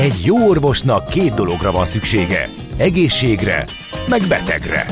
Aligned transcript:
Egy 0.00 0.24
jó 0.24 0.48
orvosnak 0.48 1.08
két 1.08 1.34
dologra 1.34 1.70
van 1.70 1.86
szüksége. 1.86 2.48
Egészségre, 2.76 3.64
meg 4.08 4.20
betegre. 4.28 4.86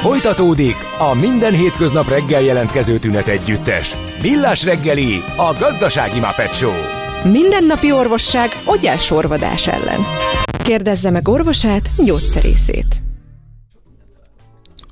Folytatódik 0.00 0.76
a 0.98 1.14
minden 1.14 1.54
hétköznap 1.54 2.08
reggel 2.08 2.40
jelentkező 2.40 2.98
tünet 2.98 3.26
együttes. 3.26 3.96
Villás 4.20 4.64
reggeli, 4.64 5.22
a 5.36 5.56
gazdasági 5.58 6.18
Muppet 6.18 6.54
Show. 6.54 6.72
Mindennapi 7.24 7.92
orvosság 7.92 8.50
sorvadás 8.98 9.66
ellen. 9.66 10.00
Kérdezze 10.62 11.10
meg 11.10 11.28
orvosát, 11.28 11.90
gyógyszerészét. 12.04 13.02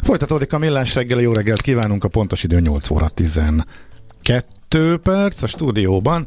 Folytatódik 0.03 0.53
a 0.53 0.59
millás 0.59 0.95
reggeli, 0.95 1.23
jó 1.23 1.33
reggelt 1.33 1.61
kívánunk, 1.61 2.05
a 2.05 2.09
pontos 2.09 2.43
idő 2.43 2.61
8 2.61 2.91
óra 2.91 3.09
12 4.25 4.99
perc 5.03 5.43
a 5.43 5.47
stúdióban. 5.47 6.27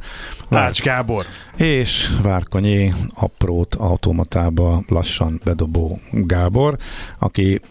Ács 0.50 0.82
Gábor. 0.82 1.25
És 1.56 2.10
Várkonyi 2.21 2.93
aprót 3.14 3.75
automatába 3.75 4.83
lassan 4.87 5.42
bedobó 5.43 6.00
Gábor, 6.11 6.78
aki 7.20 7.61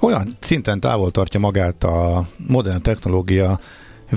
olyan 0.00 0.36
szinten 0.40 0.80
távol 0.80 1.10
tartja 1.10 1.40
magát 1.40 1.84
a 1.84 2.26
modern 2.46 2.82
technológia 2.82 3.60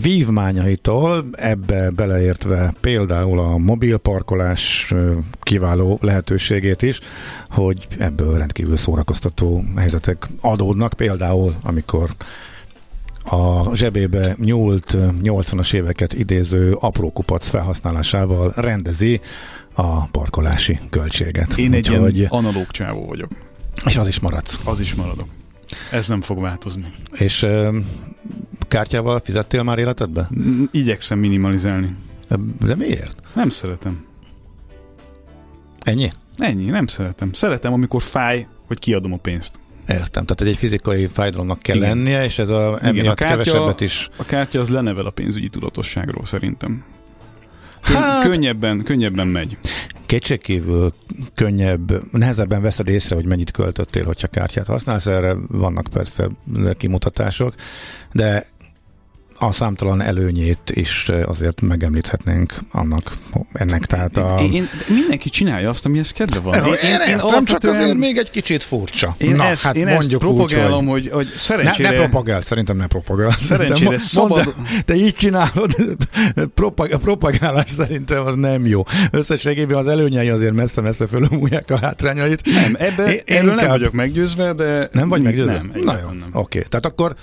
vívmányaitól, 0.01 1.25
ebbe 1.31 1.89
beleértve 1.89 2.73
például 2.81 3.39
a 3.39 3.57
mobilparkolás 3.57 4.93
kiváló 5.41 5.97
lehetőségét 6.01 6.81
is, 6.81 6.99
hogy 7.49 7.87
ebből 7.97 8.37
rendkívül 8.37 8.77
szórakoztató 8.77 9.63
helyzetek 9.75 10.27
adódnak, 10.41 10.93
például 10.93 11.55
amikor 11.63 12.09
a 13.23 13.75
zsebébe 13.75 14.35
nyúlt 14.39 14.97
80-as 15.23 15.73
éveket 15.73 16.13
idéző 16.13 16.73
apró 16.79 17.11
kupac 17.11 17.47
felhasználásával 17.47 18.53
rendezi 18.55 19.21
a 19.73 20.05
parkolási 20.05 20.79
költséget. 20.89 21.57
Én 21.57 21.73
egy 21.73 21.89
Úgyhogy... 21.89 22.17
ilyen 22.17 22.29
analóg 22.29 22.67
csávó 22.67 23.05
vagyok. 23.05 23.29
És 23.85 23.97
az 23.97 24.07
is 24.07 24.19
maradsz. 24.19 24.59
Az 24.65 24.79
is 24.79 24.95
maradok. 24.95 25.27
Ez 25.91 26.07
nem 26.07 26.21
fog 26.21 26.41
változni. 26.41 26.93
És 27.17 27.41
uh, 27.41 27.75
kártyával 28.67 29.19
fizettél 29.19 29.63
már 29.63 29.79
életedbe? 29.79 30.29
Igyekszem 30.71 31.19
minimalizálni. 31.19 31.95
De 32.59 32.75
miért? 32.75 33.21
Nem 33.33 33.49
szeretem. 33.49 34.05
Ennyi? 35.79 36.11
Ennyi, 36.37 36.65
nem 36.65 36.87
szeretem. 36.87 37.33
Szeretem, 37.33 37.73
amikor 37.73 38.01
fáj, 38.01 38.47
hogy 38.67 38.79
kiadom 38.79 39.13
a 39.13 39.17
pénzt. 39.17 39.59
Értem, 39.93 40.25
tehát 40.25 40.53
egy 40.53 40.57
fizikai 40.57 41.05
fájdalomnak 41.05 41.59
kell 41.59 41.75
Igen. 41.75 41.89
lennie, 41.89 42.23
és 42.23 42.39
ez 42.39 42.49
a, 42.49 42.79
emiatt 42.81 43.07
a 43.07 43.13
kártya, 43.13 43.35
kevesebbet 43.35 43.81
is... 43.81 44.09
A 44.17 44.25
kártya 44.25 44.59
az 44.59 44.69
lenevel 44.69 45.05
a 45.05 45.09
pénzügyi 45.09 45.49
tudatosságról 45.49 46.25
szerintem. 46.25 46.83
Kön, 47.83 47.95
hát, 47.95 48.23
könnyebben, 48.23 48.83
könnyebben 48.83 49.27
megy. 49.27 49.57
Kétségkívül 50.05 50.93
könnyebb, 51.33 52.11
nehezebben 52.11 52.61
veszed 52.61 52.87
észre, 52.87 53.15
hogy 53.15 53.25
mennyit 53.25 53.51
költöttél, 53.51 54.05
hogyha 54.05 54.27
kártyát 54.27 54.67
használsz, 54.67 55.05
erre 55.05 55.35
vannak 55.47 55.87
persze 55.91 56.29
kimutatások, 56.77 57.55
de 58.11 58.45
a 59.43 59.51
számtalan 59.51 60.01
előnyét 60.01 60.71
is 60.73 61.09
azért 61.25 61.61
megemlíthetnénk 61.61 62.53
annak, 62.71 63.11
ennek. 63.53 63.85
Tehát 63.85 64.17
a... 64.17 64.37
én, 64.39 64.53
én, 64.53 64.69
mindenki 64.87 65.29
csinálja 65.29 65.69
azt, 65.69 65.85
amihez 65.85 66.11
kedve 66.11 66.39
van. 66.39 66.53
Én, 66.53 66.63
én, 66.63 66.73
én, 66.73 66.99
értem, 67.07 67.45
csak 67.45 67.63
azért 67.63 67.97
még 67.97 68.17
egy 68.17 68.31
kicsit 68.31 68.63
furcsa. 68.63 69.15
Én 69.17 69.35
Na, 69.35 69.45
ezt, 69.45 69.63
hát 69.63 69.75
én 69.75 69.87
ezt 69.87 70.17
propagálom, 70.17 70.87
úgy, 70.87 70.91
hogy, 70.91 71.01
hogy, 71.01 71.11
hogy 71.11 71.27
szerencsére... 71.35 71.89
Ne, 71.89 71.95
ne 71.95 72.01
propagál, 72.01 72.41
szerintem 72.41 72.77
ne 72.77 72.87
propagál. 72.87 73.29
Szerencsére 73.49 73.89
de, 73.89 73.97
szabad... 73.97 74.43
De, 74.43 74.81
te 74.85 74.95
így 74.95 75.13
csinálod, 75.13 75.75
propag, 76.55 76.91
a 76.91 76.97
propagálás 76.97 77.71
szerintem 77.71 78.25
az 78.25 78.35
nem 78.35 78.65
jó. 78.65 78.83
Összességében 79.11 79.77
az 79.77 79.87
előnyei 79.87 80.29
azért 80.29 80.53
messze-messze 80.53 81.07
fölömúlják 81.07 81.71
a 81.71 81.77
hátrányait. 81.77 82.45
Nem, 82.45 82.75
ebbe, 82.79 83.05
én, 83.05 83.21
én 83.25 83.37
erről 83.37 83.49
inkább... 83.49 83.59
nem 83.59 83.69
vagyok 83.69 83.93
meggyőzve, 83.93 84.53
de... 84.53 84.89
Nem 84.91 85.09
vagy 85.09 85.21
meggyőzve? 85.21 85.51
Nem, 85.51 85.71
Na 85.83 85.97
jó, 85.97 86.07
oké. 86.07 86.27
Okay. 86.31 86.63
Tehát 86.69 86.85
akkor 86.85 87.15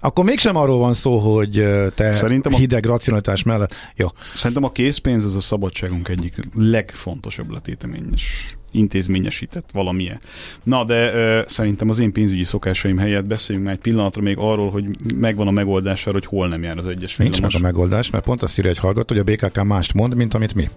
akkor 0.00 0.24
mégsem 0.24 0.56
arról 0.56 0.78
van 0.78 0.94
szó, 0.94 1.18
hogy 1.18 1.64
te 1.94 2.12
Szerintem 2.12 2.52
hideg 2.52 2.86
a... 2.86 2.88
racionalitás 2.88 3.42
mellett... 3.42 3.74
Jó. 3.96 4.06
Szerintem 4.34 4.64
a 4.64 4.72
készpénz 4.72 5.24
az 5.24 5.36
a 5.36 5.40
szabadságunk 5.40 6.08
egyik 6.08 6.34
legfontosabb 6.54 7.50
letéteményes 7.50 8.56
intézményesített 8.72 9.70
valamilyen. 9.72 10.20
Na, 10.62 10.84
de 10.84 11.12
ö, 11.14 11.42
szerintem 11.46 11.88
az 11.88 11.98
én 11.98 12.12
pénzügyi 12.12 12.44
szokásaim 12.44 12.98
helyett 12.98 13.24
beszéljünk 13.24 13.66
már 13.66 13.76
egy 13.76 13.82
pillanatra 13.82 14.22
még 14.22 14.36
arról, 14.38 14.70
hogy 14.70 14.84
megvan 15.14 15.46
a 15.46 15.50
megoldás 15.50 16.06
arra, 16.06 16.12
hogy 16.18 16.26
hol 16.26 16.48
nem 16.48 16.62
jár 16.62 16.78
az 16.78 16.86
egyes 16.86 17.16
Nincs 17.16 17.40
meg 17.40 17.50
a 17.54 17.58
megoldás, 17.58 18.10
mert 18.10 18.24
pont 18.24 18.42
azt 18.42 18.58
írja 18.58 18.70
egy 18.70 18.78
hallgató, 18.78 19.14
hogy 19.14 19.24
a 19.28 19.32
BKK 19.32 19.64
mást 19.64 19.94
mond, 19.94 20.14
mint 20.14 20.34
amit 20.34 20.54
mi. 20.54 20.68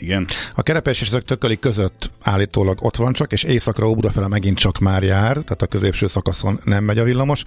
Igen. 0.00 0.26
A 0.54 0.62
Kerepes 0.62 1.00
és 1.00 1.10
Tököli 1.26 1.58
között 1.58 2.10
állítólag 2.22 2.78
ott 2.80 2.96
van 2.96 3.12
csak, 3.12 3.32
és 3.32 3.42
északra 3.42 3.88
Óbudafele 3.88 4.28
megint 4.28 4.58
csak 4.58 4.78
már 4.78 5.02
jár, 5.02 5.32
tehát 5.32 5.62
a 5.62 5.66
középső 5.66 6.06
szakaszon 6.06 6.60
nem 6.64 6.84
megy 6.84 6.98
a 6.98 7.04
villamos. 7.04 7.42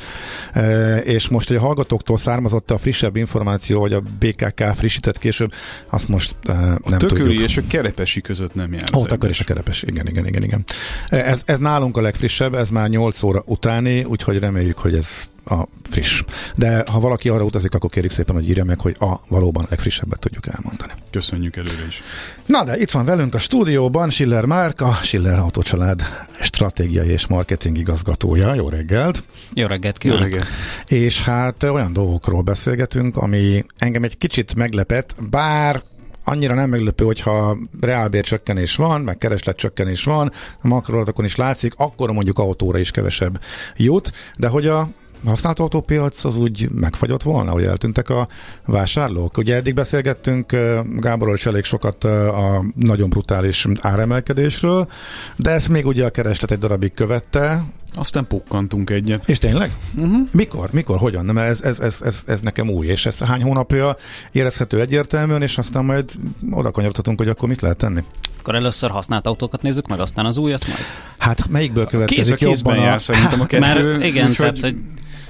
E, 0.54 0.98
és 0.98 1.28
most 1.28 1.50
egy 1.50 1.58
a 1.58 1.60
hallgatóktól 1.60 2.18
származott 2.18 2.72
a 2.72 2.78
frissebb 2.78 3.16
információ, 3.16 3.80
hogy 3.80 3.94
a 3.94 4.02
BKK 4.20 4.64
frissített 4.76 5.18
később, 5.18 5.54
azt 5.90 6.08
most 6.08 6.36
e, 6.44 6.54
nem 6.54 6.78
a 6.84 6.98
Tököli 6.98 7.20
tudjuk. 7.20 7.44
és 7.44 7.58
a 7.58 7.62
Kerepesi 7.68 8.22
között 8.22 8.56
nem 8.56 8.74
jár. 8.74 8.90
Ó, 8.96 9.06
Tököli 9.06 9.32
és 9.32 9.40
a 9.40 9.44
Kerepesi, 9.44 9.88
igen, 9.88 10.08
igen, 10.08 10.28
igen, 10.28 10.44
igen. 10.44 10.64
Ez, 11.10 11.42
ez 11.46 11.58
nálunk 11.58 11.98
a 11.98 12.02
legfrissebb, 12.02 12.54
ez 12.54 12.70
már 12.70 12.90
8 12.90 13.24
óra 13.24 13.44
utáni, 13.46 14.04
úgyhogy 14.04 14.40
reméljük, 14.40 14.78
hogy 14.78 14.96
ez 14.96 15.08
a 15.46 15.68
friss. 15.90 16.24
De 16.56 16.84
ha 16.92 17.00
valaki 17.00 17.30
arra 17.30 17.44
utazik, 17.44 17.74
akkor 17.74 17.90
kérjük 17.90 18.12
szépen, 18.12 18.36
hogy 18.36 18.50
írja 18.50 18.64
meg, 18.64 18.80
hogy 18.80 18.96
a 19.00 19.20
valóban 19.28 19.66
legfrissebbet 19.70 20.20
tudjuk 20.20 20.48
elmondani. 20.48 20.92
Köszönjük 21.12 21.56
előre 21.56 21.86
is. 21.88 22.04
Na 22.46 22.64
de 22.64 22.78
itt 22.78 22.92
van 22.92 23.06
velünk 23.06 23.34
a 23.34 23.40
stúdióban 23.40 24.10
Schiller 24.10 24.46
Márk, 24.46 24.82
a 24.82 24.94
Schiller 24.94 25.40
Autócsalád 25.40 26.02
stratégiai 26.42 27.10
és 27.10 27.28
marketing 27.28 27.78
igazgatója. 27.78 28.54
Jó 28.54 28.70
reggelt! 28.70 29.24
Jó 29.54 29.68
reggelt 29.68 29.98
kívánok! 29.98 30.24
Jó 30.24 30.30
reggelt. 30.30 30.48
És 30.88 31.22
hát 31.22 31.64
olyan 31.64 31.94
dolgokról 31.94 32.42
beszélgetünk, 32.42 33.18
ami 33.18 33.66
engem 33.78 34.04
egy 34.04 34.18
kicsit 34.18 34.56
meglepett, 34.56 35.16
bár 35.30 35.84
annyira 36.24 36.54
nem 36.54 36.70
meglepő, 36.70 37.06
hogyha 37.06 37.58
reálbércsökkenés 37.82 38.76
van, 38.76 39.02
meg 39.02 39.18
keresletcsökkenés 39.18 40.04
van, 40.04 40.32
a 40.62 40.68
makroadatokon 40.68 41.26
is 41.26 41.36
látszik, 41.36 41.74
akkor 41.78 42.12
mondjuk 42.12 42.40
autóra 42.40 42.78
is 42.78 42.92
kevesebb 42.92 43.42
jut, 43.76 44.12
de 44.38 44.48
hogy 44.48 44.68
a 44.68 44.90
használt 45.26 45.60
autópiac 45.60 46.24
az 46.24 46.38
úgy 46.38 46.70
megfagyott 46.70 47.24
volna, 47.24 47.52
hogy 47.52 47.64
eltűntek 47.64 48.10
a 48.10 48.28
vásárlók? 48.66 49.38
Ugye 49.38 49.56
eddig 49.56 49.74
beszélgettünk 49.74 50.52
Gáborról 51.00 51.36
is 51.36 51.46
elég 51.46 51.64
sokat 51.64 52.04
a 52.04 52.64
nagyon 52.76 53.10
brutális 53.10 53.68
áremelkedésről, 53.82 54.88
de 55.36 55.50
ezt 55.50 55.70
még 55.70 55.86
ugye 55.86 56.06
a 56.06 56.10
kereslet 56.10 56.52
egy 56.52 56.60
darabig 56.60 56.94
követte, 56.94 57.64
aztán 57.96 58.28
pukkantunk 58.28 58.90
egyet. 58.90 59.30
És 59.30 59.38
tényleg? 59.38 59.72
Uh-huh. 59.96 60.28
Mikor? 60.32 60.70
Mikor? 60.72 60.98
Hogyan? 60.98 61.26
Mert 61.26 61.50
ez, 61.50 61.62
ez, 61.62 61.80
ez, 61.80 61.98
ez, 62.02 62.22
ez 62.26 62.42
nekem 62.42 62.70
új, 62.70 62.88
és 62.88 63.06
ez 63.06 63.20
hány 63.20 63.42
hónapja 63.42 63.98
érezhető 64.32 64.80
egyértelműen, 64.80 65.42
és 65.42 65.58
aztán 65.58 65.86
majd 65.86 66.12
oda 66.52 66.72
kanyarodhatunk, 66.72 67.18
hogy 67.18 67.30
akkor 67.30 67.50
mit 67.50 67.62
lehet 67.62 67.78
tenni? 67.78 68.04
Akkor 68.40 68.56
először 68.56 68.90
használt 68.90 69.26
autókat 69.26 69.62
nézzük 69.62 69.88
meg, 69.88 70.00
aztán 70.00 70.26
az 70.26 70.38
újat 70.38 70.68
majd? 70.68 70.80
Hát 71.18 71.50
melyikből 71.50 71.86
következik 71.86 72.24
Kéz 72.24 72.32
a 72.32 72.36
kézben 72.36 72.74
jobban 72.74 72.88
a... 72.88 72.92
jár 72.92 73.02
szerintem 73.02 73.42
a 73.42 73.46
kettő. 73.46 73.60
Mert 73.60 74.04
igen, 74.06 74.30
úgy, 74.30 74.36
tehát 74.36 74.60
hogy 74.60 74.76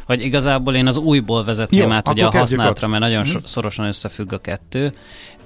hogy 0.05 0.21
igazából 0.21 0.75
én 0.75 0.87
az 0.87 0.97
újból 0.97 1.43
vezetném 1.43 1.87
Jó, 1.87 1.93
át 1.95 2.09
ugye 2.09 2.25
a 2.25 2.31
használatra, 2.31 2.87
mert 2.87 3.01
nagyon 3.01 3.23
hmm. 3.23 3.39
szorosan 3.45 3.87
összefügg 3.87 4.33
a 4.33 4.37
kettő. 4.37 4.93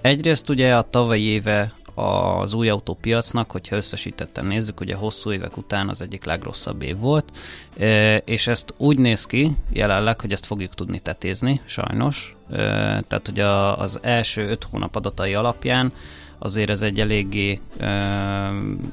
Egyrészt 0.01 0.50
ugye 0.50 0.75
a 0.75 0.90
tavalyi 0.90 1.23
éve 1.23 1.73
az 1.97 2.53
új 2.53 2.69
autópiacnak, 2.69 3.51
hogyha 3.51 3.75
összesítetten 3.75 4.45
nézzük, 4.45 4.79
ugye 4.79 4.95
hosszú 4.95 5.31
évek 5.31 5.57
után 5.57 5.90
az 5.90 6.01
egyik 6.01 6.25
legrosszabb 6.25 6.81
év 6.81 6.97
volt, 6.97 7.25
és 8.25 8.47
ezt 8.47 8.73
úgy 8.78 8.97
néz 8.97 9.25
ki 9.25 9.51
jelenleg, 9.69 10.22
hogy 10.22 10.31
ezt 10.31 10.45
fogjuk 10.45 10.75
tudni 10.75 11.00
tetézni, 11.00 11.62
sajnos. 11.66 12.35
Tehát 13.07 13.28
ugye 13.28 13.45
az 13.45 14.00
első 14.01 14.50
öt 14.50 14.68
hónap 14.71 14.95
adatai 14.95 15.33
alapján 15.33 15.94
azért 16.39 16.69
ez 16.69 16.81
egy 16.81 17.00
eléggé 17.00 17.60
uh, 17.80 17.88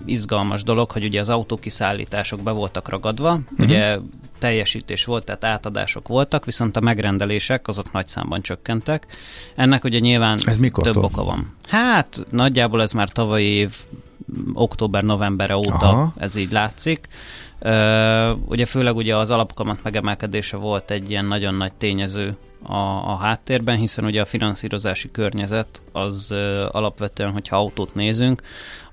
izgalmas 0.05 0.63
dolog, 0.63 0.91
hogy 0.91 1.05
ugye 1.05 1.21
az 1.21 1.29
autókiszállítások 1.29 2.41
be 2.41 2.51
voltak 2.51 2.89
ragadva, 2.89 3.33
uh-huh. 3.33 3.67
ugye 3.67 3.99
teljesítés 4.39 5.05
volt, 5.05 5.25
tehát 5.25 5.45
átadások 5.45 6.09
voltak, 6.09 6.45
viszont 6.45 6.77
a 6.77 6.81
megrendelések 6.81 7.69
azok 7.69 7.93
nagy 7.93 8.09
számban 8.09 8.43
csökkentek. 8.43 9.07
Ennek 9.55 9.85
ugye 9.85 9.99
nyilván 9.99 10.39
ez 10.45 10.59
több 10.83 10.97
oka 10.97 11.25
van. 11.25 11.57
Hát 11.69 12.27
nagyjából 12.31 12.83
ez 12.83 12.93
már 12.93 13.09
tavalyi 13.09 13.47
év 13.47 13.77
október-november 14.53 15.53
óta 15.53 15.89
Aha. 15.89 16.13
ez 16.19 16.37
így 16.37 16.53
látszik. 16.53 17.09
Ugye 18.47 18.67
főleg 18.67 18.97
ugye 18.97 19.17
az 19.17 19.31
alapkamat 19.31 19.83
megemelkedése 19.83 20.57
volt 20.57 20.91
egy 20.91 21.11
ilyen 21.11 21.25
nagyon 21.25 21.55
nagy 21.55 21.73
tényező 21.73 22.37
a, 22.67 22.77
a 23.13 23.17
háttérben, 23.17 23.77
hiszen 23.77 24.05
ugye 24.05 24.21
a 24.21 24.25
finanszírozási 24.25 25.11
környezet 25.11 25.83
az 25.93 26.29
uh, 26.31 26.39
alapvetően, 26.71 27.31
hogyha 27.31 27.57
autót 27.57 27.95
nézünk, 27.95 28.43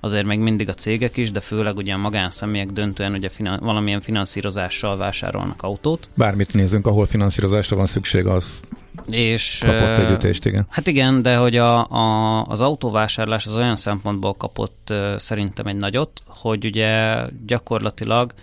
azért 0.00 0.26
még 0.26 0.38
mindig 0.38 0.68
a 0.68 0.74
cégek 0.74 1.16
is, 1.16 1.30
de 1.30 1.40
főleg 1.40 1.76
ugye 1.76 1.92
a 1.92 1.96
magánszemélyek 1.96 2.70
döntően 2.70 3.12
ugye 3.12 3.28
finan- 3.28 3.60
valamilyen 3.60 4.00
finanszírozással 4.00 4.96
vásárolnak 4.96 5.62
autót. 5.62 6.08
Bármit 6.14 6.54
nézünk, 6.54 6.86
ahol 6.86 7.06
finanszírozásra 7.06 7.76
van 7.76 7.86
szükség, 7.86 8.26
az 8.26 8.62
És, 9.06 9.62
kapott 9.64 9.98
egy 9.98 10.10
ütést, 10.10 10.46
igen. 10.46 10.66
Hát 10.68 10.86
igen, 10.86 11.22
de 11.22 11.36
hogy 11.36 11.56
a, 11.56 11.90
a, 11.90 12.42
az 12.42 12.60
autóvásárlás 12.60 13.46
az 13.46 13.56
olyan 13.56 13.76
szempontból 13.76 14.34
kapott 14.34 14.92
szerintem 15.16 15.66
egy 15.66 15.76
nagyot, 15.76 16.22
hogy 16.26 16.64
ugye 16.64 17.16
gyakorlatilag 17.46 18.34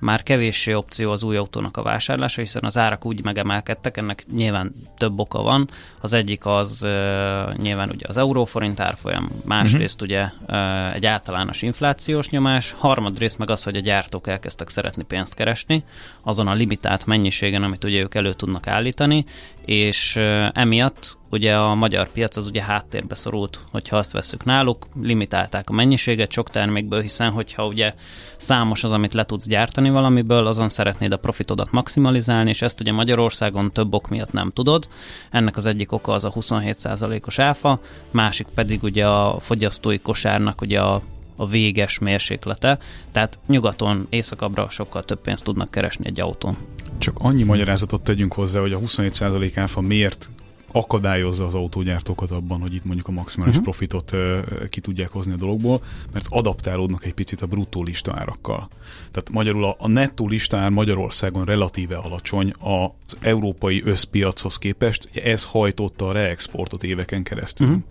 már 0.00 0.22
kevéssé 0.22 0.72
opció 0.72 1.10
az 1.10 1.22
új 1.22 1.36
autónak 1.36 1.76
a 1.76 1.82
vásárlása, 1.82 2.40
hiszen 2.40 2.64
az 2.64 2.78
árak 2.78 3.04
úgy 3.04 3.24
megemelkedtek, 3.24 3.96
ennek 3.96 4.26
nyilván 4.32 4.74
több 4.98 5.18
oka 5.18 5.42
van. 5.42 5.70
Az 6.00 6.12
egyik 6.12 6.46
az 6.46 6.80
uh, 6.82 7.56
nyilván 7.56 7.90
ugye 7.90 8.06
az 8.08 8.16
euróforint 8.16 8.80
árfolyam, 8.80 9.30
másrészt 9.44 10.02
uh-huh. 10.02 10.18
ugye 10.18 10.28
uh, 10.48 10.94
egy 10.94 11.06
általános 11.06 11.62
inflációs 11.62 12.28
nyomás, 12.28 12.74
harmadrészt 12.78 13.38
meg 13.38 13.50
az, 13.50 13.62
hogy 13.62 13.76
a 13.76 13.80
gyártók 13.80 14.28
elkezdtek 14.28 14.68
szeretni 14.68 15.02
pénzt 15.02 15.34
keresni 15.34 15.84
azon 16.22 16.48
a 16.48 16.54
limitált 16.54 17.06
mennyiségen, 17.06 17.62
amit 17.62 17.84
ugye 17.84 18.00
ők 18.00 18.14
elő 18.14 18.32
tudnak 18.32 18.66
állítani, 18.66 19.24
és 19.64 20.16
emiatt 20.52 21.18
ugye 21.30 21.56
a 21.56 21.74
magyar 21.74 22.10
piac 22.10 22.36
az 22.36 22.46
ugye 22.46 22.62
háttérbe 22.62 23.14
szorult, 23.14 23.60
hogyha 23.70 23.96
azt 23.96 24.12
veszük 24.12 24.44
náluk, 24.44 24.86
limitálták 25.02 25.70
a 25.70 25.72
mennyiséget 25.72 26.30
sok 26.30 26.50
termékből, 26.50 27.00
hiszen 27.00 27.30
hogyha 27.30 27.66
ugye 27.66 27.94
számos 28.36 28.84
az, 28.84 28.92
amit 28.92 29.14
le 29.14 29.24
tudsz 29.24 29.46
gyártani 29.46 29.90
valamiből, 29.90 30.46
azon 30.46 30.68
szeretnéd 30.68 31.12
a 31.12 31.16
profitodat 31.16 31.72
maximalizálni, 31.72 32.50
és 32.50 32.62
ezt 32.62 32.80
ugye 32.80 32.92
Magyarországon 32.92 33.72
több 33.72 33.94
ok 33.94 34.08
miatt 34.08 34.32
nem 34.32 34.50
tudod. 34.50 34.88
Ennek 35.30 35.56
az 35.56 35.66
egyik 35.66 35.92
oka 35.92 36.12
az 36.12 36.24
a 36.24 36.32
27%-os 36.32 37.38
áfa, 37.38 37.80
másik 38.10 38.46
pedig 38.54 38.82
ugye 38.82 39.06
a 39.06 39.40
fogyasztói 39.40 39.98
kosárnak 39.98 40.60
ugye 40.60 40.80
a 40.80 41.00
a 41.40 41.46
véges 41.46 41.98
mérséklete, 41.98 42.78
tehát 43.12 43.38
nyugaton, 43.46 44.06
északabbra 44.08 44.70
sokkal 44.70 45.04
több 45.04 45.20
pénzt 45.20 45.44
tudnak 45.44 45.70
keresni 45.70 46.06
egy 46.06 46.20
autón. 46.20 46.56
Csak 46.98 47.18
annyi 47.18 47.42
magyarázatot 47.42 48.02
tegyünk 48.02 48.32
hozzá, 48.32 48.60
hogy 48.60 48.72
a 48.72 48.78
27% 48.78 49.52
áfa 49.54 49.80
miért 49.80 50.28
akadályozza 50.72 51.46
az 51.46 51.54
autógyártókat 51.54 52.30
abban, 52.30 52.60
hogy 52.60 52.74
itt 52.74 52.84
mondjuk 52.84 53.08
a 53.08 53.12
maximális 53.12 53.56
uh-huh. 53.56 53.70
profitot 53.70 54.12
uh, 54.12 54.68
ki 54.68 54.80
tudják 54.80 55.08
hozni 55.08 55.32
a 55.32 55.36
dologból, 55.36 55.82
mert 56.12 56.26
adaptálódnak 56.28 57.04
egy 57.04 57.14
picit 57.14 57.42
a 57.42 57.46
bruttó 57.46 57.82
listárakkal. 57.82 58.68
Tehát 59.10 59.30
magyarul 59.30 59.64
a, 59.64 59.76
a 59.78 59.88
nettó 59.88 60.28
listár 60.28 60.70
Magyarországon 60.70 61.44
relatíve 61.44 61.96
alacsony 61.96 62.52
az 62.58 63.16
európai 63.20 63.82
összpiachoz 63.84 64.58
képest, 64.58 65.08
ez 65.12 65.44
hajtotta 65.44 66.08
a 66.08 66.12
reexportot 66.12 66.82
éveken 66.82 67.22
keresztül. 67.22 67.66
Uh-huh. 67.66 67.82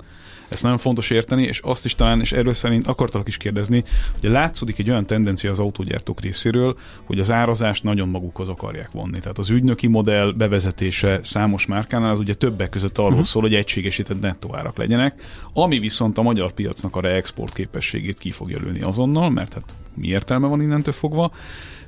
Ezt 0.49 0.63
nagyon 0.63 0.77
fontos 0.77 1.09
érteni, 1.09 1.43
és 1.43 1.59
azt 1.59 1.85
is 1.85 1.95
talán, 1.95 2.19
és 2.19 2.31
erről 2.31 2.53
szerint 2.53 2.87
akartalak 2.87 3.27
is 3.27 3.37
kérdezni, 3.37 3.83
hogy 4.19 4.29
látszódik 4.29 4.79
egy 4.79 4.89
olyan 4.89 5.05
tendencia 5.05 5.51
az 5.51 5.59
autógyártók 5.59 6.21
részéről, 6.21 6.77
hogy 7.03 7.19
az 7.19 7.31
árazást 7.31 7.83
nagyon 7.83 8.09
magukhoz 8.09 8.49
akarják 8.49 8.91
vonni. 8.91 9.19
Tehát 9.19 9.37
az 9.37 9.49
ügynöki 9.49 9.87
modell 9.87 10.33
bevezetése 10.37 11.19
számos 11.21 11.65
márkánál 11.65 12.11
az 12.11 12.19
ugye 12.19 12.33
többek 12.33 12.69
között 12.69 12.97
arról 12.97 13.09
uh-huh. 13.09 13.25
szól, 13.25 13.41
hogy 13.41 13.55
egységesített 13.55 14.21
nettó 14.21 14.55
árak 14.55 14.77
legyenek, 14.77 15.21
ami 15.53 15.79
viszont 15.79 16.17
a 16.17 16.21
magyar 16.21 16.51
piacnak 16.51 16.95
a 16.95 17.01
reexport 17.01 17.53
képességét 17.53 18.17
ki 18.17 18.31
fogja 18.31 18.59
lőni 18.59 18.81
azonnal, 18.81 19.29
mert 19.29 19.53
hát 19.53 19.73
mi 19.93 20.07
értelme 20.07 20.47
van 20.47 20.61
innentől 20.61 20.93
fogva, 20.93 21.31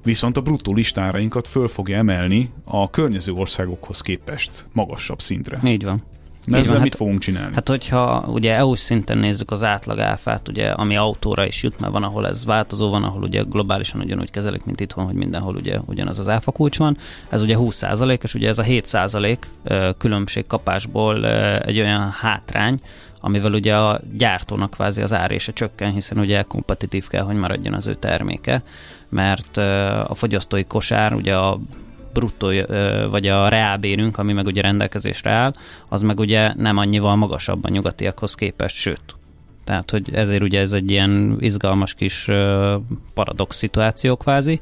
viszont 0.04 0.38
a 0.38 0.42
bruttó 0.42 0.74
listárainkat 0.74 1.48
föl 1.48 1.68
fogja 1.68 1.98
emelni 1.98 2.52
a 2.64 2.90
környező 2.90 3.32
országokhoz 3.32 4.02
képest 4.02 4.66
magasabb 4.74 5.22
szintre. 5.22 5.60
Így 5.64 5.84
van. 5.84 6.04
De 6.48 6.58
ezzel 6.58 6.74
van, 6.74 6.82
mit 6.82 6.92
hát, 6.92 7.02
fogunk 7.02 7.20
csinálni? 7.20 7.54
Hát 7.54 7.68
hogyha 7.68 8.26
ugye 8.28 8.56
EU 8.56 8.76
szinten 8.76 9.18
nézzük 9.18 9.52
az 9.52 9.64
átlag 9.64 10.00
áfát, 10.00 10.48
ugye, 10.48 10.70
ami 10.70 10.96
autóra 10.96 11.46
is 11.46 11.64
jut, 11.64 11.80
mert 11.80 11.94
van, 11.94 12.04
ahol 12.04 12.28
ez 12.28 12.46
változó, 12.46 12.90
van, 12.90 13.04
ahol 13.04 13.24
ugye 13.24 13.42
globálisan 13.50 14.02
ugyanúgy 14.02 14.32
kezelik, 14.32 14.66
mint 14.66 14.80
itthon, 14.80 15.06
hogy 15.06 15.16
mindenhol 15.16 15.56
ugye 15.56 15.80
ugyanaz 15.86 16.20
az 16.20 16.30
áfa 16.30 16.52
kulcs 16.52 16.78
van. 16.78 16.98
Ez 17.30 17.42
ugye 17.42 17.56
20% 17.60 18.24
és 18.24 18.34
ugye 18.34 18.48
ez 18.48 18.60
a 18.60 18.64
7% 18.64 19.38
különbség 19.98 20.48
kapásból 20.48 21.28
egy 21.60 21.80
olyan 21.80 22.10
hátrány, 22.12 22.80
amivel 23.22 23.54
ugye 23.54 23.76
a 23.76 24.02
gyártónak 24.18 24.72
kvázi 24.72 25.02
az 25.02 25.14
árése 25.14 25.54
csökken, 25.54 25.92
hiszen 25.92 26.18
ugye 26.18 26.42
kompetitív 26.42 27.08
kell, 27.08 27.24
hogy 27.24 27.36
maradjon 27.36 27.74
az 27.74 27.88
ő 27.88 27.96
terméke, 27.96 28.64
mert 29.10 29.58
a 30.08 30.16
fogyasztói 30.16 30.64
kosár 30.64 31.14
ugye 31.14 31.36
a 31.36 31.60
bruttó, 32.14 32.52
vagy 33.10 33.28
a 33.28 33.48
reálbérünk, 33.48 34.18
ami 34.18 34.34
meg 34.34 34.46
ugye 34.46 34.62
rendelkezésre 34.62 35.32
áll, 35.32 35.54
az 35.90 36.02
meg 36.02 36.20
ugye 36.20 36.54
nem 36.56 36.78
annyival 36.78 37.16
magasabb 37.16 37.64
a 37.64 37.70
nyugatiakhoz 37.70 38.36
képest, 38.36 38.76
sőt. 38.76 39.16
Tehát, 39.64 39.92
hogy 39.92 40.14
ezért 40.14 40.42
ugye 40.42 40.60
ez 40.60 40.72
egy 40.72 40.92
ilyen 40.92 41.38
izgalmas 41.40 41.94
kis 41.94 42.28
paradox 43.14 43.56
szituáció 43.56 44.16
kvázi. 44.16 44.60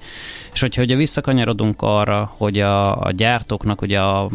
És 0.53 0.59
hogyha 0.59 0.81
ugye 0.81 0.95
visszakanyarodunk 0.95 1.81
arra, 1.81 2.33
hogy 2.37 2.59
a, 2.59 3.01
a 3.01 3.11
gyártóknak 3.11 3.81
ugye 3.81 3.99
a, 3.99 4.29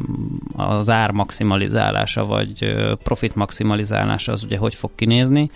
az 0.57 0.91
ár 0.91 1.11
maximalizálása, 1.11 2.25
vagy 2.25 2.75
profit 3.03 3.35
maximalizálása 3.35 4.33
az 4.33 4.45
ugye 4.45 4.57
hogy 4.57 4.75
fog 4.75 4.91
kinézni, 4.95 5.51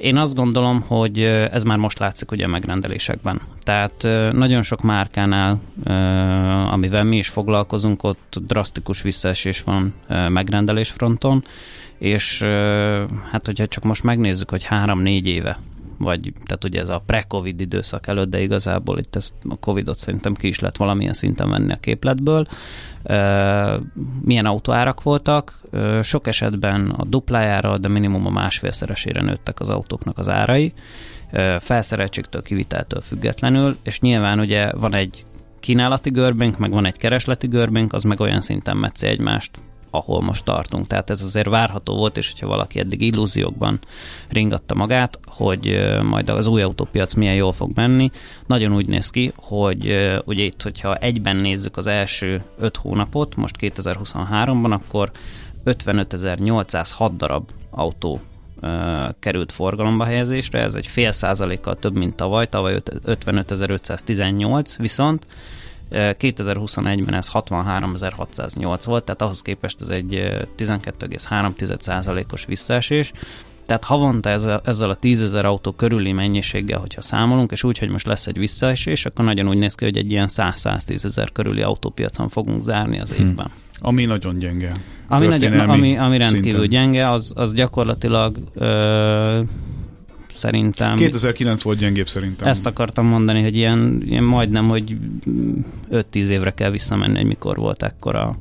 én 0.00 0.16
azt 0.16 0.34
gondolom, 0.34 0.80
hogy 0.86 1.22
ez 1.22 1.62
már 1.62 1.78
most 1.78 1.98
látszik 1.98 2.30
ugye 2.30 2.44
a 2.44 2.48
megrendelésekben. 2.48 3.40
Tehát 3.62 4.02
nagyon 4.32 4.62
sok 4.62 4.82
márkánál, 4.82 5.60
amivel 6.70 7.04
mi 7.04 7.16
is 7.16 7.28
foglalkozunk, 7.28 8.02
ott 8.02 8.36
drasztikus 8.46 9.02
visszaesés 9.02 9.62
van 9.62 9.94
megrendelés 10.28 10.90
fronton, 10.90 11.44
és 11.98 12.42
hát 13.30 13.46
hogyha 13.46 13.66
csak 13.66 13.84
most 13.84 14.02
megnézzük, 14.02 14.50
hogy 14.50 14.64
három-négy 14.64 15.26
éve 15.26 15.58
vagy 16.00 16.32
tehát 16.44 16.64
ugye 16.64 16.80
ez 16.80 16.88
a 16.88 17.02
pre-covid 17.06 17.60
időszak 17.60 18.06
előtt, 18.06 18.30
de 18.30 18.40
igazából 18.40 18.98
itt 18.98 19.16
ezt 19.16 19.34
a 19.48 19.56
covidot 19.58 19.98
szerintem 19.98 20.34
ki 20.34 20.48
is 20.48 20.58
lehet 20.58 20.76
valamilyen 20.76 21.12
szinten 21.12 21.50
venni 21.50 21.72
a 21.72 21.76
képletből. 21.76 22.46
Milyen 24.22 24.44
autóárak 24.44 25.02
voltak? 25.02 25.60
Sok 26.02 26.26
esetben 26.26 26.90
a 26.90 27.04
duplájára, 27.04 27.78
de 27.78 27.88
minimum 27.88 28.26
a 28.26 28.30
másfélszeresére 28.30 29.22
nőttek 29.22 29.60
az 29.60 29.68
autóknak 29.68 30.18
az 30.18 30.28
árai, 30.28 30.72
felszereltségtől, 31.58 32.42
kiviteltől 32.42 33.00
függetlenül, 33.00 33.76
és 33.82 34.00
nyilván 34.00 34.38
ugye 34.40 34.72
van 34.72 34.94
egy 34.94 35.24
kínálati 35.60 36.10
görbénk, 36.10 36.58
meg 36.58 36.70
van 36.70 36.86
egy 36.86 36.96
keresleti 36.96 37.46
görbénk, 37.46 37.92
az 37.92 38.02
meg 38.02 38.20
olyan 38.20 38.40
szinten 38.40 38.76
metszi 38.76 39.06
egymást, 39.06 39.50
ahol 39.90 40.22
most 40.22 40.44
tartunk. 40.44 40.86
Tehát 40.86 41.10
ez 41.10 41.22
azért 41.22 41.48
várható 41.48 41.94
volt, 41.94 42.16
és 42.16 42.30
hogyha 42.30 42.46
valaki 42.46 42.78
eddig 42.78 43.00
illúziókban 43.00 43.78
ringatta 44.28 44.74
magát, 44.74 45.18
hogy 45.26 45.78
majd 46.02 46.28
az 46.28 46.46
új 46.46 46.62
autópiac 46.62 47.14
milyen 47.14 47.34
jól 47.34 47.52
fog 47.52 47.70
menni, 47.74 48.10
nagyon 48.46 48.74
úgy 48.74 48.86
néz 48.86 49.10
ki, 49.10 49.32
hogy 49.36 50.10
ugye 50.24 50.42
itt, 50.42 50.62
hogyha 50.62 50.94
egyben 50.94 51.36
nézzük 51.36 51.76
az 51.76 51.86
első 51.86 52.42
öt 52.58 52.76
hónapot, 52.76 53.36
most 53.36 53.56
2023-ban, 53.60 54.70
akkor 54.70 55.10
55.806 55.64 57.10
darab 57.16 57.48
autó 57.70 58.20
került 59.18 59.52
forgalomba 59.52 60.04
helyezésre, 60.04 60.62
ez 60.62 60.74
egy 60.74 60.86
fél 60.86 61.12
százalékkal 61.12 61.76
több, 61.76 61.96
mint 61.96 62.14
tavaly, 62.14 62.48
tavaly 62.48 62.80
55.518, 63.06 64.74
viszont 64.78 65.26
2021-ben 65.90 67.14
ez 67.14 67.30
63.608 67.32 68.82
volt, 68.84 69.04
tehát 69.04 69.22
ahhoz 69.22 69.42
képest 69.42 69.80
ez 69.80 69.88
egy 69.88 70.12
12,3%-os 70.58 72.44
visszaesés. 72.44 73.12
Tehát 73.66 73.84
havonta 73.84 74.30
ezzel, 74.30 74.60
ezzel 74.64 74.90
a 74.90 74.94
10 74.94 75.34
autó 75.34 75.72
körüli 75.72 76.12
mennyiséggel, 76.12 76.78
hogyha 76.78 77.00
számolunk, 77.00 77.50
és 77.50 77.64
úgy, 77.64 77.78
hogy 77.78 77.88
most 77.88 78.06
lesz 78.06 78.26
egy 78.26 78.38
visszaesés, 78.38 79.06
akkor 79.06 79.24
nagyon 79.24 79.48
úgy 79.48 79.58
néz 79.58 79.74
ki, 79.74 79.84
hogy 79.84 79.96
egy 79.96 80.10
ilyen 80.10 80.28
100-110 80.30 81.04
ezer 81.04 81.32
körüli 81.32 81.62
autópiacon 81.62 82.28
fogunk 82.28 82.62
zárni 82.62 83.00
az 83.00 83.12
hm. 83.12 83.22
évben. 83.22 83.46
Hmm. 83.46 83.88
Ami 83.88 84.04
nagyon 84.04 84.38
gyenge. 84.38 84.72
Ami, 85.08 85.26
nagyon, 85.26 85.58
ami, 85.58 85.96
ami 85.96 86.18
rendkívül 86.18 86.60
szinten. 86.60 86.68
gyenge, 86.68 87.10
az, 87.10 87.32
az 87.34 87.54
gyakorlatilag 87.54 88.36
ö, 88.54 89.40
szerintem. 90.40 90.96
2009 90.96 91.62
volt 91.62 91.78
gyengébb 91.78 92.08
szerintem. 92.08 92.48
Ezt 92.48 92.66
akartam 92.66 93.06
mondani, 93.06 93.42
hogy 93.42 93.56
ilyen, 93.56 94.02
ilyen 94.04 94.24
majdnem, 94.24 94.68
hogy 94.68 94.96
5-10 95.92 96.14
évre 96.14 96.54
kell 96.54 96.70
visszamenni, 96.70 97.16
hogy 97.16 97.26
mikor 97.26 97.56
volt 97.56 97.82
ekkora 97.82 98.36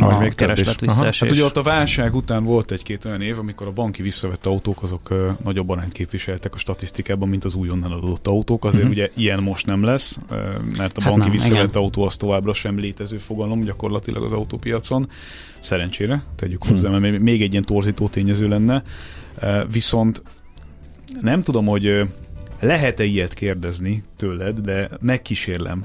a 0.00 0.04
a 0.04 0.18
még 0.18 0.34
kereslet 0.34 0.80
visszaesés. 0.80 1.20
Hát 1.20 1.30
ugye 1.30 1.44
ott 1.44 1.56
a 1.56 1.62
válság 1.62 2.14
után 2.14 2.44
volt 2.44 2.70
egy-két 2.70 3.04
olyan 3.04 3.20
év, 3.20 3.38
amikor 3.38 3.66
a 3.66 3.72
banki 3.72 4.02
visszavett 4.02 4.46
autók 4.46 4.82
azok 4.82 5.10
uh, 5.10 5.30
nagyobb 5.44 5.68
arányt 5.68 5.92
képviseltek 5.92 6.54
a 6.54 6.58
statisztikában, 6.58 7.28
mint 7.28 7.44
az 7.44 7.54
újonnan 7.54 7.92
adott 7.92 8.26
autók. 8.26 8.64
Azért 8.64 8.82
uh-huh. 8.82 8.96
ugye 8.96 9.10
ilyen 9.14 9.42
most 9.42 9.66
nem 9.66 9.84
lesz, 9.84 10.18
uh, 10.30 10.36
mert 10.76 10.98
a 10.98 11.00
hát 11.00 11.10
banki 11.10 11.18
nem, 11.18 11.30
visszavett 11.30 11.68
igen. 11.68 11.82
autó 11.82 12.02
az 12.02 12.16
továbbra 12.16 12.54
sem 12.54 12.78
létező 12.78 13.18
fogalom 13.18 13.60
gyakorlatilag 13.60 14.22
az 14.22 14.32
autópiacon. 14.32 15.08
Szerencsére, 15.58 16.22
tegyük 16.36 16.64
hozzá, 16.64 16.88
uh-huh. 16.88 17.02
mert 17.02 17.22
még 17.22 17.42
egy 17.42 17.50
ilyen 17.50 17.64
torzító 17.64 18.08
tényező 18.08 18.48
lenne. 18.48 18.82
Viszont 19.70 20.22
nem 21.20 21.42
tudom, 21.42 21.66
hogy 21.66 22.02
lehet-e 22.60 23.04
ilyet 23.04 23.34
kérdezni 23.34 24.02
tőled, 24.16 24.58
de 24.58 24.88
megkísérlem. 25.00 25.82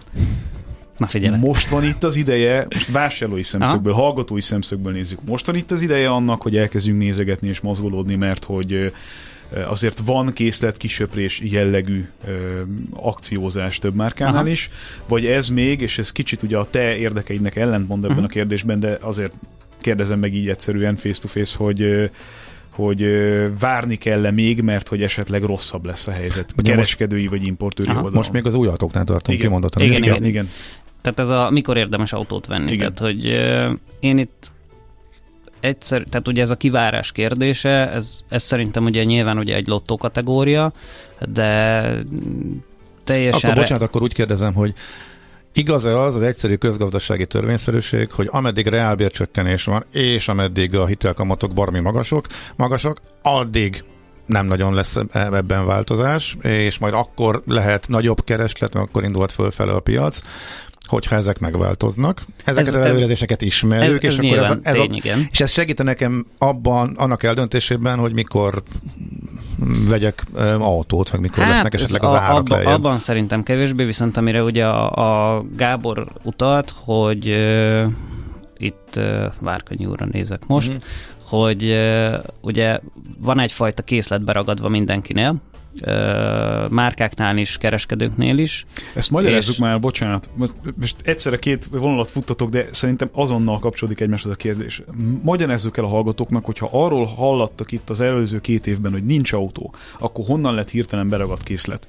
Na 0.98 1.08
figyelj. 1.08 1.38
Most 1.40 1.70
van 1.70 1.84
itt 1.84 2.04
az 2.04 2.16
ideje, 2.16 2.68
most 2.70 2.92
vásárlói 2.92 3.44
szemszögből, 3.44 3.94
Aha. 3.94 4.02
hallgatói 4.02 4.42
szemszögből 4.42 4.94
nézzük. 4.94 5.20
Most 5.26 5.46
van 5.46 5.56
itt 5.56 5.72
az 5.72 5.82
ideje 5.82 6.10
annak, 6.10 6.42
hogy 6.42 6.58
elkezdjünk 6.58 7.00
nézegetni 7.00 7.48
és 7.48 7.60
mozgolódni, 7.60 8.16
mert 8.16 8.44
hogy 8.44 8.92
azért 9.66 10.02
van 10.06 10.34
készlet 10.34 10.78
kisöprés 10.78 11.42
jellegű 11.44 12.08
ö, 12.28 12.62
akciózás 12.94 13.80
több 13.80 13.96
márkánál 13.96 14.36
Aha. 14.36 14.48
is, 14.48 14.70
vagy 15.08 15.26
ez 15.26 15.50
még, 15.50 15.82
és 15.82 15.98
ez 15.98 16.12
kicsit 16.12 16.44
ugye 16.44 16.58
a 16.58 16.66
te 16.66 16.96
érdekeidnek 16.96 17.56
ellentmond 17.56 18.04
ebben 18.04 18.16
uh-huh. 18.18 18.32
a 18.32 18.34
kérdésben, 18.34 18.80
de 18.80 18.98
azért 19.02 19.34
kérdezem 19.82 20.20
meg 20.20 20.34
így 20.34 20.50
egyszerűen 20.50 20.96
face-to-face, 20.96 21.58
hogy 21.58 22.12
hogy 22.80 23.06
várni 23.60 23.96
kell-e 23.96 24.32
még, 24.32 24.62
mert 24.62 24.88
hogy 24.88 25.04
esetleg 25.04 25.44
rosszabb 25.44 25.86
lesz 25.86 26.08
a 26.08 26.12
helyzet. 26.12 26.54
Ugye 26.58 26.72
Kereskedői 26.72 27.22
most, 27.28 27.32
vagy 27.32 27.48
importőri 27.48 27.90
oldalon. 27.90 28.14
Most 28.14 28.32
még 28.32 28.46
az 28.46 28.56
új 28.56 28.68
autóknál 28.68 29.04
tartunk, 29.04 29.38
igen. 29.38 29.48
kimondottan. 29.48 29.82
Igen, 29.82 30.04
igen, 30.04 30.16
igen. 30.16 30.26
igen. 30.26 30.50
Tehát 31.02 31.20
ez 31.20 31.30
a 31.30 31.50
mikor 31.50 31.78
érdemes 31.78 32.14
autót 32.14 32.46
venni. 32.46 32.72
Igen. 32.72 32.94
Tehát, 32.94 33.00
hogy 33.00 33.26
én 34.00 34.18
itt 34.18 34.52
egyszer, 35.60 36.04
tehát 36.10 36.28
ugye 36.28 36.42
ez 36.42 36.50
a 36.50 36.56
kivárás 36.56 37.12
kérdése, 37.12 37.92
ez, 37.92 38.20
ez 38.30 38.44
szerintem 38.44 38.84
ugye 38.84 39.04
nyilván 39.04 39.38
ugye 39.38 39.56
egy 39.56 39.68
lottó 39.68 39.98
kategória, 39.98 40.74
de 41.34 41.82
teljesen... 43.04 43.50
Akkor 43.50 43.62
bocsánat, 43.62 43.84
akkor 43.84 44.02
úgy 44.02 44.14
kérdezem, 44.14 44.54
hogy 44.54 44.74
Igaz-e 45.60 46.00
az 46.00 46.16
az 46.16 46.22
egyszerű 46.22 46.56
közgazdasági 46.56 47.26
törvényszerűség, 47.26 48.12
hogy 48.12 48.28
ameddig 48.32 48.68
reálbércsökkenés 48.68 49.64
van, 49.64 49.86
és 49.92 50.28
ameddig 50.28 50.76
a 50.76 50.86
hitelkamatok 50.86 51.54
barmi 51.54 51.80
magasok, 51.80 52.26
magasak, 52.56 53.02
addig 53.22 53.84
nem 54.26 54.46
nagyon 54.46 54.74
lesz 54.74 54.96
ebben 55.14 55.66
változás, 55.66 56.38
és 56.42 56.78
majd 56.78 56.94
akkor 56.94 57.42
lehet 57.46 57.88
nagyobb 57.88 58.24
kereslet, 58.24 58.74
mert 58.74 58.88
akkor 58.88 59.04
indult 59.04 59.32
fölfele 59.32 59.72
a 59.72 59.80
piac, 59.80 60.22
hogyha 60.90 61.16
ezek 61.16 61.40
megváltoznak. 61.40 62.22
Ezeket 62.46 62.68
ez, 62.68 62.74
az 62.74 62.86
előredéseket 62.86 63.42
ismerjük, 63.42 64.04
ez, 64.04 64.18
ez 64.18 64.24
és 64.24 64.32
akkor 64.32 64.44
ez, 64.44 64.58
ez 64.62 64.74
tény, 64.74 64.92
a, 64.92 64.96
igen. 64.96 65.28
és 65.32 65.40
ez 65.40 65.52
segít 65.52 65.84
nekem 65.84 66.26
abban, 66.38 66.96
annak 66.98 67.24
eldöntésében, 67.24 67.98
hogy 67.98 68.14
mikor 68.14 68.64
vegyek 69.88 70.26
autót, 70.60 71.12
meg 71.12 71.22
mikor 71.22 71.44
hát, 71.44 71.54
lesznek 71.54 71.74
esetleg 71.74 72.04
az 72.04 72.14
árak 72.14 72.38
abba, 72.38 72.56
lejjebb. 72.56 72.74
Abban 72.74 73.00
szerintem 73.00 73.44
kevésbé, 73.44 73.84
viszont 73.84 74.18
amire 74.18 74.44
ugye 74.44 74.66
a, 74.66 75.36
a 75.38 75.44
Gábor 75.56 76.08
utalt, 76.24 76.74
hogy 76.84 77.28
uh, 77.28 77.84
itt 78.58 78.94
uh, 78.96 79.34
Várkanyi 79.40 79.86
úrra 79.86 80.06
nézek 80.12 80.48
most, 80.48 80.70
mm-hmm. 80.70 80.80
hogy 81.24 81.66
uh, 81.66 82.14
ugye 82.42 82.80
van 83.18 83.40
egyfajta 83.40 83.84
készlet 83.84 84.24
beragadva 84.24 84.70
mindenkinél, 84.70 85.36
márkáknál 86.70 87.38
is, 87.38 87.58
kereskedőknél 87.58 88.38
is. 88.38 88.66
Ezt 88.96 89.12
magyarázzuk 89.12 89.54
és... 89.54 89.60
már, 89.60 89.80
bocsánat. 89.80 90.30
Most, 90.36 90.54
most 90.80 90.96
egyszerre 91.04 91.40
két 91.40 91.66
vonalat 91.72 92.10
futtatok, 92.10 92.50
de 92.50 92.68
szerintem 92.72 93.10
azonnal 93.12 93.60
kapcsolódik 93.60 94.00
egymáshoz 94.00 94.32
a 94.32 94.36
kérdés. 94.36 94.82
Magyarázzuk 95.24 95.78
el 95.78 95.84
a 95.84 95.88
hallgatóknak, 95.88 96.46
hogyha 96.46 96.70
arról 96.72 97.06
hallattak 97.06 97.72
itt 97.72 97.90
az 97.90 98.02
előző 98.02 98.42
két 98.42 98.68
évben, 98.68 98.92
hogy 98.92 99.06
nincs 99.06 99.34
autó, 99.34 99.74
akkor 100.00 100.26
honnan 100.26 100.56
lett 100.56 100.70
hirtelen 100.70 101.10
beragadt 101.10 101.44
készlet? 101.44 101.88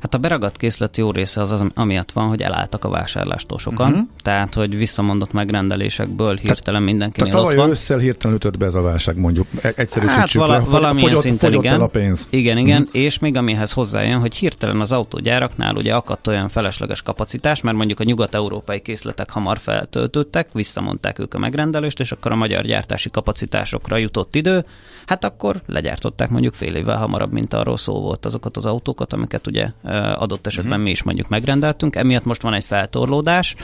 Hát 0.00 0.14
a 0.14 0.18
beragadt 0.18 0.56
készlet 0.56 0.96
jó 0.96 1.10
része 1.10 1.40
az, 1.40 1.50
az 1.50 1.62
amiatt 1.74 2.12
van, 2.12 2.28
hogy 2.28 2.42
elálltak 2.42 2.84
a 2.84 2.88
vásárlástól 2.88 3.58
sokan, 3.58 3.90
uh-huh. 3.90 4.06
tehát 4.22 4.54
hogy 4.54 4.76
visszamondott 4.76 5.32
megrendelésekből 5.32 6.36
hirtelen 6.36 6.82
mindenki 6.82 7.18
Tehát 7.18 7.34
tavaly 7.34 7.68
ősszel 7.68 7.98
hirtelen 7.98 8.36
ütött 8.36 8.58
be 8.58 8.66
ez 8.66 8.74
a 8.74 8.82
válság, 8.82 9.16
mondjuk 9.16 9.46
e- 9.60 9.72
egyszerűsítsük 9.76 10.20
hát 10.20 10.32
vala, 10.32 10.52
le, 10.52 10.64
valamilyen 10.64 11.08
fogyott, 11.08 11.22
szinten 11.22 11.50
fogyott 11.50 11.64
igen. 11.64 11.80
a 11.80 11.86
pénz. 11.86 12.26
Igen, 12.30 12.58
igen, 12.58 12.82
uh-huh. 12.82 13.00
és 13.00 13.18
még 13.18 13.36
amihez 13.36 13.72
hozzájön, 13.72 14.20
hogy 14.20 14.34
hirtelen 14.34 14.80
az 14.80 14.92
autógyáraknál 14.92 15.74
ugye 15.76 15.94
akadt 15.94 16.26
olyan 16.26 16.48
felesleges 16.48 17.02
kapacitás, 17.02 17.60
mert 17.60 17.76
mondjuk 17.76 18.00
a 18.00 18.04
nyugat-európai 18.04 18.80
készletek 18.80 19.30
hamar 19.30 19.58
feltöltöttek, 19.58 20.48
visszamondták 20.52 21.18
ők 21.18 21.34
a 21.34 21.38
megrendelést, 21.38 22.00
és 22.00 22.12
akkor 22.12 22.32
a 22.32 22.36
magyar 22.36 22.64
gyártási 22.64 23.10
kapacitásokra 23.10 23.96
jutott 23.96 24.34
idő, 24.34 24.64
hát 25.06 25.24
akkor 25.24 25.62
legyártották 25.66 26.30
mondjuk 26.30 26.54
fél 26.54 26.74
évvel 26.74 26.96
hamarabb, 26.96 27.32
mint 27.32 27.54
arról 27.54 27.76
szó 27.76 28.00
volt 28.00 28.26
azokat 28.26 28.56
az 28.56 28.64
autókat, 28.66 29.12
amiket 29.12 29.46
ugye 29.46 29.65
adott 30.14 30.46
esetben 30.46 30.70
uh-huh. 30.70 30.84
mi 30.84 30.90
is 30.90 31.02
mondjuk 31.02 31.28
megrendeltünk. 31.28 31.96
Emiatt 31.96 32.24
most 32.24 32.42
van 32.42 32.54
egy 32.54 32.64
feltorlódás, 32.64 33.54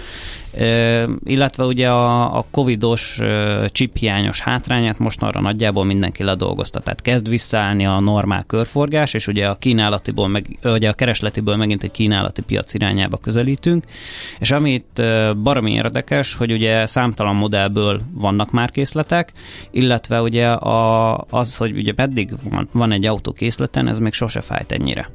illetve 1.25 1.65
ugye 1.65 1.89
a, 1.89 2.37
a 2.37 2.45
covidos 2.51 3.21
chiphiányos 3.67 4.41
hátrányát 4.41 4.99
most 4.99 5.23
arra 5.23 5.41
nagyjából 5.41 5.85
mindenki 5.85 6.23
ledolgozta. 6.23 6.81
Tehát 6.81 7.03
kezd 7.03 7.29
visszaállni 7.29 7.87
a 7.87 8.01
normál 8.01 8.45
körforgás, 8.47 9.15
és 9.15 9.27
ugye 9.27 9.49
a 9.49 9.55
kínálatiból, 9.55 10.29
meg, 10.29 10.59
ugye 10.65 10.89
a 10.89 10.93
keresletiből 10.93 11.57
megint 11.57 11.83
egy 11.83 11.91
kínálati 11.91 12.43
piac 12.43 12.75
irányába 12.75 13.17
közelítünk. 13.17 13.85
És 14.39 14.51
amit 14.51 15.03
baromi 15.43 15.73
érdekes, 15.73 16.35
hogy 16.35 16.53
ugye 16.53 16.87
számtalan 16.87 17.37
modellből 17.37 18.01
vannak 18.13 18.51
már 18.51 18.71
készletek, 18.71 19.33
illetve 19.71 20.23
ugye 20.23 20.49
a, 20.49 21.15
az, 21.31 21.57
hogy 21.57 21.77
ugye 21.77 21.93
meddig 21.97 22.35
van, 22.51 22.69
van 22.73 22.93
egy 22.93 23.07
autó 23.07 23.33
készleten, 23.33 23.89
ez 23.89 23.99
még 23.99 24.13
sose 24.13 24.41
fájt 24.41 24.73
ennyire 24.73 25.09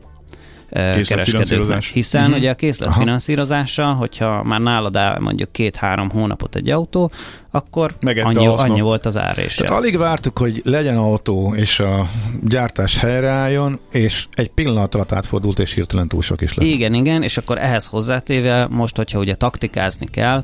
kereskedőknek. 1.07 1.83
Hiszen 1.83 2.23
uh-huh. 2.23 2.37
ugye 2.37 2.49
a 2.49 2.55
készlet 2.55 2.89
Aha. 2.89 2.99
finanszírozása, 2.99 3.85
hogyha 3.85 4.43
már 4.43 4.59
nálad 4.59 4.95
áll 4.95 5.19
mondjuk 5.19 5.51
két-három 5.51 6.09
hónapot 6.09 6.55
egy 6.55 6.69
autó, 6.69 7.11
akkor 7.51 7.95
annyi, 8.01 8.47
annyi 8.47 8.81
volt 8.81 9.05
az 9.05 9.17
árése. 9.17 9.63
Tehát 9.63 9.79
alig 9.79 9.97
vártuk, 9.97 10.37
hogy 10.37 10.61
legyen 10.63 10.97
autó, 10.97 11.53
és 11.55 11.79
a 11.79 12.07
gyártás 12.43 12.97
helyreálljon, 12.97 13.79
és 13.91 14.27
egy 14.33 14.49
pillanat 14.49 14.95
alatt 14.95 15.11
átfordult, 15.11 15.59
és 15.59 15.73
hirtelen 15.73 16.07
túl 16.07 16.21
sok 16.21 16.41
is 16.41 16.53
lett. 16.53 16.67
Igen, 16.67 16.93
igen, 16.93 17.23
és 17.23 17.37
akkor 17.37 17.57
ehhez 17.57 17.85
hozzátéve 17.85 18.67
most, 18.69 18.95
hogyha 18.95 19.19
ugye 19.19 19.35
taktikázni 19.35 20.05
kell, 20.05 20.43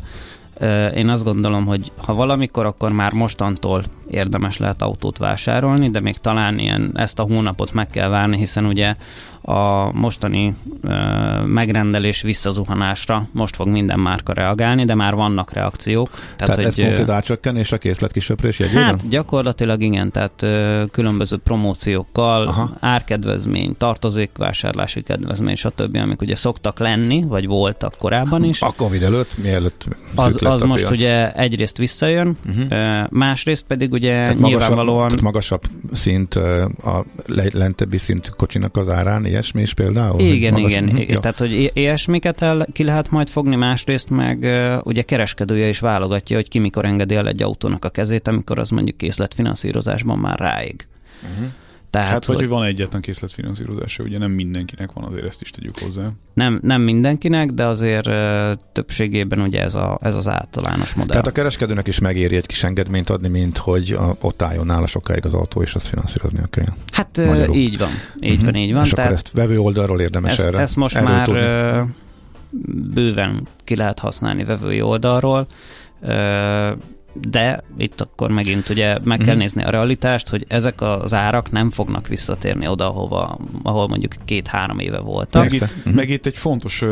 én 0.96 1.10
azt 1.10 1.24
gondolom, 1.24 1.66
hogy 1.66 1.92
ha 1.98 2.14
valamikor, 2.14 2.66
akkor 2.66 2.92
már 2.92 3.14
mostantól 3.14 3.84
érdemes 4.12 4.58
lehet 4.58 4.82
autót 4.82 5.18
vásárolni, 5.18 5.90
de 5.90 6.00
még 6.00 6.18
talán 6.18 6.60
ilyen 6.60 6.92
ezt 6.94 7.20
a 7.20 7.24
hónapot 7.24 7.74
meg 7.74 7.88
kell 7.88 8.10
várni, 8.10 8.38
hiszen 8.38 8.66
ugye 8.66 8.96
a 9.46 9.92
mostani 9.92 10.56
megrendelés 11.46 12.22
visszazuhanásra 12.22 13.28
most 13.32 13.56
fog 13.56 13.68
minden 13.68 14.00
márka 14.00 14.34
reagálni, 14.34 14.86
de 14.86 14.96
már 14.96 15.16
vannak 15.16 15.54
reakciók. 15.54 16.10
Tehát, 16.10 16.36
tehát 16.38 16.56
hogy, 16.56 16.66
ez 16.66 16.76
konkrét 16.76 17.10
átcsökkenés 17.10 17.72
a 17.72 17.78
készletkisöprés 17.78 18.60
jegyében? 18.60 18.84
Hát 18.84 19.10
gyakorlatilag 19.10 19.82
igen, 19.82 20.12
tehát 20.12 20.46
különböző 20.92 21.38
promóciókkal, 21.38 22.48
Aha. 22.48 22.78
árkedvezmény, 22.80 23.76
tartozékvásárlási 23.78 25.02
kedvezmény, 25.02 25.56
stb., 25.56 25.96
amik 25.96 26.22
ugye 26.22 26.36
szoktak 26.36 26.80
lenni, 26.80 27.24
vagy 27.28 27.48
voltak 27.48 27.94
korábban 27.98 28.44
is. 28.44 28.62
A 28.62 28.74
Covid 28.78 29.04
előtt, 29.04 29.38
mielőtt 29.38 29.86
Az, 30.16 30.38
az 30.42 30.62
most 30.62 30.90
ugye 30.90 31.32
egyrészt 31.34 31.78
visszajön, 31.78 32.38
uh-huh. 32.48 33.08
másrészt 33.10 33.64
pedig 33.68 33.92
ugye 33.92 34.22
tehát 34.22 34.40
nyilvánvalóan... 34.40 35.12
Magasabb, 35.22 35.62
tehát 35.62 35.70
magasabb 35.80 35.94
szint 35.94 36.36
a 36.84 37.06
lentebbi 37.54 37.98
szintű 37.98 38.30
kocsinak 38.38 38.78
az 38.78 38.90
árán, 38.90 39.26
ilyesmi 39.34 39.62
is 39.62 39.74
például? 39.74 40.20
Igen, 40.20 40.58
igen. 40.58 40.88
igen. 40.88 41.10
Ja. 41.10 41.20
Tehát, 41.20 41.38
hogy 41.38 41.72
ilyesmiket 41.74 42.42
el, 42.42 42.68
ki 42.74 42.84
lehet 42.84 43.12
majd 43.12 43.30
fogni, 43.30 43.56
másrészt 43.56 44.10
meg 44.10 44.38
ugye 44.84 45.02
kereskedője 45.02 45.68
is 45.68 45.80
válogatja, 45.80 46.36
hogy 46.36 46.50
ki 46.50 46.60
mikor 46.60 46.86
engedi 46.86 47.16
el 47.16 47.28
egy 47.28 47.44
autónak 47.44 47.86
a 47.86 47.90
kezét, 47.90 48.28
amikor 48.28 48.60
az 48.60 48.70
mondjuk 48.70 48.98
készletfinanszírozásban 48.98 50.18
már 50.18 50.40
ráig. 50.40 50.88
Uh-huh. 51.32 51.48
Tehát, 51.94 52.10
hát, 52.10 52.26
vagy 52.26 52.36
hogy 52.36 52.48
van 52.48 52.64
egyetlen 52.64 53.02
készletfinanszírozása, 53.02 54.04
ugye 54.04 54.18
nem 54.18 54.32
mindenkinek 54.32 54.92
van, 54.92 55.04
azért 55.04 55.26
ezt 55.26 55.42
is 55.42 55.50
tegyük 55.50 55.80
hozzá. 55.80 56.10
Nem, 56.34 56.60
nem 56.62 56.82
mindenkinek, 56.82 57.50
de 57.50 57.66
azért 57.66 58.10
többségében 58.72 59.40
ugye 59.40 59.62
ez, 59.62 59.76
a, 59.76 60.00
ez 60.02 60.16
az 60.16 60.28
általános 60.28 60.94
modell. 60.94 61.10
Tehát 61.10 61.28
a 61.28 61.32
kereskedőnek 61.32 61.88
is 61.88 62.00
megéri 62.00 62.36
egy 62.36 62.46
kis 62.46 62.64
engedményt 62.64 63.10
adni, 63.10 63.28
mint 63.28 63.58
hogy 63.58 63.92
a, 63.92 64.16
ott 64.22 64.42
álljon 64.42 64.66
nála 64.66 64.88
sokáig 64.88 65.26
az 65.26 65.34
autó, 65.34 65.62
és 65.62 65.76
azt 65.76 65.88
finanszírozni 65.88 66.40
kell. 66.50 66.74
Hát 66.92 67.18
uh, 67.18 67.56
így 67.56 67.78
van, 67.78 67.90
így 68.20 68.32
uh-huh. 68.32 68.46
van, 68.46 68.56
így 68.56 68.74
van. 68.74 68.84
És 68.84 68.90
tehát 68.90 69.12
akkor 69.12 69.22
ezt 69.24 69.32
vevő 69.32 69.60
oldalról 69.60 70.02
érdemes 70.02 70.32
ezt, 70.32 70.48
erre 70.48 70.60
Ezt 70.60 70.76
most 70.76 71.02
már 71.02 71.30
uh, 71.30 71.90
bőven 72.94 73.48
ki 73.64 73.76
lehet 73.76 74.00
használni 74.00 74.44
vevői 74.44 74.82
oldalról. 74.82 75.48
De 77.14 77.64
itt 77.78 78.02
akkor 78.02 78.32
megint 78.32 78.70
ugye 78.70 78.98
meg 79.04 79.18
kell 79.18 79.34
mhm. 79.34 79.38
nézni 79.38 79.64
a 79.64 79.70
realitást, 79.70 80.30
hogy 80.30 80.46
ezek 80.48 80.82
az 80.82 81.14
árak 81.14 81.52
nem 81.52 81.70
fognak 81.70 82.08
visszatérni 82.08 82.68
oda, 82.68 82.88
ahova, 82.88 83.40
ahol 83.64 83.88
mondjuk 83.88 84.16
két-három 84.26 84.80
éve 84.80 85.00
voltak. 85.00 85.44
Meg 85.44 85.54
itt, 85.54 85.94
meg 85.94 86.10
itt 86.10 86.26
egy 86.26 86.38
fontos 86.38 86.84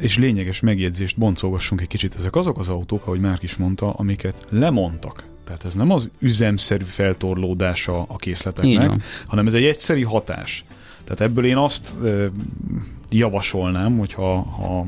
és 0.00 0.18
lényeges 0.18 0.60
megjegyzést 0.60 1.18
boncolgassunk 1.18 1.80
egy 1.80 1.86
kicsit. 1.86 2.14
Ezek 2.14 2.36
azok 2.36 2.58
az 2.58 2.68
autók, 2.68 3.06
ahogy 3.06 3.20
Márk 3.20 3.42
is 3.42 3.56
mondta, 3.56 3.92
amiket 3.92 4.46
lemondtak. 4.50 5.24
Tehát 5.44 5.64
ez 5.64 5.74
nem 5.74 5.90
az 5.90 6.08
üzemszerű 6.18 6.84
feltorlódása 6.84 8.02
a 8.08 8.16
készleteknek, 8.16 9.02
hanem 9.26 9.46
ez 9.46 9.54
egy 9.54 9.64
egyszeri 9.64 10.02
hatás. 10.02 10.64
Tehát 11.04 11.20
ebből 11.20 11.44
én 11.44 11.56
azt 11.56 11.96
javasolnám, 13.10 13.98
hogyha 13.98 14.42
ha 14.42 14.86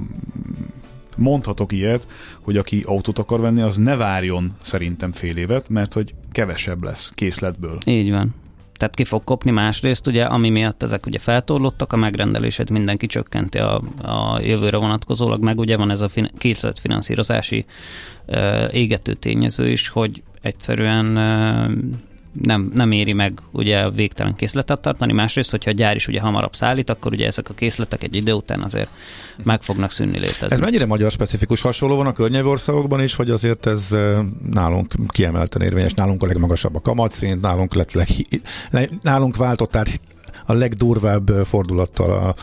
mondhatok 1.20 1.72
ilyet, 1.72 2.06
hogy 2.40 2.56
aki 2.56 2.82
autót 2.86 3.18
akar 3.18 3.40
venni, 3.40 3.60
az 3.60 3.76
ne 3.76 3.96
várjon 3.96 4.56
szerintem 4.62 5.12
fél 5.12 5.36
évet, 5.36 5.68
mert 5.68 5.92
hogy 5.92 6.14
kevesebb 6.32 6.82
lesz 6.82 7.12
készletből. 7.14 7.78
Így 7.84 8.10
van. 8.10 8.34
Tehát 8.80 8.94
ki 8.94 9.04
fog 9.04 9.24
kopni 9.24 9.50
másrészt, 9.50 10.06
ugye, 10.06 10.24
ami 10.24 10.50
miatt 10.50 10.82
ezek 10.82 11.06
ugye 11.06 11.18
feltorlottak, 11.18 11.92
a 11.92 11.96
megrendelését 11.96 12.70
mindenki 12.70 13.06
csökkenti 13.06 13.58
a, 13.58 13.82
a 14.02 14.40
jövőre 14.40 14.76
vonatkozólag, 14.76 15.42
meg 15.42 15.58
ugye 15.58 15.76
van 15.76 15.90
ez 15.90 16.00
a 16.00 16.08
fin- 16.08 16.32
készletfinanszírozási 16.38 17.64
uh, 18.26 18.74
égető 18.74 19.14
tényező 19.14 19.68
is, 19.68 19.88
hogy 19.88 20.22
egyszerűen 20.42 21.16
uh, 21.16 21.70
nem, 22.32 22.70
nem 22.74 22.92
éri 22.92 23.12
meg 23.12 23.40
ugye 23.50 23.90
végtelen 23.90 24.34
készletet 24.34 24.80
tartani, 24.80 25.12
másrészt, 25.12 25.50
hogyha 25.50 25.70
a 25.70 25.74
gyár 25.74 25.96
is 25.96 26.08
ugye 26.08 26.20
hamarabb 26.20 26.54
szállít, 26.54 26.90
akkor 26.90 27.12
ugye 27.12 27.26
ezek 27.26 27.48
a 27.48 27.54
készletek 27.54 28.02
egy 28.02 28.14
idő 28.14 28.32
után 28.32 28.60
azért 28.60 28.88
meg 29.42 29.62
fognak 29.62 29.90
szűnni 29.90 30.18
létezni. 30.18 30.46
Ez 30.50 30.60
mennyire 30.60 30.86
magyar 30.86 31.10
specifikus 31.10 31.60
hasonló 31.60 31.96
van 31.96 32.06
a 32.06 32.12
környező 32.12 32.46
országokban 32.46 33.02
is, 33.02 33.16
vagy 33.16 33.30
azért 33.30 33.66
ez 33.66 33.88
nálunk 34.50 34.94
kiemelten 35.08 35.62
érvényes, 35.62 35.92
nálunk 35.94 36.22
a 36.22 36.26
legmagasabb 36.26 36.74
a 36.74 36.80
kamatszint, 36.80 37.40
nálunk 37.40 37.74
lett 37.74 37.92
leg, 37.92 38.08
nálunk 39.02 39.36
váltott 39.36 39.76
át 39.76 40.00
a 40.46 40.52
legdurvább 40.52 41.30
fordulattal 41.44 42.34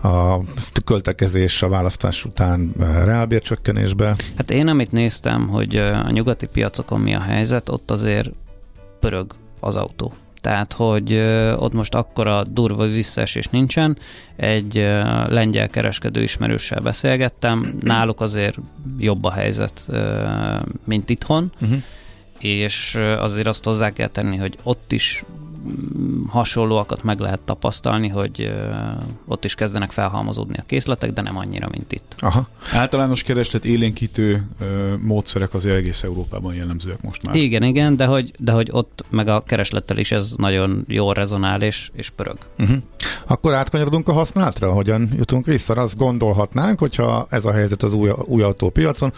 a, 0.00 0.08
a 0.08 0.42
költekezés 0.84 1.62
a 1.62 1.68
választás 1.68 2.24
után 2.24 2.72
reálbércsökkenésbe? 3.04 4.16
Hát 4.36 4.50
én 4.50 4.68
amit 4.68 4.92
néztem, 4.92 5.48
hogy 5.48 5.76
a 5.76 6.10
nyugati 6.10 6.46
piacokon 6.46 7.00
mi 7.00 7.14
a 7.14 7.20
helyzet, 7.20 7.68
ott 7.68 7.90
azért 7.90 8.30
pörög 9.00 9.34
az 9.60 9.76
autó. 9.76 10.12
Tehát, 10.40 10.72
hogy 10.72 11.14
ott 11.56 11.72
most 11.72 11.94
akkora 11.94 12.44
durva 12.44 12.86
visszaesés 12.86 13.46
nincsen. 13.46 13.96
Egy 14.36 14.74
lengyel 15.28 15.68
kereskedő 15.68 16.22
ismerőssel 16.22 16.80
beszélgettem, 16.80 17.78
náluk 17.80 18.20
azért 18.20 18.56
jobb 18.98 19.24
a 19.24 19.32
helyzet, 19.32 19.86
mint 20.84 21.10
itthon, 21.10 21.52
uh-huh. 21.60 21.78
és 22.38 22.94
azért 23.18 23.46
azt 23.46 23.64
hozzá 23.64 23.90
kell 23.92 24.08
tenni, 24.08 24.36
hogy 24.36 24.58
ott 24.62 24.92
is 24.92 25.24
hasonlóakat 26.28 27.02
meg 27.02 27.18
lehet 27.20 27.40
tapasztalni, 27.40 28.08
hogy 28.08 28.52
ott 29.26 29.44
is 29.44 29.54
kezdenek 29.54 29.90
felhalmozódni 29.90 30.56
a 30.58 30.64
készletek, 30.66 31.12
de 31.12 31.22
nem 31.22 31.36
annyira, 31.36 31.68
mint 31.70 31.92
itt. 31.92 32.14
Aha. 32.18 32.48
Általános 32.72 33.22
kereslet 33.22 33.64
élénkítő 33.64 34.46
módszerek 35.02 35.54
az 35.54 35.66
egész 35.66 36.02
Európában 36.02 36.54
jellemzőek 36.54 37.02
most 37.02 37.22
már. 37.22 37.34
Igen, 37.34 37.62
igen, 37.62 37.96
de 37.96 38.06
hogy, 38.06 38.32
de 38.38 38.52
hogy 38.52 38.68
ott 38.72 39.04
meg 39.10 39.28
a 39.28 39.42
kereslettel 39.42 39.98
is 39.98 40.12
ez 40.12 40.32
nagyon 40.36 40.84
jól 40.88 41.14
rezonál 41.14 41.62
és, 41.62 41.90
és 41.94 42.10
pörög. 42.10 42.38
Uh-huh. 42.58 42.78
Akkor 43.26 43.54
átkanyarodunk 43.54 44.08
a 44.08 44.12
használatra? 44.12 44.72
Hogyan 44.72 45.08
jutunk 45.16 45.46
vissza? 45.46 45.74
Azt 45.74 45.96
gondolhatnánk, 45.96 46.78
hogyha 46.78 47.26
ez 47.30 47.44
a 47.44 47.52
helyzet 47.52 47.82
az 47.82 47.94
új, 47.94 48.10
új 48.24 48.42
autópiacon, 48.42 49.12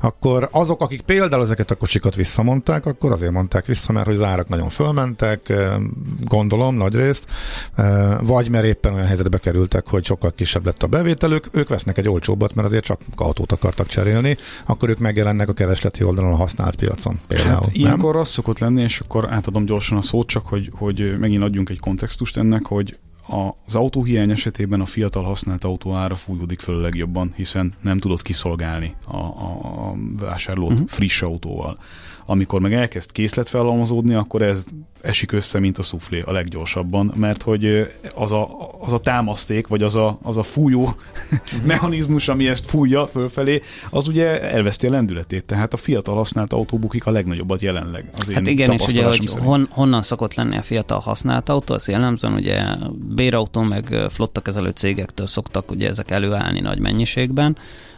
akkor 0.00 0.48
azok, 0.52 0.80
akik 0.80 1.00
például 1.00 1.42
ezeket 1.42 1.70
a 1.70 1.74
kocsikat 1.74 2.14
visszamondták, 2.14 2.86
akkor 2.86 3.12
azért 3.12 3.32
mondták 3.32 3.66
vissza, 3.66 3.92
mert 3.92 4.06
hogy 4.06 4.14
az 4.14 4.22
árak 4.22 4.48
nagyon 4.48 4.68
fölmentek, 4.68 5.52
gondolom 6.24 6.74
nagy 6.74 6.94
részt, 6.94 7.24
vagy 8.20 8.48
mert 8.48 8.64
éppen 8.64 8.94
olyan 8.94 9.06
helyzetbe 9.06 9.38
kerültek, 9.38 9.88
hogy 9.88 10.04
sokkal 10.04 10.32
kisebb 10.32 10.64
lett 10.64 10.82
a 10.82 10.86
bevételük, 10.86 11.48
ők 11.52 11.68
vesznek 11.68 11.98
egy 11.98 12.08
olcsóbbat, 12.08 12.54
mert 12.54 12.68
azért 12.68 12.84
csak 12.84 13.00
autót 13.16 13.52
akartak 13.52 13.86
cserélni, 13.86 14.36
akkor 14.64 14.88
ők 14.88 14.98
megjelennek 14.98 15.48
a 15.48 15.52
keresleti 15.52 16.04
oldalon 16.04 16.32
a 16.32 16.36
használt 16.36 16.76
piacon 16.76 17.20
például. 17.28 17.54
Hát, 17.54 17.68
ilyenkor 17.72 18.16
az 18.16 18.28
szokott 18.28 18.58
lenni, 18.58 18.82
és 18.82 19.00
akkor 19.00 19.32
átadom 19.32 19.64
gyorsan 19.64 19.98
a 19.98 20.02
szót, 20.02 20.26
csak 20.26 20.46
hogy, 20.46 20.70
hogy 20.74 21.18
megint 21.18 21.42
adjunk 21.42 21.70
egy 21.70 21.80
kontextust 21.80 22.36
ennek, 22.36 22.66
hogy 22.66 22.98
az 23.66 23.74
autóhiány 23.74 24.30
esetében 24.30 24.80
a 24.80 24.86
fiatal 24.86 25.22
használt 25.22 25.64
autó 25.64 25.92
ára 25.92 26.14
fújódik 26.14 26.60
föl 26.60 26.76
a 26.76 26.80
legjobban, 26.80 27.32
hiszen 27.36 27.74
nem 27.80 27.98
tudod 27.98 28.22
kiszolgálni 28.22 28.94
a, 29.06 29.16
a, 29.16 29.94
vásárlót 30.18 30.72
uh-huh. 30.72 30.88
friss 30.88 31.22
autóval. 31.22 31.78
Amikor 32.26 32.60
meg 32.60 32.72
elkezd 32.72 33.12
készlet 33.12 33.48
felhalmozódni, 33.48 34.14
akkor 34.14 34.42
ez 34.42 34.66
esik 35.00 35.32
össze, 35.32 35.58
mint 35.58 35.78
a 35.78 35.82
szuflé 35.82 36.20
a 36.20 36.32
leggyorsabban, 36.32 37.12
mert 37.16 37.42
hogy 37.42 37.92
az 38.14 38.32
a, 38.32 38.70
az 38.80 38.92
a 38.92 38.98
támaszték, 38.98 39.66
vagy 39.66 39.82
az 39.82 39.94
a, 39.94 40.18
az 40.22 40.36
a 40.36 40.42
fújó 40.42 40.94
mechanizmus, 41.64 42.28
ami 42.28 42.48
ezt 42.48 42.66
fújja 42.66 43.06
fölfelé, 43.06 43.62
az 43.90 44.08
ugye 44.08 44.40
elveszti 44.40 44.86
a 44.86 44.90
lendületét. 44.90 45.44
Tehát 45.44 45.72
a 45.72 45.76
fiatal 45.76 46.14
használt 46.14 46.52
autó 46.52 46.78
bukik 46.78 47.06
a 47.06 47.10
legnagyobbat 47.10 47.60
jelenleg. 47.60 48.10
Az 48.18 48.32
hát 48.32 48.46
igen, 48.46 48.72
és 48.72 48.86
ugye, 48.86 49.06
hogy 49.06 49.30
hon, 49.38 49.68
honnan 49.70 50.02
szokott 50.02 50.34
lenni 50.34 50.56
a 50.56 50.62
fiatal 50.62 50.98
használt 50.98 51.48
autó, 51.48 51.74
az 51.74 51.88
jellemzően 51.88 52.34
ugye 52.34 52.64
bérautó 53.14 53.60
meg 53.60 54.06
flottakezelő 54.10 54.70
cégektől 54.70 55.26
szoktak 55.26 55.70
ugye 55.70 55.88
ezek 55.88 56.10
előállni 56.10 56.60
nagy 56.60 56.78
mennyiségben, 56.78 57.56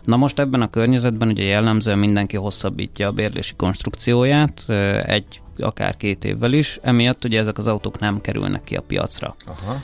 Na 0.08 0.16
most 0.16 0.38
ebben 0.38 0.62
a 0.62 0.70
környezetben 0.70 1.28
ugye 1.28 1.42
jellemzően 1.42 1.98
mindenki 1.98 2.36
hosszabbítja 2.36 3.08
a 3.08 3.12
bérlési 3.12 3.54
konstrukcióját, 3.56 4.64
egy 5.06 5.40
akár 5.58 5.96
két 5.96 6.24
évvel 6.24 6.52
is, 6.52 6.78
emiatt 6.82 7.24
ugye 7.24 7.38
ezek 7.38 7.58
az 7.58 7.66
autók 7.66 7.98
nem 7.98 8.20
kerülnek 8.20 8.64
ki 8.64 8.76
a 8.76 8.80
piacra. 8.80 9.34
Aha. 9.46 9.80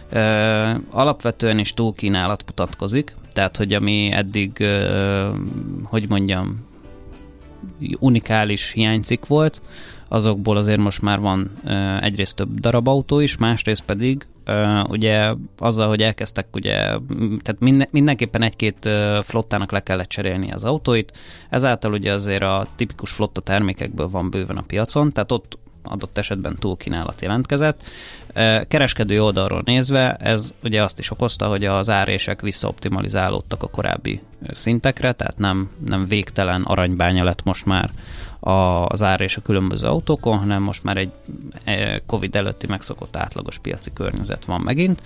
alapvetően 0.90 1.58
is 1.58 1.74
túlkínálat 1.74 2.44
mutatkozik, 2.46 3.14
tehát 3.32 3.56
hogy 3.56 3.72
ami 3.72 4.10
eddig, 4.12 4.66
hogy 5.82 6.08
mondjam, 6.08 6.66
unikális 7.98 8.70
hiánycik 8.70 9.26
volt, 9.26 9.60
azokból 10.08 10.56
azért 10.56 10.78
most 10.78 11.02
már 11.02 11.20
van 11.20 11.50
egyrészt 12.00 12.36
több 12.36 12.60
darab 12.60 12.88
autó 12.88 13.20
is, 13.20 13.36
másrészt 13.36 13.84
pedig 13.84 14.26
uh, 14.46 14.90
ugye 14.90 15.34
azzal, 15.58 15.88
hogy 15.88 16.02
elkezdtek 16.02 16.46
ugye, 16.52 16.74
tehát 17.16 17.56
minden, 17.58 17.88
mindenképpen 17.90 18.42
egy-két 18.42 18.88
flottának 19.22 19.72
le 19.72 19.80
kellett 19.80 20.08
cserélni 20.08 20.52
az 20.52 20.64
autóit, 20.64 21.12
ezáltal 21.50 21.92
ugye 21.92 22.12
azért 22.12 22.42
a 22.42 22.66
tipikus 22.76 23.10
flotta 23.10 23.40
termékekből 23.40 24.08
van 24.08 24.30
bőven 24.30 24.56
a 24.56 24.64
piacon, 24.66 25.12
tehát 25.12 25.32
ott 25.32 25.58
adott 25.84 26.18
esetben 26.18 26.56
túlkínálat 26.58 27.20
jelentkezett. 27.20 27.82
Kereskedő 28.68 29.22
oldalról 29.22 29.62
nézve 29.64 30.14
ez 30.14 30.52
ugye 30.62 30.82
azt 30.82 30.98
is 30.98 31.10
okozta, 31.10 31.46
hogy 31.46 31.64
az 31.64 31.90
árések 31.90 32.40
visszaoptimalizálódtak 32.40 33.62
a 33.62 33.68
korábbi 33.68 34.20
szintekre, 34.52 35.12
tehát 35.12 35.38
nem, 35.38 35.70
nem 35.86 36.08
végtelen 36.08 36.62
aranybánya 36.62 37.24
lett 37.24 37.42
most 37.44 37.66
már 37.66 37.90
az 38.44 39.02
ár 39.02 39.20
és 39.20 39.36
a 39.36 39.42
különböző 39.42 39.86
autókon, 39.86 40.38
hanem 40.38 40.62
most 40.62 40.84
már 40.84 40.96
egy 40.96 41.10
e, 41.64 42.02
Covid 42.06 42.36
előtti 42.36 42.66
megszokott 42.66 43.16
átlagos 43.16 43.58
piaci 43.58 43.92
környezet 43.92 44.44
van 44.44 44.60
megint, 44.60 45.02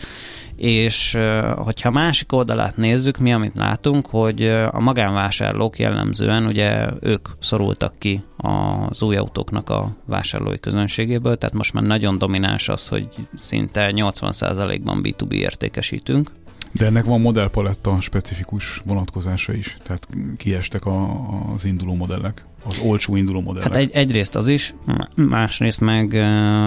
és 0.56 1.18
hogyha 1.56 1.88
a 1.88 1.92
másik 1.92 2.32
oldalát 2.32 2.76
nézzük, 2.76 3.18
mi 3.18 3.32
amit 3.32 3.56
látunk, 3.56 4.06
hogy 4.06 4.48
a 4.48 4.80
magánvásárlók 4.80 5.78
jellemzően 5.78 6.46
ugye 6.46 6.88
ők 7.00 7.28
szorultak 7.40 7.98
ki 7.98 8.22
az 8.36 9.02
új 9.02 9.16
autóknak 9.16 9.70
a 9.70 9.88
vásárlói 10.04 10.60
közönségéből, 10.60 11.38
tehát 11.38 11.54
most 11.54 11.72
már 11.72 11.84
nagyon 11.84 12.18
domináns 12.18 12.68
az, 12.68 12.88
hogy 12.88 13.08
szinte 13.40 13.90
80%-ban 13.94 15.00
B2B 15.02 15.32
értékesítünk, 15.32 16.30
de 16.72 16.86
ennek 16.86 17.04
van 17.04 17.20
modellpaletta 17.20 18.00
specifikus 18.00 18.82
vonatkozása 18.84 19.52
is, 19.52 19.76
tehát 19.82 20.08
kiestek 20.36 20.86
a, 20.86 21.28
az 21.54 21.64
induló 21.64 21.94
modellek, 21.94 22.44
az 22.64 22.78
olcsó 22.78 23.16
induló 23.16 23.40
modellek. 23.40 23.68
Hát 23.68 23.82
egy, 23.82 23.90
egyrészt 23.92 24.36
az 24.36 24.48
is, 24.48 24.74
másrészt 25.14 25.80
meg 25.80 26.06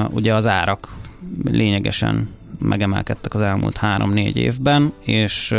ugye 0.09 0.35
az 0.35 0.47
árak 0.47 0.95
lényegesen 1.43 2.29
megemelkedtek 2.59 3.33
az 3.33 3.41
elmúlt 3.41 3.77
három-négy 3.77 4.37
évben, 4.37 4.93
és 4.99 5.55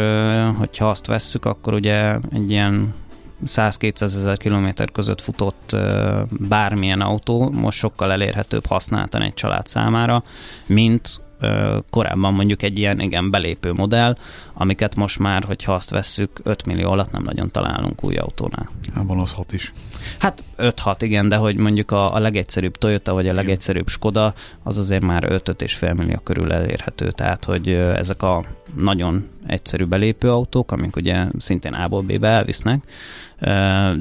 hogyha 0.59 0.88
azt 0.88 1.07
vesszük, 1.07 1.44
akkor 1.44 1.74
ugye 1.74 2.16
egy 2.33 2.50
ilyen 2.50 2.94
100-200 3.46 4.02
ezer 4.02 4.37
kilométer 4.37 4.92
között 4.92 5.20
futott 5.20 5.76
bármilyen 6.31 7.00
autó 7.00 7.50
most 7.50 7.78
sokkal 7.78 8.12
elérhetőbb 8.12 8.66
használtan 8.66 9.22
egy 9.22 9.35
család 9.35 9.66
számára, 9.66 10.24
mint 10.66 11.20
korábban 11.90 12.35
mondjuk 12.35 12.62
egy 12.62 12.78
ilyen 12.78 13.00
igen 13.00 13.31
belépő 13.31 13.72
modell, 13.72 14.16
amiket 14.52 14.96
most 14.96 15.18
már, 15.18 15.44
hogyha 15.44 15.74
azt 15.74 15.90
vesszük, 15.90 16.40
5 16.42 16.66
millió 16.66 16.90
alatt 16.90 17.11
nem 17.11 17.22
nagyon 17.22 17.50
találunk 17.50 18.05
új 18.05 18.16
autónál. 18.16 18.68
Hát 18.94 19.05
van 19.07 19.20
az 19.20 19.33
6 19.33 19.52
is. 19.52 19.72
Hát 20.18 20.44
5-6 20.59 20.96
igen, 20.98 21.28
de 21.28 21.37
hogy 21.37 21.57
mondjuk 21.57 21.90
a, 21.90 22.14
a 22.14 22.18
legegyszerűbb 22.18 22.76
Toyota 22.76 23.12
vagy 23.12 23.28
a 23.28 23.33
legegyszerűbb 23.33 23.88
Skoda, 23.88 24.35
az 24.62 24.78
azért 24.78 25.02
már 25.02 25.24
5-5,5 25.26 25.96
millió 25.96 26.18
körül 26.18 26.52
elérhető, 26.52 27.11
tehát 27.11 27.44
hogy 27.44 27.68
ezek 27.72 28.22
a 28.22 28.44
nagyon 28.76 29.28
egyszerű 29.46 29.85
belépő 29.85 30.31
autók, 30.31 30.72
amik 30.72 30.96
ugye 30.96 31.26
szintén 31.38 31.72
A-ból 31.72 32.02
B-be 32.02 32.28
elvisznek, 32.28 32.83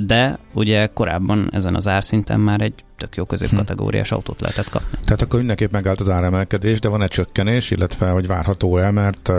de 0.05 0.37
ugye 0.53 0.87
korábban 0.87 1.49
ezen 1.51 1.75
az 1.75 1.87
árszinten 1.87 2.39
már 2.39 2.61
egy 2.61 2.83
tök 3.01 3.15
jó 3.15 3.25
középkategóriás 3.25 4.09
hm. 4.09 4.13
autót 4.15 4.41
lehetett 4.41 4.69
kapni. 4.69 4.97
Tehát 5.03 5.21
akkor 5.21 5.37
mindenképp 5.37 5.71
megállt 5.71 5.99
az 5.99 6.09
áremelkedés, 6.09 6.79
de 6.79 6.87
van 6.87 7.01
egy 7.01 7.09
csökkenés, 7.09 7.71
illetve 7.71 8.09
hogy 8.09 8.27
várható 8.27 8.77
el, 8.77 8.91
mert 8.91 9.31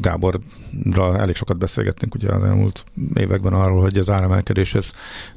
Gáborra 0.00 1.18
elég 1.18 1.34
sokat 1.34 1.58
beszélgettünk 1.58 2.14
ugye 2.14 2.32
az 2.32 2.42
elmúlt 2.42 2.84
években 3.14 3.52
arról, 3.52 3.80
hogy 3.80 3.98
az 3.98 4.10
áremelkedés 4.10 4.74
ez 4.74 4.90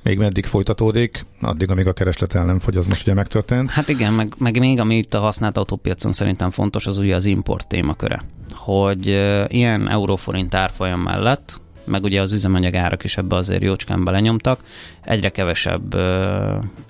még 0.03 0.17
meddig 0.17 0.45
folytatódik, 0.45 1.25
addig, 1.41 1.71
amíg 1.71 1.87
a 1.87 1.93
kereslet 1.93 2.35
el 2.35 2.45
nem 2.45 2.59
fogy, 2.59 2.77
az 2.77 2.87
most 2.87 3.01
ugye 3.01 3.13
megtörtént. 3.13 3.69
Hát 3.69 3.89
igen, 3.89 4.13
meg, 4.13 4.33
meg 4.37 4.59
még 4.59 4.79
ami 4.79 4.97
itt 4.97 5.13
a 5.13 5.19
használt 5.19 5.57
autópiacon 5.57 6.13
szerintem 6.13 6.49
fontos, 6.49 6.87
az 6.87 6.97
ugye 6.97 7.15
az 7.15 7.25
import 7.25 7.67
témaköre. 7.67 8.21
Hogy 8.53 9.07
ilyen 9.47 9.89
euróforint 9.89 10.55
árfolyam 10.55 10.99
mellett 10.99 11.61
meg 11.85 12.03
ugye 12.03 12.21
az 12.21 12.31
üzemanyag 12.31 12.75
árak 12.75 13.03
is 13.03 13.17
ebbe 13.17 13.35
azért 13.35 13.63
jócskán 13.63 14.03
belenyomtak, 14.03 14.59
egyre 15.01 15.29
kevesebb 15.29 15.95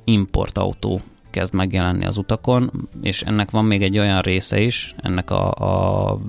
importautó 0.03 1.01
kezd 1.29 1.53
megjelenni 1.53 2.05
az 2.05 2.17
utakon, 2.17 2.89
és 3.01 3.21
ennek 3.21 3.51
van 3.51 3.65
még 3.65 3.81
egy 3.83 3.97
olyan 3.97 4.21
része 4.21 4.59
is, 4.59 4.95
ennek 4.97 5.31
a, 5.31 5.51
a 5.51 6.19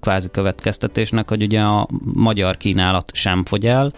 kvázi 0.00 0.30
következtetésnek, 0.30 1.28
hogy 1.28 1.42
ugye 1.42 1.60
a 1.60 1.88
magyar 2.14 2.56
kínálat 2.56 3.10
sem 3.14 3.44
fogy 3.44 3.66
el, 3.66 3.92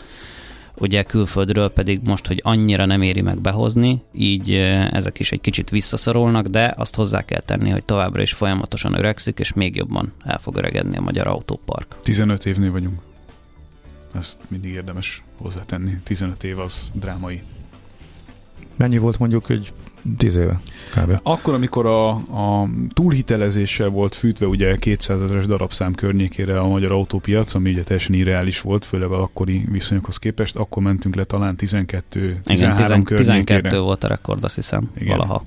ugye 0.79 1.03
külföldről 1.03 1.73
pedig 1.73 2.01
most, 2.05 2.27
hogy 2.27 2.41
annyira 2.45 2.85
nem 2.85 3.03
éri 3.03 3.21
meg 3.21 3.41
behozni, 3.41 4.03
így 4.13 4.53
ezek 4.91 5.19
is 5.19 5.33
egy 5.33 5.41
kicsit 5.41 5.71
visszaszorulnak, 5.71 6.47
de 6.47 6.75
azt 6.77 6.95
hozzá 6.95 7.23
kell 7.25 7.41
tenni, 7.41 7.71
hogy 7.71 7.85
továbbra 7.85 8.23
is 8.23 8.33
folyamatosan 8.33 8.95
öregszik, 8.95 9.39
és 9.39 9.53
még 9.53 9.77
jobban 9.77 10.13
el 10.25 10.39
fog 10.39 10.57
öregedni 10.57 10.97
a 10.97 11.01
magyar 11.01 11.27
autópark. 11.27 11.97
15 12.03 12.47
évnél 12.47 12.71
vagyunk. 12.71 13.01
Ezt 14.15 14.39
mindig 14.49 14.73
érdemes 14.73 15.23
hozzátenni. 15.37 15.99
15 16.03 16.45
év 16.45 16.59
az 16.59 16.91
drámai. 16.95 17.43
Mennyi 18.77 18.99
volt 18.99 19.19
mondjuk 19.19 19.49
egy 19.49 19.73
Tíz 20.17 20.37
éve. 20.37 20.61
Kb. 20.95 21.19
Akkor, 21.23 21.55
amikor 21.55 21.87
a, 21.87 22.09
a 22.11 22.69
túlhitelezéssel 22.93 23.89
volt 23.89 24.15
fűtve 24.15 24.47
ugye 24.47 24.77
200 24.77 25.23
ezeres 25.23 25.47
darabszám 25.47 25.95
környékére 25.95 26.61
a 26.61 26.69
magyar 26.69 26.93
autópiac, 26.93 27.55
ami 27.55 27.71
ugye 27.71 27.83
teljesen 27.83 28.15
irreális 28.15 28.61
volt, 28.61 28.85
főleg 28.85 29.11
a 29.11 29.23
akkori 29.23 29.65
viszonyokhoz 29.71 30.17
képest, 30.17 30.57
akkor 30.57 30.83
mentünk 30.83 31.15
le 31.15 31.25
talán 31.25 31.57
12 31.57 32.41
13 32.43 33.01
Igen, 33.01 33.17
12 33.17 33.81
volt 33.81 34.05
a 34.05 34.09
rekord, 34.09 34.45
azt 34.45 34.55
hiszem, 34.55 34.91
Igen. 34.95 35.09
valaha. 35.09 35.45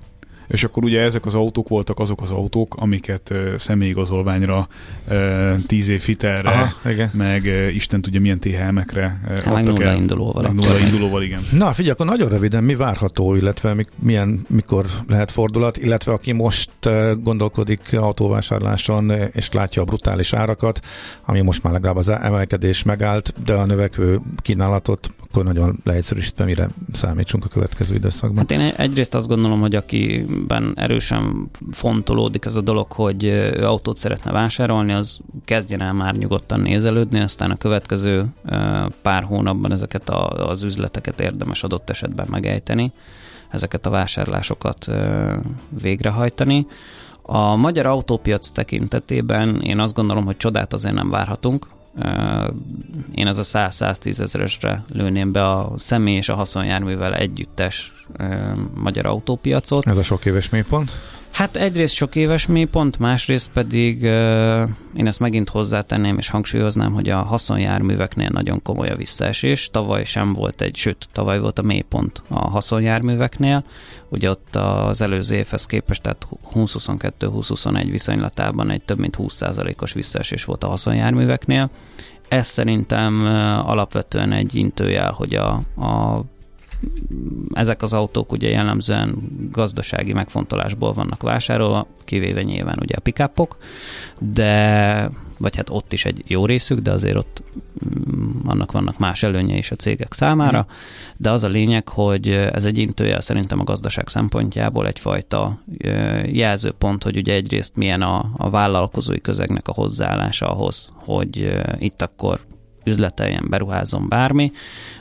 És 0.47 0.63
akkor 0.63 0.83
ugye 0.83 1.01
ezek 1.01 1.25
az 1.25 1.35
autók 1.35 1.67
voltak 1.67 1.99
azok 1.99 2.21
az 2.21 2.31
autók, 2.31 2.75
amiket 2.75 3.29
uh, 3.29 3.57
személyigazolványra, 3.57 4.67
uh, 5.09 5.55
tíz 5.67 5.87
év 5.89 6.01
hitelre, 6.01 6.49
Aha, 6.49 6.89
igen. 6.89 7.09
meg 7.13 7.43
uh, 7.43 7.75
Isten 7.75 8.01
tudja 8.01 8.19
milyen 8.19 8.39
THM-ekre 8.39 9.19
hát, 9.27 9.47
adtak 9.47 9.65
nulla 9.65 9.89
el. 9.89 9.97
indulóval. 9.97 10.43
Meg 10.43 10.53
nulla 10.53 10.77
indulóval, 10.77 11.23
igen. 11.23 11.41
Na 11.51 11.73
figyelj, 11.73 11.91
akkor 11.91 12.05
nagyon 12.05 12.29
röviden 12.29 12.63
mi 12.63 12.75
várható, 12.75 13.35
illetve 13.35 13.73
mi, 13.73 13.85
milyen, 13.99 14.45
mikor 14.49 14.85
lehet 15.07 15.31
fordulat, 15.31 15.77
illetve 15.77 16.11
aki 16.11 16.31
most 16.31 16.69
uh, 16.85 17.11
gondolkodik 17.21 17.93
autóvásárláson, 17.93 19.11
és 19.31 19.51
látja 19.51 19.81
a 19.81 19.85
brutális 19.85 20.33
árakat, 20.33 20.79
ami 21.25 21.41
most 21.41 21.63
már 21.63 21.73
legalább 21.73 21.97
az 21.97 22.09
emelkedés 22.09 22.83
megállt, 22.83 23.33
de 23.45 23.53
a 23.53 23.65
növekvő 23.65 24.19
kínálatot 24.37 25.09
akkor 25.35 25.53
nagyon 25.53 25.79
leegyszerűsítve 25.83 26.45
mire 26.45 26.69
számítsunk 26.91 27.45
a 27.45 27.47
következő 27.47 27.95
időszakban. 27.95 28.37
Hát 28.37 28.51
én 28.51 28.59
egyrészt 28.59 29.15
azt 29.15 29.27
gondolom, 29.27 29.59
hogy 29.59 29.75
akiben 29.75 30.73
erősen 30.75 31.49
fontolódik 31.71 32.45
ez 32.45 32.55
a 32.55 32.61
dolog, 32.61 32.91
hogy 32.91 33.23
ő 33.23 33.65
autót 33.65 33.97
szeretne 33.97 34.31
vásárolni, 34.31 34.93
az 34.93 35.19
kezdjen 35.45 35.81
el 35.81 35.93
már 35.93 36.15
nyugodtan 36.15 36.59
nézelődni, 36.59 37.19
aztán 37.19 37.51
a 37.51 37.55
következő 37.55 38.25
pár 39.01 39.23
hónapban 39.23 39.71
ezeket 39.71 40.09
az 40.09 40.63
üzleteket 40.63 41.19
érdemes 41.19 41.63
adott 41.63 41.89
esetben 41.89 42.27
megejteni, 42.29 42.91
ezeket 43.49 43.85
a 43.85 43.89
vásárlásokat 43.89 44.87
végrehajtani. 45.81 46.67
A 47.21 47.55
magyar 47.55 47.85
autópiac 47.85 48.49
tekintetében 48.49 49.61
én 49.61 49.79
azt 49.79 49.93
gondolom, 49.93 50.25
hogy 50.25 50.37
csodát 50.37 50.73
azért 50.73 50.95
nem 50.95 51.09
várhatunk. 51.09 51.67
Én 53.11 53.27
ez 53.27 53.37
a 53.37 53.43
100-110 53.43 54.19
ezeresre 54.19 54.83
lőném 54.87 55.31
be 55.31 55.49
a 55.49 55.73
személy 55.77 56.15
és 56.15 56.29
a 56.29 56.35
haszonjárművel 56.35 57.15
együttes 57.15 57.93
magyar 58.73 59.05
autópiacot. 59.05 59.87
Ez 59.87 59.97
a 59.97 60.03
sok 60.03 60.25
éves 60.25 60.49
mélypont? 60.49 60.91
Hát 61.35 61.55
egyrészt 61.55 61.93
sok 61.93 62.15
éves 62.15 62.45
mélypont, 62.45 62.99
másrészt 62.99 63.49
pedig 63.53 64.01
én 64.93 65.07
ezt 65.07 65.19
megint 65.19 65.49
hozzátenném 65.49 66.17
és 66.17 66.29
hangsúlyoznám, 66.29 66.93
hogy 66.93 67.09
a 67.09 67.21
haszonjárműveknél 67.21 68.29
nagyon 68.31 68.61
komoly 68.61 68.89
a 68.89 68.95
visszaesés. 68.95 69.69
Tavaly 69.71 70.03
sem 70.03 70.33
volt 70.33 70.61
egy, 70.61 70.75
sőt, 70.75 71.07
tavaly 71.11 71.39
volt 71.39 71.59
a 71.59 71.61
mélypont 71.61 72.21
a 72.27 72.49
haszonjárműveknél. 72.49 73.63
Ugye 74.09 74.29
ott 74.29 74.55
az 74.55 75.01
előző 75.01 75.35
évhez 75.35 75.65
képest, 75.65 76.01
tehát 76.01 76.27
2022-2021 76.53 77.87
viszonylatában 77.89 78.69
egy 78.69 78.81
több 78.81 78.99
mint 78.99 79.17
20%-os 79.19 79.93
visszaesés 79.93 80.45
volt 80.45 80.63
a 80.63 80.67
haszonjárműveknél. 80.67 81.69
Ez 82.27 82.47
szerintem 82.47 83.25
alapvetően 83.65 84.31
egy 84.31 84.55
intőjel, 84.55 85.11
hogy 85.11 85.35
a, 85.35 85.51
a 85.85 86.21
ezek 87.53 87.81
az 87.81 87.93
autók 87.93 88.31
ugye 88.31 88.49
jellemzően 88.49 89.15
gazdasági 89.51 90.13
megfontolásból 90.13 90.93
vannak 90.93 91.23
vásárolva, 91.23 91.87
kivéve 92.05 92.41
nyilván 92.41 92.77
ugye 92.81 92.95
a 92.95 93.01
pikápok, 93.01 93.57
de 94.19 95.09
vagy 95.37 95.55
hát 95.55 95.69
ott 95.69 95.93
is 95.93 96.05
egy 96.05 96.23
jó 96.27 96.45
részük, 96.45 96.79
de 96.79 96.91
azért 96.91 97.15
ott 97.15 97.43
mm, 97.85 98.29
annak 98.45 98.71
vannak 98.71 98.97
más 98.97 99.23
előnye 99.23 99.57
is 99.57 99.71
a 99.71 99.75
cégek 99.75 100.13
számára, 100.13 100.67
mm. 100.67 100.73
de 101.17 101.31
az 101.31 101.43
a 101.43 101.47
lényeg, 101.47 101.89
hogy 101.89 102.29
ez 102.29 102.65
egy 102.65 102.77
intőjel 102.77 103.21
szerintem 103.21 103.59
a 103.59 103.63
gazdaság 103.63 104.07
szempontjából 104.07 104.87
egyfajta 104.87 105.59
jelzőpont, 106.25 107.03
hogy 107.03 107.17
ugye 107.17 107.33
egyrészt 107.33 107.75
milyen 107.75 108.01
a, 108.01 108.31
a 108.37 108.49
vállalkozói 108.49 109.21
közegnek 109.21 109.67
a 109.67 109.73
hozzáállása 109.73 110.49
ahhoz, 110.49 110.89
hogy 110.95 111.53
itt 111.79 112.01
akkor 112.01 112.39
üzleteljen, 112.85 113.45
beruházom 113.49 114.07
bármi, 114.07 114.51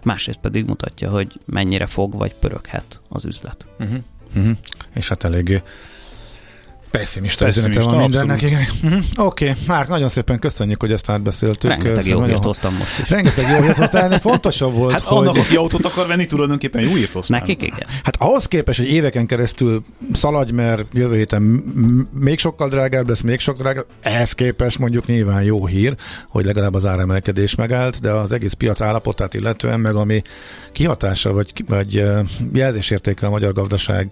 másrészt 0.03 0.41
pedig 0.41 0.67
mutatja, 0.67 1.11
hogy 1.11 1.41
mennyire 1.45 1.87
fog 1.87 2.15
vagy 2.15 2.35
pöröghet 2.35 3.01
az 3.09 3.25
üzlet. 3.25 3.67
Uh-huh. 3.79 3.97
Uh-huh. 4.37 4.57
És 4.95 5.09
hát 5.09 5.25
eléggé 5.25 5.63
pessimista, 6.99 7.45
pessimista 7.45 7.91
van 7.91 7.99
mindennek. 7.99 8.43
Igen. 8.43 8.67
Uh-huh. 8.83 9.03
Oké, 9.17 9.49
okay. 9.49 9.63
már 9.67 9.89
nagyon 9.89 10.09
szépen 10.09 10.39
köszönjük, 10.39 10.81
hogy 10.81 10.93
ezt 10.93 11.11
átbeszéltük. 11.11 11.71
Rengeteg 11.71 12.07
jó 12.07 12.23
hírt 12.23 12.45
hoztam 12.45 12.75
most 12.75 12.99
is. 12.99 13.11
Rengeteg 13.11 13.45
jó 13.51 13.63
hírt 13.63 13.77
hoztál, 13.77 14.09
de 14.09 14.19
fontosabb 14.19 14.75
volt, 14.75 14.93
hát 14.93 15.03
hogy... 15.03 15.19
annak, 15.19 15.37
aki 15.37 15.57
autót 15.57 15.85
akar 15.85 16.07
venni, 16.07 16.27
tulajdonképpen 16.27 16.83
jó 16.83 16.95
hírt 16.95 17.13
hoztál. 17.13 17.39
Nekik 17.39 17.63
igen. 17.63 17.87
Hát 18.03 18.17
ahhoz 18.17 18.47
képest, 18.47 18.79
hogy 18.79 18.89
éveken 18.89 19.27
keresztül 19.27 19.85
szaladj, 20.13 20.53
mert 20.53 20.85
jövő 20.93 21.17
héten 21.17 21.43
még 22.21 22.39
sokkal 22.39 22.69
drágább 22.69 23.09
lesz, 23.09 23.21
még 23.21 23.41
sok 23.41 23.57
drágább, 23.57 23.87
ehhez 24.01 24.33
képest 24.33 24.79
mondjuk 24.79 25.07
nyilván 25.07 25.43
jó 25.43 25.67
hír, 25.67 25.95
hogy 26.29 26.45
legalább 26.45 26.75
az 26.75 26.85
áremelkedés 26.85 27.55
megállt, 27.55 28.01
de 28.01 28.11
az 28.11 28.33
egész 28.33 28.53
piac 28.53 28.81
állapotát 28.81 29.35
illetően, 29.35 29.81
meg 29.81 29.95
ami 29.95 30.23
kihatása 30.73 31.33
vagy, 31.33 31.53
vagy 31.69 32.05
jelzésértéke 32.53 33.27
a 33.27 33.31
magyar 33.31 33.53
gazdaság 33.53 34.09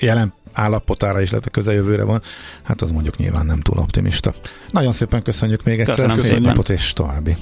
jelen 0.00 0.32
állapotára 0.52 1.20
is, 1.20 1.30
lehet 1.30 1.46
a 1.46 1.50
közeljövőre 1.50 2.04
van, 2.04 2.22
hát 2.62 2.82
az 2.82 2.90
mondjuk 2.90 3.16
nyilván 3.16 3.46
nem 3.46 3.60
túl 3.60 3.78
optimista. 3.78 4.34
Nagyon 4.70 4.92
szépen 4.92 5.22
köszönjük 5.22 5.64
még 5.64 5.80
egyszer, 5.80 5.94
Köszönöm 5.94 6.22
szép 6.22 6.40
napot 6.40 6.68
és 6.68 6.92
további 6.92 7.36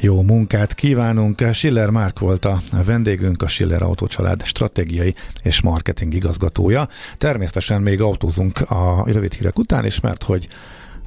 jó 0.00 0.22
munkát 0.22 0.74
kívánunk. 0.74 1.44
Schiller 1.52 1.90
Márk 1.90 2.18
volt 2.18 2.44
a 2.44 2.60
vendégünk, 2.84 3.42
a 3.42 3.48
Schiller 3.48 3.82
Autócsalád 3.82 4.44
stratégiai 4.44 5.14
és 5.42 5.60
marketing 5.60 6.14
igazgatója. 6.14 6.88
Természetesen 7.18 7.82
még 7.82 8.00
autózunk 8.00 8.60
a 8.60 9.02
rövid 9.06 9.32
hírek 9.32 9.58
után 9.58 9.84
is, 9.84 10.00
mert 10.00 10.22
hogy 10.22 10.48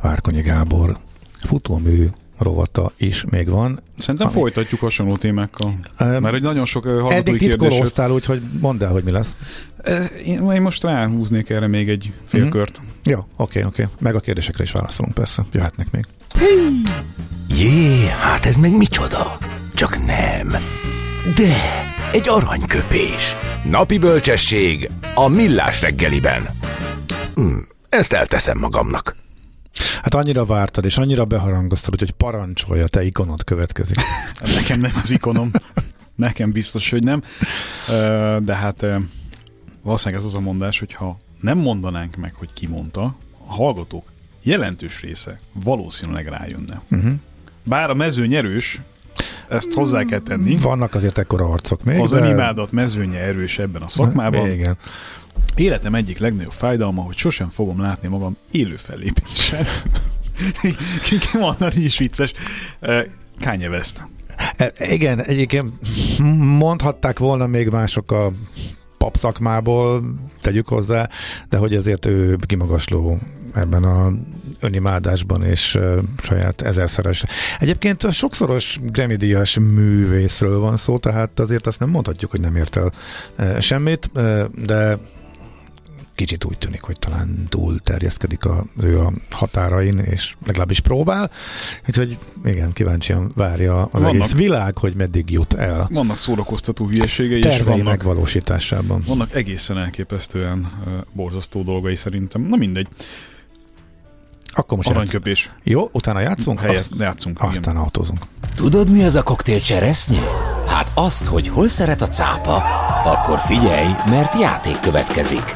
Várkonyi 0.01 0.41
Gábor 0.41 0.97
futómű 1.39 2.07
rovata 2.37 2.91
is 2.97 3.25
még 3.29 3.49
van. 3.49 3.79
Szerintem 3.97 4.27
ami... 4.27 4.39
folytatjuk 4.39 4.79
hasonló 4.79 5.15
témákkal. 5.17 5.69
Um, 5.99 6.07
Mert 6.07 6.29
hogy 6.29 6.41
nagyon 6.41 6.65
sok 6.65 6.83
hallgatói 6.83 7.17
Eddig 7.17 7.37
titkolóztál, 7.37 8.11
úgyhogy 8.11 8.41
mondd 8.59 8.83
el, 8.83 8.91
hogy 8.91 9.03
mi 9.03 9.11
lesz. 9.11 9.35
Én, 10.25 10.61
most 10.61 10.83
ráhúznék 10.83 11.49
erre 11.49 11.67
még 11.67 11.89
egy 11.89 12.13
félkört. 12.25 12.79
Mm-hmm. 12.79 12.89
Jó, 13.03 13.17
oké, 13.17 13.27
okay, 13.35 13.63
oké. 13.63 13.83
Okay. 13.83 13.95
Meg 13.99 14.15
a 14.15 14.19
kérdésekre 14.19 14.63
is 14.63 14.71
válaszolunk 14.71 15.13
persze. 15.13 15.43
Jöhetnek 15.51 15.91
még. 15.91 16.05
Jé, 17.47 18.07
hát 18.07 18.45
ez 18.45 18.55
meg 18.55 18.77
micsoda? 18.77 19.37
Csak 19.75 20.05
nem. 20.05 20.49
De, 21.35 21.55
egy 22.11 22.29
aranyköpés. 22.29 23.35
Napi 23.69 23.97
bölcsesség 23.97 24.89
a 25.15 25.27
millás 25.27 25.81
reggeliben. 25.81 26.49
Hm, 27.35 27.57
ezt 27.89 28.13
elteszem 28.13 28.57
magamnak. 28.57 29.15
Hát 30.01 30.13
annyira 30.13 30.45
vártad, 30.45 30.85
és 30.85 30.97
annyira 30.97 31.25
beharangoztad, 31.25 31.99
hogy 31.99 32.11
parancsolja, 32.11 32.87
te 32.87 33.03
ikonod 33.03 33.43
következik. 33.43 33.97
Nekem 34.55 34.79
nem 34.79 34.91
az 35.03 35.11
ikonom. 35.11 35.51
Nekem 36.15 36.51
biztos, 36.51 36.89
hogy 36.89 37.03
nem. 37.03 37.21
De 38.43 38.55
hát 38.55 38.85
valószínűleg 39.81 40.19
ez 40.19 40.27
az 40.27 40.35
a 40.35 40.39
mondás, 40.39 40.79
hogy 40.79 40.93
ha 40.93 41.17
nem 41.41 41.57
mondanánk 41.57 42.15
meg, 42.15 42.33
hogy 42.33 42.53
ki 42.53 42.67
mondta, 42.67 43.15
a 43.47 43.53
hallgatók 43.53 44.11
jelentős 44.43 45.01
része 45.01 45.35
valószínűleg 45.53 46.27
rájönne. 46.27 46.81
Uh-huh. 46.91 47.13
Bár 47.63 47.89
a 47.89 47.93
mező 47.93 48.27
nyerős, 48.27 48.81
ezt 49.47 49.73
hozzá 49.73 50.03
kell 50.03 50.19
tenni. 50.19 50.55
Vannak 50.55 50.95
azért 50.95 51.17
ekkora 51.17 51.45
arcok 51.45 51.83
még. 51.83 51.99
Az 51.99 52.11
de... 52.11 52.17
önimádat 52.17 52.71
mezőnye 52.71 53.19
erős 53.19 53.59
ebben 53.59 53.81
a 53.81 53.87
szakmában. 53.87 54.51
Igen. 54.51 54.77
Életem 55.55 55.95
egyik 55.95 56.17
legnagyobb 56.17 56.51
fájdalma, 56.51 57.01
hogy 57.01 57.17
sosem 57.17 57.49
fogom 57.49 57.81
látni 57.81 58.07
magam 58.07 58.37
élő 58.51 58.75
fellépésen. 58.75 59.65
Kimondani 61.31 61.81
is 61.81 61.97
vicces. 61.97 62.33
Kanye 63.39 63.69
West. 63.69 64.07
E, 64.57 64.73
igen, 64.79 65.23
egyébként 65.23 65.73
mondhatták 66.37 67.19
volna 67.19 67.47
még 67.47 67.69
mások 67.69 68.11
a 68.11 68.31
papszakmából, 69.01 70.13
tegyük 70.41 70.67
hozzá, 70.67 71.09
de 71.49 71.57
hogy 71.57 71.75
azért 71.75 72.05
ő 72.05 72.37
kimagasló 72.45 73.19
ebben 73.53 73.83
a 73.83 74.11
önimádásban 74.59 75.43
és 75.43 75.75
uh, 75.75 75.97
saját 76.23 76.61
ezerszeres. 76.61 77.23
Egyébként 77.59 78.11
sokszoros 78.11 78.79
Grammy-díjas 78.83 79.59
művészről 79.59 80.59
van 80.59 80.77
szó, 80.77 80.97
tehát 80.97 81.39
azért 81.39 81.67
azt 81.67 81.79
nem 81.79 81.89
mondhatjuk, 81.89 82.31
hogy 82.31 82.39
nem 82.39 82.55
ért 82.55 82.75
el 82.75 82.93
uh, 83.37 83.59
semmit, 83.59 84.09
uh, 84.13 84.43
de 84.65 84.97
kicsit 86.21 86.45
úgy 86.45 86.57
tűnik, 86.57 86.81
hogy 86.81 86.99
talán 86.99 87.45
túl 87.49 87.79
terjeszkedik 87.79 88.45
a, 88.45 88.65
ő 88.81 88.99
a 88.99 89.12
határain, 89.29 89.97
és 89.99 90.36
legalábbis 90.45 90.79
próbál. 90.79 91.31
Úgyhogy 91.88 92.17
igen, 92.43 92.73
kíváncsian 92.73 93.31
várja 93.36 93.81
az 93.84 94.01
vannak, 94.01 94.15
egész 94.15 94.31
világ, 94.31 94.77
hogy 94.77 94.93
meddig 94.93 95.31
jut 95.31 95.53
el. 95.53 95.88
Vannak 95.91 96.17
szórakoztató 96.17 96.88
hülyeségei, 96.88 97.43
és 97.43 97.62
vannak, 97.62 97.86
megvalósításában. 97.86 99.03
Vannak 99.07 99.36
egészen 99.36 99.77
elképesztően 99.77 100.71
uh, 100.86 100.93
borzasztó 101.13 101.62
dolgai 101.62 101.95
szerintem. 101.95 102.41
Na 102.41 102.55
mindegy. 102.55 102.88
Akkor 104.53 104.77
most 104.77 104.89
Aranyköpés. 104.89 105.45
Játsz. 105.45 105.60
Jó, 105.63 105.89
utána 105.91 106.19
játszunk? 106.19 106.60
Helyet, 106.60 106.79
azt, 106.79 106.91
játszunk. 106.99 107.41
Aztán 107.41 107.73
igen. 107.73 107.77
autózunk. 107.77 108.25
Tudod, 108.55 108.91
mi 108.91 109.03
az 109.03 109.15
a 109.15 109.23
koktél 109.23 109.60
cseresznyi? 109.60 110.19
Hát 110.67 110.91
azt, 110.93 111.25
hogy 111.25 111.47
hol 111.47 111.67
szeret 111.67 112.01
a 112.01 112.07
cápa, 112.07 112.55
akkor 113.03 113.39
figyelj, 113.39 113.89
mert 114.10 114.39
játék 114.39 114.79
következik. 114.79 115.55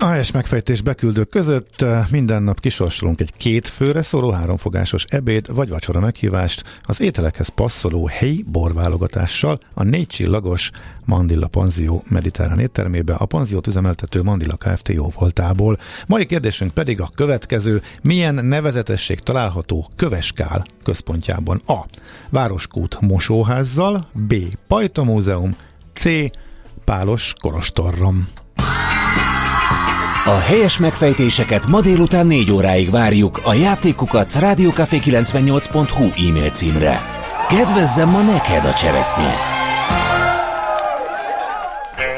A 0.00 0.06
helyes 0.06 0.30
megfejtés 0.30 0.80
beküldők 0.80 1.28
között 1.28 1.80
eh, 1.80 2.06
minden 2.10 2.42
nap 2.42 2.60
kisorsolunk 2.60 3.20
egy 3.20 3.32
két 3.36 3.68
főre 3.68 4.02
szóló 4.02 4.30
háromfogásos 4.30 5.04
ebéd 5.08 5.54
vagy 5.54 5.68
vacsora 5.68 6.00
meghívást 6.00 6.80
az 6.82 7.00
ételekhez 7.00 7.48
passzoló 7.48 8.06
helyi 8.06 8.44
borválogatással 8.46 9.60
a 9.74 9.82
négy 9.82 10.06
csillagos 10.06 10.70
Mandilla 11.04 11.46
Panzió 11.46 12.02
mediterrán 12.08 12.58
éttermébe 12.58 13.14
a 13.14 13.26
panziót 13.26 13.66
üzemeltető 13.66 14.22
Mandilla 14.22 14.56
Kft. 14.56 14.88
jó 14.88 15.12
voltából. 15.14 15.78
Mai 16.06 16.26
kérdésünk 16.26 16.74
pedig 16.74 17.00
a 17.00 17.10
következő. 17.14 17.82
Milyen 18.02 18.34
nevezetesség 18.34 19.20
található 19.20 19.90
Köveskál 19.96 20.66
központjában? 20.82 21.62
A. 21.66 21.84
Városkút 22.28 23.00
mosóházzal, 23.00 24.08
B. 24.12 24.34
Pajta 24.66 25.04
Múzeum, 25.04 25.56
C. 25.92 26.04
Pálos 26.84 27.34
Korostorrom. 27.40 28.28
A 30.28 30.38
helyes 30.38 30.78
megfejtéseket 30.78 31.66
ma 31.66 31.80
délután 31.80 32.26
4 32.26 32.50
óráig 32.50 32.90
várjuk 32.90 33.40
a 33.44 33.54
játékukat 33.54 34.30
rádiókafé98.hu 34.40 36.28
e-mail 36.28 36.50
címre. 36.50 37.02
Kedvezzem 37.48 38.08
ma 38.08 38.20
neked 38.20 38.64
a 38.64 38.72
cseresznye! 38.72 39.34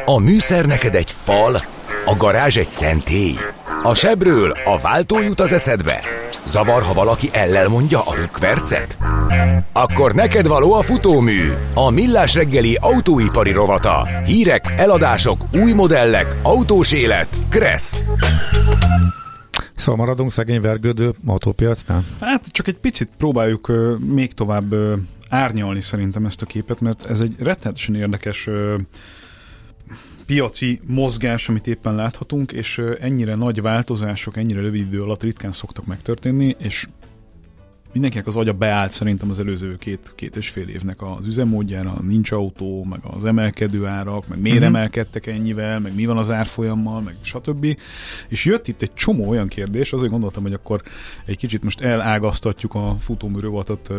A 0.05 0.19
műszer 0.19 0.65
neked 0.65 0.95
egy 0.95 1.15
fal, 1.25 1.61
a 2.05 2.17
garázs 2.17 2.57
egy 2.57 2.69
szentély. 2.69 3.37
A 3.83 3.95
sebről 3.95 4.51
a 4.65 4.79
váltó 4.79 5.21
jut 5.21 5.41
az 5.41 5.53
eszedbe. 5.53 6.01
Zavar, 6.47 6.83
ha 6.83 6.93
valaki 6.93 7.31
ellel 7.33 7.69
mondja 7.69 8.01
a 8.01 8.15
rükvercet? 8.15 8.99
Akkor 9.73 10.13
neked 10.13 10.47
való 10.47 10.73
a 10.73 10.83
futómű, 10.83 11.53
a 11.75 11.91
millás 11.91 12.35
reggeli 12.35 12.79
autóipari 12.81 13.53
rovata. 13.53 14.07
Hírek, 14.25 14.65
eladások, 14.77 15.45
új 15.53 15.73
modellek, 15.73 16.37
autós 16.43 16.93
élet. 16.93 17.29
Kressz. 17.49 18.05
Szóval 19.77 20.05
maradunk 20.05 20.33
szegény 20.33 20.61
vergődő 20.61 21.13
autópiacnál? 21.27 22.05
Hát 22.21 22.47
csak 22.47 22.69
egy 22.69 22.77
picit 22.77 23.09
próbáljuk 23.19 23.69
uh, 23.69 23.99
még 23.99 24.33
tovább 24.33 24.73
uh, 24.73 24.93
árnyalni 25.29 25.81
szerintem 25.81 26.27
ezt 26.27 26.43
a 26.43 26.47
képet, 26.47 26.81
mert 26.81 27.07
ez 27.07 27.21
egy 27.21 27.35
rettenetesen 27.39 27.95
érdekes 27.95 28.47
uh, 28.47 28.75
piaci 30.27 30.81
mozgás, 30.87 31.49
amit 31.49 31.67
éppen 31.67 31.95
láthatunk, 31.95 32.53
és 32.53 32.83
ennyire 33.01 33.35
nagy 33.35 33.63
változások, 33.63 34.37
ennyire 34.37 34.61
rövid 34.61 34.81
idő 34.81 35.03
alatt 35.03 35.23
ritkán 35.23 35.53
szoktak 35.53 35.87
megtörténni, 35.87 36.57
és 36.59 36.87
mindenkinek 37.93 38.27
az 38.27 38.37
agya 38.37 38.53
beállt 38.53 38.91
szerintem 38.91 39.31
az 39.31 39.39
előző 39.39 39.77
két, 39.77 40.13
két 40.15 40.37
és 40.37 40.49
fél 40.49 40.69
évnek 40.69 41.03
az 41.03 41.27
üzemmódjára, 41.27 41.95
nincs 42.03 42.31
autó, 42.31 42.85
meg 42.85 43.01
az 43.03 43.25
emelkedő 43.25 43.87
árak, 43.87 44.29
meg 44.29 44.41
miért 44.41 44.59
uh-huh. 44.59 44.77
emelkedtek 44.77 45.27
ennyivel, 45.27 45.81
meg 45.81 45.95
mi 45.95 46.07
van 46.07 46.19
az 46.19 46.33
árfolyammal, 46.33 47.01
meg 47.01 47.15
stb. 47.21 47.77
És 48.29 48.45
jött 48.45 48.69
itt 48.69 48.83
egy 48.83 48.95
csomó 48.95 49.29
olyan 49.29 49.49
kérdés, 49.49 49.93
azért 49.93 50.11
gondoltam, 50.11 50.43
hogy 50.43 50.53
akkor 50.53 50.83
egy 51.25 51.37
kicsit 51.37 51.63
most 51.63 51.81
elágasztatjuk 51.81 52.75
a 52.75 52.97
futóműrővatot 52.99 53.91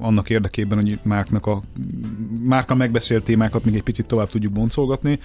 annak 0.00 0.30
érdekében, 0.30 0.78
hogy 0.78 0.98
Márknak 1.02 1.46
a 1.46 1.62
Márka 2.42 2.74
megbeszélt 2.74 3.24
témákat 3.24 3.64
még 3.64 3.74
egy 3.74 3.82
picit 3.82 4.06
tovább 4.06 4.28
tudjuk 4.28 4.52
boncolgatni, 4.52 5.18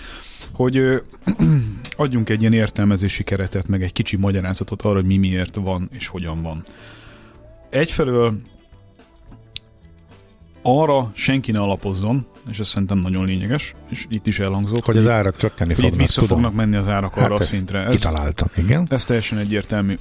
hogy 0.52 0.78
ö, 0.78 0.98
adjunk 1.98 2.30
egy 2.30 2.42
ilyen 2.42 2.54
értelmezési 2.54 3.24
keretet, 3.24 3.68
meg 3.68 3.84
egy 3.84 3.94
kicsi 3.94 4.18
magyarázatot 4.18 4.82
arra, 4.82 4.96
hogy 4.96 5.06
mi 5.06 5.18
miért 5.18 5.56
van 5.56 5.90
és 5.92 6.08
hogyan 6.08 6.42
van 6.42 6.64
egyfelől 7.70 8.34
arra 10.62 11.12
senki 11.14 11.52
ne 11.52 11.60
alapozzon, 11.60 12.26
és 12.50 12.60
ez 12.60 12.68
szerintem 12.68 12.98
nagyon 12.98 13.26
lényeges, 13.26 13.74
és 13.90 14.06
itt 14.10 14.28
is 14.28 14.40
elhangzott. 14.40 14.86
Hogy, 14.86 14.96
hogy 14.96 15.04
az 15.04 15.10
árak 15.10 15.38
csökkenni 15.38 15.74
fognak. 15.74 15.94
Itt 15.94 16.00
vissza 16.00 16.22
tudom. 16.22 16.38
fognak 16.38 16.56
menni 16.56 16.76
az 16.76 16.88
árak 16.88 17.14
hát 17.14 17.26
arra 17.26 17.36
a 17.36 17.42
szintre. 17.42 17.80
Ez, 17.80 17.92
kitaláltam, 17.92 18.48
igen. 18.56 18.88
Ez 18.90 19.04
teljesen 19.06 19.38
egyértelmű. 19.38 19.98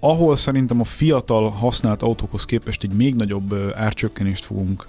Ahol 0.00 0.36
szerintem 0.36 0.80
a 0.80 0.84
fiatal 0.84 1.50
használt 1.50 2.02
autókhoz 2.02 2.44
képest 2.44 2.82
egy 2.82 2.92
még 2.92 3.14
nagyobb 3.14 3.54
árcsökkenést 3.74 4.44
fogunk 4.44 4.86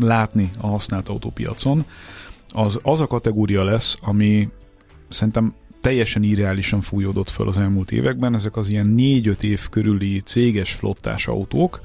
látni 0.00 0.50
a 0.60 0.66
használt 0.66 1.08
autópiacon, 1.08 1.84
az 2.48 2.80
az 2.82 3.00
a 3.00 3.06
kategória 3.06 3.64
lesz, 3.64 3.96
ami 4.00 4.48
szerintem 5.08 5.54
teljesen 5.82 6.22
irreálisan 6.22 6.80
fújódott 6.80 7.28
föl 7.28 7.48
az 7.48 7.60
elmúlt 7.60 7.90
években, 7.90 8.34
ezek 8.34 8.56
az 8.56 8.68
ilyen 8.68 8.94
4-5 8.96 9.42
év 9.42 9.68
körüli 9.68 10.20
céges 10.20 10.72
flottás 10.72 11.26
autók, 11.26 11.80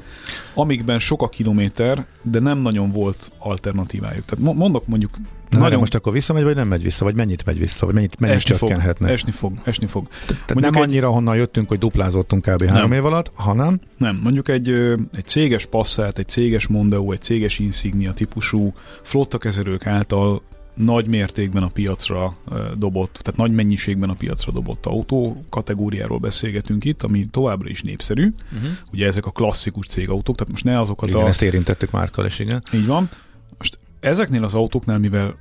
amikben 0.53 0.99
sok 0.99 1.21
a 1.21 1.29
kilométer, 1.29 2.05
de 2.21 2.39
nem 2.39 2.57
nagyon 2.57 2.91
volt 2.91 3.31
alternatívájuk. 3.37 4.25
Tehát 4.25 4.55
mondok 4.55 4.87
mondjuk 4.87 5.17
Na, 5.49 5.59
nagyon... 5.59 5.79
most 5.79 5.95
akkor 5.95 6.13
visszamegy, 6.13 6.43
vagy 6.43 6.55
nem 6.55 6.67
megy 6.67 6.83
vissza, 6.83 7.05
vagy 7.05 7.15
mennyit 7.15 7.45
megy 7.45 7.59
vissza, 7.59 7.85
vagy 7.85 7.95
mennyit, 7.95 8.19
mennyit 8.19 8.35
esni? 8.35 8.55
Fog, 8.55 8.71
esni 8.71 9.31
fog, 9.31 9.53
esni 9.63 9.87
fog. 9.87 10.07
Tehát 10.25 10.55
nem 10.55 10.75
egy... 10.75 10.81
annyira, 10.81 11.09
honnan 11.09 11.35
jöttünk, 11.35 11.67
hogy 11.67 11.77
duplázottunk 11.77 12.41
kb. 12.41 12.63
Nem. 12.63 12.73
három 12.73 12.91
év 12.91 13.05
alatt, 13.05 13.31
hanem... 13.35 13.79
Nem, 13.97 14.19
mondjuk 14.23 14.47
egy, 14.47 14.69
egy 15.13 15.25
céges 15.25 15.65
Passat, 15.65 16.17
egy 16.17 16.27
céges 16.27 16.67
Mondeo, 16.67 17.11
egy 17.11 17.21
céges 17.21 17.59
Insignia 17.59 18.13
típusú 18.13 18.73
flottakezelők 19.01 19.85
által 19.85 20.41
nagy 20.77 21.07
mértékben 21.07 21.63
a 21.63 21.67
piacra 21.67 22.37
dobott, 22.75 23.19
tehát 23.21 23.39
nagy 23.39 23.51
mennyiségben 23.51 24.09
a 24.09 24.13
piacra 24.13 24.51
dobott 24.51 24.85
autó 24.85 25.43
kategóriáról 25.49 26.19
beszélgetünk 26.19 26.85
itt, 26.85 27.03
ami 27.03 27.27
továbbra 27.31 27.69
is 27.69 27.81
népszerű. 27.81 28.33
Uh-huh. 28.55 28.69
Ugye 28.91 29.07
ezek 29.07 29.25
a 29.25 29.31
klasszikus 29.31 29.87
cégautók, 29.87 30.35
tehát 30.35 30.51
most 30.51 30.63
ne 30.63 30.79
azokat 30.79 31.09
igen, 31.09 31.21
a... 31.21 31.27
ezt 31.27 31.41
érintettük 31.41 31.91
Márkal 31.91 32.25
is, 32.25 32.39
igen. 32.39 32.61
Így 32.73 32.85
van. 32.85 33.09
Most 33.57 33.79
ezeknél 33.99 34.43
az 34.43 34.53
autóknál, 34.53 34.97
mivel 34.97 35.35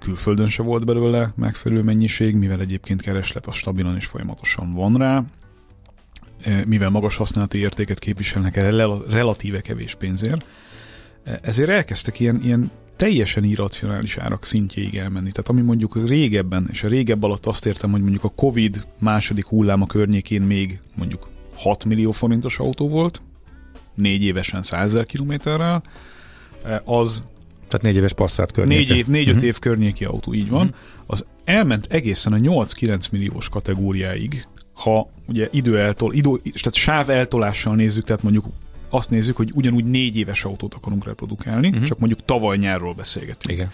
külföldön 0.00 0.48
se 0.48 0.62
volt 0.62 0.84
belőle 0.84 1.32
megfelelő 1.36 1.82
mennyiség, 1.82 2.34
mivel 2.34 2.60
egyébként 2.60 3.02
kereslet 3.02 3.46
az 3.46 3.54
stabilan 3.54 3.96
és 3.96 4.06
folyamatosan 4.06 4.72
van 4.72 4.94
rá, 4.94 5.24
mivel 6.66 6.90
magas 6.90 7.16
használati 7.16 7.58
értéket 7.58 7.98
képviselnek 7.98 8.56
el 8.56 9.02
relatíve 9.10 9.60
kevés 9.60 9.94
pénzért, 9.94 10.46
ezért 11.42 11.68
elkezdtek 11.68 12.20
ilyen, 12.20 12.40
ilyen 12.42 12.70
teljesen 13.02 13.44
irracionális 13.44 14.16
árak 14.16 14.44
szintjéig 14.44 14.96
elmenni. 14.96 15.30
Tehát 15.30 15.48
ami 15.48 15.60
mondjuk 15.60 16.08
régebben, 16.08 16.68
és 16.70 16.82
a 16.82 16.88
régebb 16.88 17.22
alatt 17.22 17.46
azt 17.46 17.66
értem, 17.66 17.90
hogy 17.90 18.00
mondjuk 18.00 18.24
a 18.24 18.28
Covid 18.28 18.86
második 18.98 19.46
hulláma 19.46 19.86
környékén 19.86 20.42
még 20.42 20.80
mondjuk 20.94 21.28
6 21.54 21.84
millió 21.84 22.10
forintos 22.10 22.58
autó 22.58 22.88
volt, 22.88 23.20
négy 23.94 24.22
évesen 24.22 24.62
100 24.62 24.92
ezer 24.92 25.06
kilométerrel, 25.06 25.82
eh, 26.64 26.88
az 26.88 27.22
tehát 27.68 27.82
négy 27.82 27.96
éves 27.96 28.12
passzát 28.12 28.52
környéke. 28.52 28.80
Négy 28.80 28.98
év, 28.98 29.06
négy-öt 29.06 29.34
uh-huh. 29.34 29.48
év 29.48 29.58
környéki 29.58 30.04
autó, 30.04 30.34
így 30.34 30.48
van. 30.48 30.66
Uh-huh. 30.66 30.76
Az 31.06 31.24
elment 31.44 31.86
egészen 31.90 32.32
a 32.32 32.36
8-9 32.36 33.10
milliós 33.10 33.48
kategóriáig, 33.48 34.46
ha 34.72 35.08
ugye 35.28 35.48
időeltol, 35.50 36.14
idő, 36.14 36.30
tehát 36.30 36.74
sáv 36.74 37.10
eltolással 37.10 37.74
nézzük, 37.74 38.04
tehát 38.04 38.22
mondjuk 38.22 38.46
azt 38.94 39.10
nézzük, 39.10 39.36
hogy 39.36 39.50
ugyanúgy 39.54 39.84
négy 39.84 40.16
éves 40.16 40.44
autót 40.44 40.74
akarunk 40.74 41.04
reprodukálni, 41.04 41.68
uh-huh. 41.68 41.84
csak 41.84 41.98
mondjuk 41.98 42.24
tavaly 42.24 42.56
nyárról 42.56 42.94
beszélgetünk. 42.94 43.58
Igen. 43.58 43.70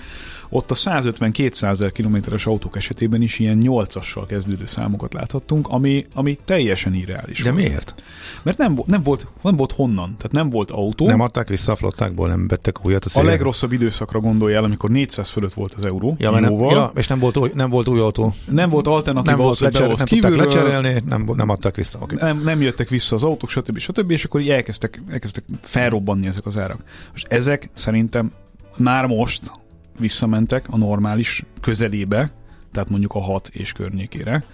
Ott 0.49 0.71
a 0.71 0.75
150-200 0.75 1.63
ezer 1.63 1.93
kilométeres 1.93 2.47
autók 2.47 2.77
esetében 2.77 3.23
is 3.23 3.39
ilyen 3.39 3.63
8-assal 3.63 4.25
kezdődő 4.29 4.67
számokat 4.67 5.13
láthattunk, 5.13 5.69
ami, 5.69 6.07
ami 6.15 6.39
teljesen 6.45 6.95
irreális. 6.95 7.43
De 7.43 7.51
volt. 7.51 7.65
miért? 7.65 8.05
Mert 8.43 8.59
nem, 8.59 8.81
nem, 8.87 9.03
volt, 9.03 9.27
nem 9.43 9.57
volt 9.57 9.73
honnan, 9.73 10.15
tehát 10.17 10.33
nem 10.33 10.51
volt 10.51 10.71
autó. 10.71 11.07
Nem 11.07 11.21
adták 11.21 11.49
vissza 11.49 11.73
a 11.73 11.77
flottákból, 11.77 12.29
nem 12.29 12.49
vettek 12.49 12.87
újat 12.87 13.05
a, 13.05 13.19
a 13.19 13.23
legrosszabb 13.23 13.73
időszakra 13.73 14.21
gondoljál, 14.21 14.65
amikor 14.65 14.91
400 14.91 15.29
fölött 15.29 15.55
volt 15.55 15.75
az 15.75 15.85
euró. 15.85 16.17
Ja, 16.19 16.31
nem, 16.31 16.53
ja, 16.55 16.93
és 16.95 17.07
nem 17.07 17.19
volt, 17.19 17.37
új, 17.37 17.51
nem 17.55 17.71
volt 17.71 17.89
új 17.89 18.01
autó. 18.01 18.35
Nem 18.51 18.71
volt 18.71 18.87
alternatív 18.87 19.31
nem 19.31 19.39
volt 19.39 19.59
lecser, 19.59 19.87
nem 19.87 20.07
kívülről, 20.07 20.37
lecserélni, 20.37 21.03
nem, 21.09 21.31
nem 21.37 21.49
adtak 21.49 21.77
vissza. 21.77 21.99
Okay. 22.01 22.19
Nem, 22.21 22.43
nem 22.45 22.61
jöttek 22.63 22.89
vissza 22.89 23.15
az 23.15 23.23
autók, 23.23 23.51
stb. 23.51 23.79
stb. 23.79 24.11
És 24.11 24.25
akkor 24.25 24.41
így 24.41 24.51
elkezdtek, 24.51 25.01
elkezdtek 25.11 25.45
felrobbanni 25.61 26.27
ezek 26.27 26.47
az 26.47 26.59
árak. 26.59 26.83
Most 27.11 27.27
ezek 27.27 27.69
szerintem 27.75 28.33
már 28.77 29.07
most 29.07 29.53
visszamentek 29.99 30.67
a 30.71 30.77
normális 30.77 31.45
közelébe, 31.61 32.31
tehát 32.73 32.89
mondjuk 32.91 33.15
a 33.15 33.21
6 33.21 33.49
és 33.53 33.73
környékére. 33.73 34.45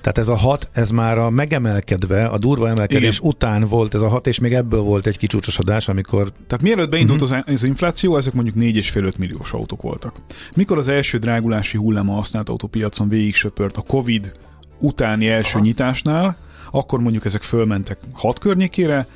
Tehát 0.00 0.18
ez 0.18 0.28
a 0.28 0.34
6, 0.36 0.68
ez 0.72 0.90
már 0.90 1.18
a 1.18 1.30
megemelkedve, 1.30 2.26
a 2.26 2.38
durva 2.38 2.68
emelkedés 2.68 3.16
Igen. 3.16 3.28
után 3.28 3.64
volt 3.64 3.94
ez 3.94 4.00
a 4.00 4.08
6, 4.08 4.26
és 4.26 4.38
még 4.38 4.54
ebből 4.54 4.80
volt 4.80 5.06
egy 5.06 5.18
kicsúcsosodás, 5.18 5.88
amikor... 5.88 6.32
Tehát 6.46 6.62
mielőtt 6.62 6.90
beindult 6.90 7.20
uh-huh. 7.20 7.38
az, 7.46 7.52
az 7.52 7.62
infláció, 7.62 8.16
ezek 8.16 8.32
mondjuk 8.32 8.56
4,5-5 8.56 9.18
milliós 9.18 9.52
autók 9.52 9.82
voltak. 9.82 10.16
Mikor 10.54 10.78
az 10.78 10.88
első 10.88 11.18
drágulási 11.18 11.76
hullám 11.76 12.10
a 12.10 12.14
használt 12.14 12.48
autópiacon 12.48 13.08
végig 13.08 13.34
söpört 13.34 13.76
a 13.76 13.82
Covid 13.82 14.32
utáni 14.78 15.28
első 15.28 15.56
Aha. 15.56 15.64
nyitásnál, 15.64 16.36
akkor 16.70 17.00
mondjuk 17.00 17.24
ezek 17.24 17.42
fölmentek 17.42 17.98
6 18.12 18.38
környékére, 18.38 19.06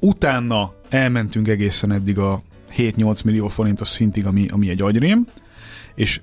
utána 0.00 0.74
elmentünk 0.88 1.48
egészen 1.48 1.92
eddig 1.92 2.18
a 2.18 2.42
7-8 2.76 3.24
millió 3.24 3.48
forintos 3.48 3.88
szintig, 3.88 4.26
ami, 4.26 4.46
ami 4.48 4.68
egy 4.68 4.82
agyrém, 4.82 5.26
és 5.94 6.20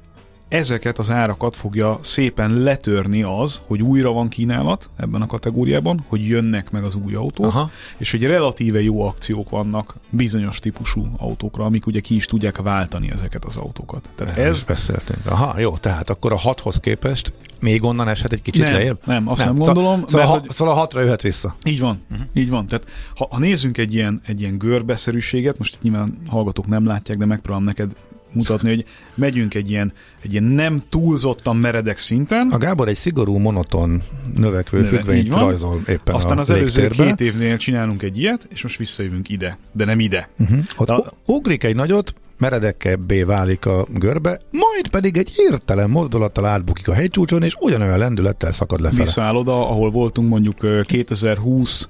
ezeket 0.47 0.99
az 0.99 1.09
árakat 1.09 1.55
fogja 1.55 1.99
szépen 2.01 2.53
letörni 2.53 3.23
az, 3.23 3.61
hogy 3.65 3.81
újra 3.81 4.11
van 4.11 4.27
kínálat 4.27 4.89
ebben 4.95 5.21
a 5.21 5.25
kategóriában, 5.25 6.05
hogy 6.07 6.27
jönnek 6.27 6.71
meg 6.71 6.83
az 6.83 6.95
új 6.95 7.15
autók, 7.15 7.45
Aha. 7.45 7.71
és 7.97 8.11
hogy 8.11 8.23
relatíve 8.23 8.81
jó 8.81 9.01
akciók 9.01 9.49
vannak 9.49 9.95
bizonyos 10.09 10.59
típusú 10.59 11.07
autókra, 11.17 11.65
amik 11.65 11.85
ugye 11.85 11.99
ki 11.99 12.15
is 12.15 12.25
tudják 12.25 12.57
váltani 12.57 13.11
ezeket 13.11 13.45
az 13.45 13.55
autókat. 13.55 14.09
Tehát 14.15 14.37
ez... 14.37 14.63
beszéltünk. 14.63 15.25
Aha, 15.25 15.59
jó, 15.59 15.77
tehát 15.77 16.09
akkor 16.09 16.31
a 16.31 16.37
hathoz 16.37 16.79
képest 16.79 17.33
még 17.59 17.83
onnan 17.83 18.07
eshet 18.07 18.31
egy 18.31 18.41
kicsit 18.41 18.63
nem, 18.63 18.73
lejjebb? 18.73 18.99
Nem, 19.05 19.29
azt 19.29 19.45
nem, 19.45 19.55
nem 19.55 19.65
gondolom. 19.65 20.03
Szóval, 20.07 20.27
mert, 20.27 20.47
ha, 20.47 20.53
szóval 20.53 20.73
a 20.73 20.77
hatra 20.77 21.01
jöhet 21.01 21.21
vissza. 21.21 21.55
Így 21.63 21.79
van, 21.79 22.01
uh-huh. 22.11 22.27
így 22.33 22.49
van. 22.49 22.67
Tehát 22.67 22.85
ha, 23.15 23.27
ha 23.31 23.39
nézzünk 23.39 23.77
egy 23.77 23.93
ilyen, 23.93 24.21
egy 24.25 24.41
ilyen 24.41 24.57
görbeszerűséget, 24.57 25.57
most 25.57 25.75
itt 25.75 25.81
nyilván 25.81 26.17
hallgatók 26.27 26.67
nem 26.67 26.85
látják, 26.85 27.17
de 27.17 27.25
megpróbálom 27.25 27.65
neked 27.65 27.95
mutatni, 28.37 28.69
hogy 28.69 28.85
megyünk 29.15 29.53
egy 29.53 29.69
ilyen, 29.69 29.93
egy 30.21 30.31
ilyen 30.31 30.43
nem 30.43 30.83
túlzottan 30.89 31.57
meredek 31.57 31.97
szinten. 31.97 32.47
A 32.47 32.57
Gábor 32.57 32.87
egy 32.87 32.95
szigorú, 32.95 33.37
monoton, 33.37 34.01
növekvő 34.35 34.77
Növe, 34.77 34.89
függvényt 34.89 35.29
rajzol 35.29 35.81
éppen 35.87 36.15
Aztán 36.15 36.37
az 36.37 36.49
előző 36.49 36.81
légtérbe. 36.81 37.09
két 37.09 37.21
évnél 37.27 37.57
csinálunk 37.57 38.03
egy 38.03 38.19
ilyet, 38.19 38.47
és 38.49 38.63
most 38.63 38.77
visszajövünk 38.77 39.29
ide, 39.29 39.57
de 39.71 39.85
nem 39.85 39.99
ide. 39.99 40.29
Uh-huh. 40.39 40.59
Ott 40.77 40.89
a... 40.89 41.13
ugrik 41.25 41.63
egy 41.63 41.75
nagyot, 41.75 42.13
meredekebbé 42.37 43.23
válik 43.23 43.65
a 43.65 43.85
görbe, 43.93 44.39
majd 44.51 44.87
pedig 44.91 45.17
egy 45.17 45.29
hirtelen 45.29 45.89
mozdulattal 45.89 46.45
átbukik 46.45 46.87
a 46.87 46.93
hegycsúcson, 46.93 47.43
és 47.43 47.55
ugyanolyan 47.59 47.97
lendülettel 47.97 48.51
szakad 48.51 48.81
lefele. 48.81 49.03
Visszaáll 49.03 49.35
oda, 49.35 49.69
ahol 49.69 49.91
voltunk 49.91 50.29
mondjuk 50.29 50.85
2020, 50.85 51.87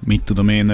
mit 0.00 0.22
tudom 0.22 0.48
én, 0.48 0.64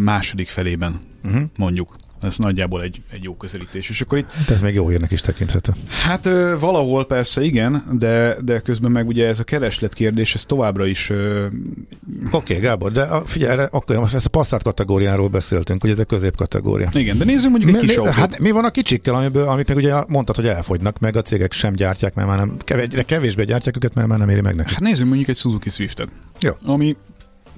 második 0.00 0.48
felében, 0.48 1.00
uh-huh. 1.24 1.42
mondjuk. 1.56 1.96
Ez 2.20 2.38
nagyjából 2.38 2.82
egy, 2.82 3.02
egy 3.12 3.22
jó 3.22 3.36
közelítés. 3.36 3.88
És 3.90 4.00
akkor 4.00 4.18
itt, 4.18 4.32
hát 4.32 4.50
ez 4.50 4.60
még 4.60 4.74
jó 4.74 4.90
érnek 4.90 5.10
is 5.10 5.20
tekinthető. 5.20 5.72
Hát 5.88 6.26
ö, 6.26 6.56
valahol 6.60 7.06
persze 7.06 7.42
igen, 7.42 7.84
de, 7.98 8.36
de 8.44 8.60
közben 8.60 8.90
meg 8.90 9.06
ugye 9.06 9.26
ez 9.26 9.38
a 9.38 9.44
kereslet 9.44 9.92
kérdés, 9.92 10.34
ez 10.34 10.44
továbbra 10.44 10.86
is... 10.86 11.10
Oké, 11.10 12.36
okay, 12.36 12.56
Gábor, 12.56 12.92
de 12.92 13.02
a, 13.02 13.26
figyelj, 13.26 13.52
erre, 13.52 13.68
akkor 13.70 13.96
most 13.96 14.14
ezt 14.14 14.26
a 14.26 14.28
passzát 14.28 14.62
kategóriáról 14.62 15.28
beszéltünk, 15.28 15.80
hogy 15.80 15.90
ez 15.90 15.98
a 15.98 16.04
középkategória. 16.04 16.90
Igen, 16.92 17.18
de 17.18 17.24
nézzük 17.24 17.50
mondjuk 17.50 17.70
egy 17.70 17.80
mi, 17.80 17.86
kis 17.86 17.96
mi, 17.96 18.12
Hát 18.12 18.38
mi 18.38 18.50
van 18.50 18.64
a 18.64 18.70
kicsikkel, 18.70 19.14
amiből, 19.14 19.48
amit 19.48 19.68
meg 19.68 19.76
ugye 19.76 19.94
mondtad, 20.08 20.36
hogy 20.36 20.46
elfogynak, 20.46 20.98
meg 20.98 21.16
a 21.16 21.22
cégek 21.22 21.52
sem 21.52 21.74
gyártják, 21.74 22.14
mert 22.14 22.28
már 22.28 22.38
nem, 22.38 22.56
kevésbé, 22.58 23.02
kevésbé 23.02 23.44
gyártják 23.44 23.76
őket, 23.76 23.94
mert 23.94 24.08
már 24.08 24.18
nem 24.18 24.28
éri 24.28 24.40
meg 24.40 24.54
nekik. 24.54 24.72
Hát 24.72 24.82
nézzük 24.82 25.06
mondjuk 25.06 25.28
egy 25.28 25.36
Suzuki 25.36 25.70
Swift-et. 25.70 26.08
Jó. 26.40 26.52
Ami 26.64 26.96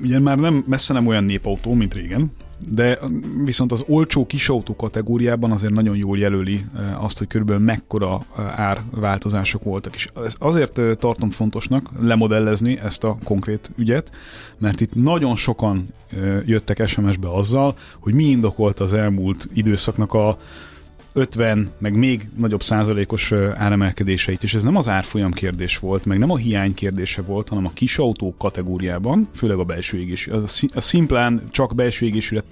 ugye 0.02 0.18
már 0.18 0.38
nem 0.38 0.64
messze 0.66 0.92
nem 0.92 1.06
olyan 1.06 1.24
népautó, 1.24 1.74
mint 1.74 1.94
régen, 1.94 2.32
de 2.66 2.98
viszont 3.44 3.72
az 3.72 3.84
olcsó 3.86 4.26
kisautó 4.26 4.76
kategóriában 4.76 5.50
azért 5.50 5.72
nagyon 5.72 5.96
jól 5.96 6.18
jelöli 6.18 6.64
eh, 6.76 7.04
azt, 7.04 7.18
hogy 7.18 7.26
körülbelül 7.26 7.62
mekkora 7.62 8.26
eh, 8.36 8.60
árváltozások 8.60 9.62
voltak. 9.64 9.94
És 9.94 10.08
azért 10.38 10.78
eh, 10.78 10.94
tartom 10.94 11.30
fontosnak 11.30 11.90
lemodellezni 12.00 12.78
ezt 12.78 13.04
a 13.04 13.18
konkrét 13.24 13.70
ügyet, 13.76 14.10
mert 14.58 14.80
itt 14.80 14.94
nagyon 14.94 15.36
sokan 15.36 15.88
jöttek 16.44 16.86
SMS-be 16.86 17.28
azzal, 17.28 17.76
hogy 17.98 18.14
mi 18.14 18.24
indokolta 18.24 18.84
az 18.84 18.92
elmúlt 18.92 19.48
időszaknak 19.52 20.14
a 20.14 20.38
50, 21.18 21.70
meg 21.78 21.94
még 21.96 22.28
nagyobb 22.36 22.62
százalékos 22.62 23.32
áremelkedéseit, 23.54 24.42
és 24.42 24.54
ez 24.54 24.62
nem 24.62 24.76
az 24.76 24.88
árfolyam 24.88 25.32
kérdés 25.32 25.78
volt, 25.78 26.04
meg 26.04 26.18
nem 26.18 26.30
a 26.30 26.36
hiány 26.36 26.74
kérdése 26.74 27.22
volt, 27.22 27.48
hanem 27.48 27.66
a 27.66 27.70
kis 27.74 27.98
autók 27.98 28.38
kategóriában, 28.38 29.28
főleg 29.34 29.58
a 29.58 29.64
belső 29.64 29.98
égésű, 29.98 30.30
az 30.30 30.68
a 30.74 30.80
szimplán 30.80 31.42
csak 31.50 31.74
belső 31.74 32.06
égésűre 32.06 32.42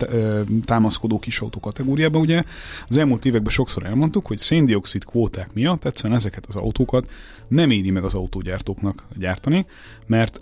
támaszkodó 0.64 1.18
kis 1.18 1.40
autó 1.40 1.60
kategóriában, 1.60 2.20
ugye 2.20 2.42
az 2.88 2.96
elmúlt 2.96 3.24
években 3.24 3.52
sokszor 3.52 3.84
elmondtuk, 3.84 4.26
hogy 4.26 4.38
széndiokszid 4.38 5.04
kvóták 5.04 5.52
miatt 5.52 5.84
egyszerűen 5.84 6.18
ezeket 6.18 6.46
az 6.48 6.56
autókat 6.56 7.10
nem 7.48 7.70
éri 7.70 7.90
meg 7.90 8.04
az 8.04 8.14
autógyártóknak 8.14 9.04
gyártani, 9.18 9.66
mert 10.06 10.40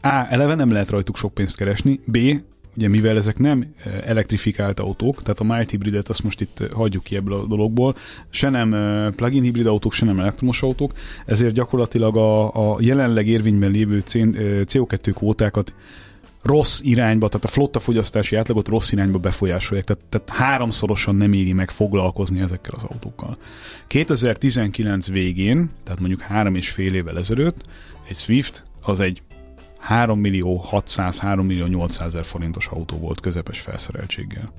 A. 0.00 0.26
eleve 0.28 0.54
nem 0.54 0.70
lehet 0.70 0.90
rajtuk 0.90 1.16
sok 1.16 1.34
pénzt 1.34 1.56
keresni, 1.56 2.00
B 2.04 2.18
ugye 2.76 2.88
mivel 2.88 3.16
ezek 3.16 3.38
nem 3.38 3.74
eh, 3.84 4.08
elektrifikált 4.08 4.80
autók, 4.80 5.22
tehát 5.22 5.40
a 5.40 5.44
mild 5.44 5.70
hibridet 5.70 6.08
azt 6.08 6.22
most 6.22 6.40
itt 6.40 6.60
eh, 6.60 6.68
hagyjuk 6.70 7.04
ki 7.04 7.16
ebből 7.16 7.34
a 7.34 7.46
dologból, 7.46 7.94
se 8.30 8.48
nem 8.48 8.74
eh, 8.74 9.10
plug-in 9.10 9.42
hibrid 9.42 9.66
autók, 9.66 9.92
se 9.92 10.04
nem 10.04 10.20
elektromos 10.20 10.62
autók, 10.62 10.92
ezért 11.26 11.54
gyakorlatilag 11.54 12.16
a, 12.16 12.70
a 12.72 12.76
jelenleg 12.80 13.28
érvényben 13.28 13.70
lévő 13.70 14.02
CO2 14.06 15.10
kvótákat 15.14 15.72
rossz 16.42 16.80
irányba, 16.82 17.28
tehát 17.28 17.44
a 17.44 17.48
flotta 17.48 17.80
fogyasztási 17.80 18.36
átlagot 18.36 18.68
rossz 18.68 18.92
irányba 18.92 19.18
befolyásolják, 19.18 19.86
tehát, 19.86 20.02
tehát 20.08 20.30
háromszorosan 20.30 21.14
nem 21.14 21.32
éri 21.32 21.52
meg 21.52 21.70
foglalkozni 21.70 22.40
ezekkel 22.40 22.74
az 22.76 22.82
autókkal. 22.82 23.36
2019 23.86 25.08
végén, 25.08 25.70
tehát 25.84 26.00
mondjuk 26.00 26.20
három 26.20 26.54
és 26.54 26.70
fél 26.70 26.94
évvel 26.94 27.18
ezelőtt, 27.18 27.64
egy 28.08 28.16
Swift 28.16 28.64
az 28.82 29.00
egy 29.00 29.22
3 29.86 30.18
millió 30.18 30.56
600, 30.56 31.18
3 31.18 31.46
millió 31.46 31.66
800 31.66 32.06
ezer 32.06 32.24
forintos 32.24 32.66
autó 32.66 32.96
volt 32.96 33.20
közepes 33.20 33.60
felszereltséggel. 33.60 34.52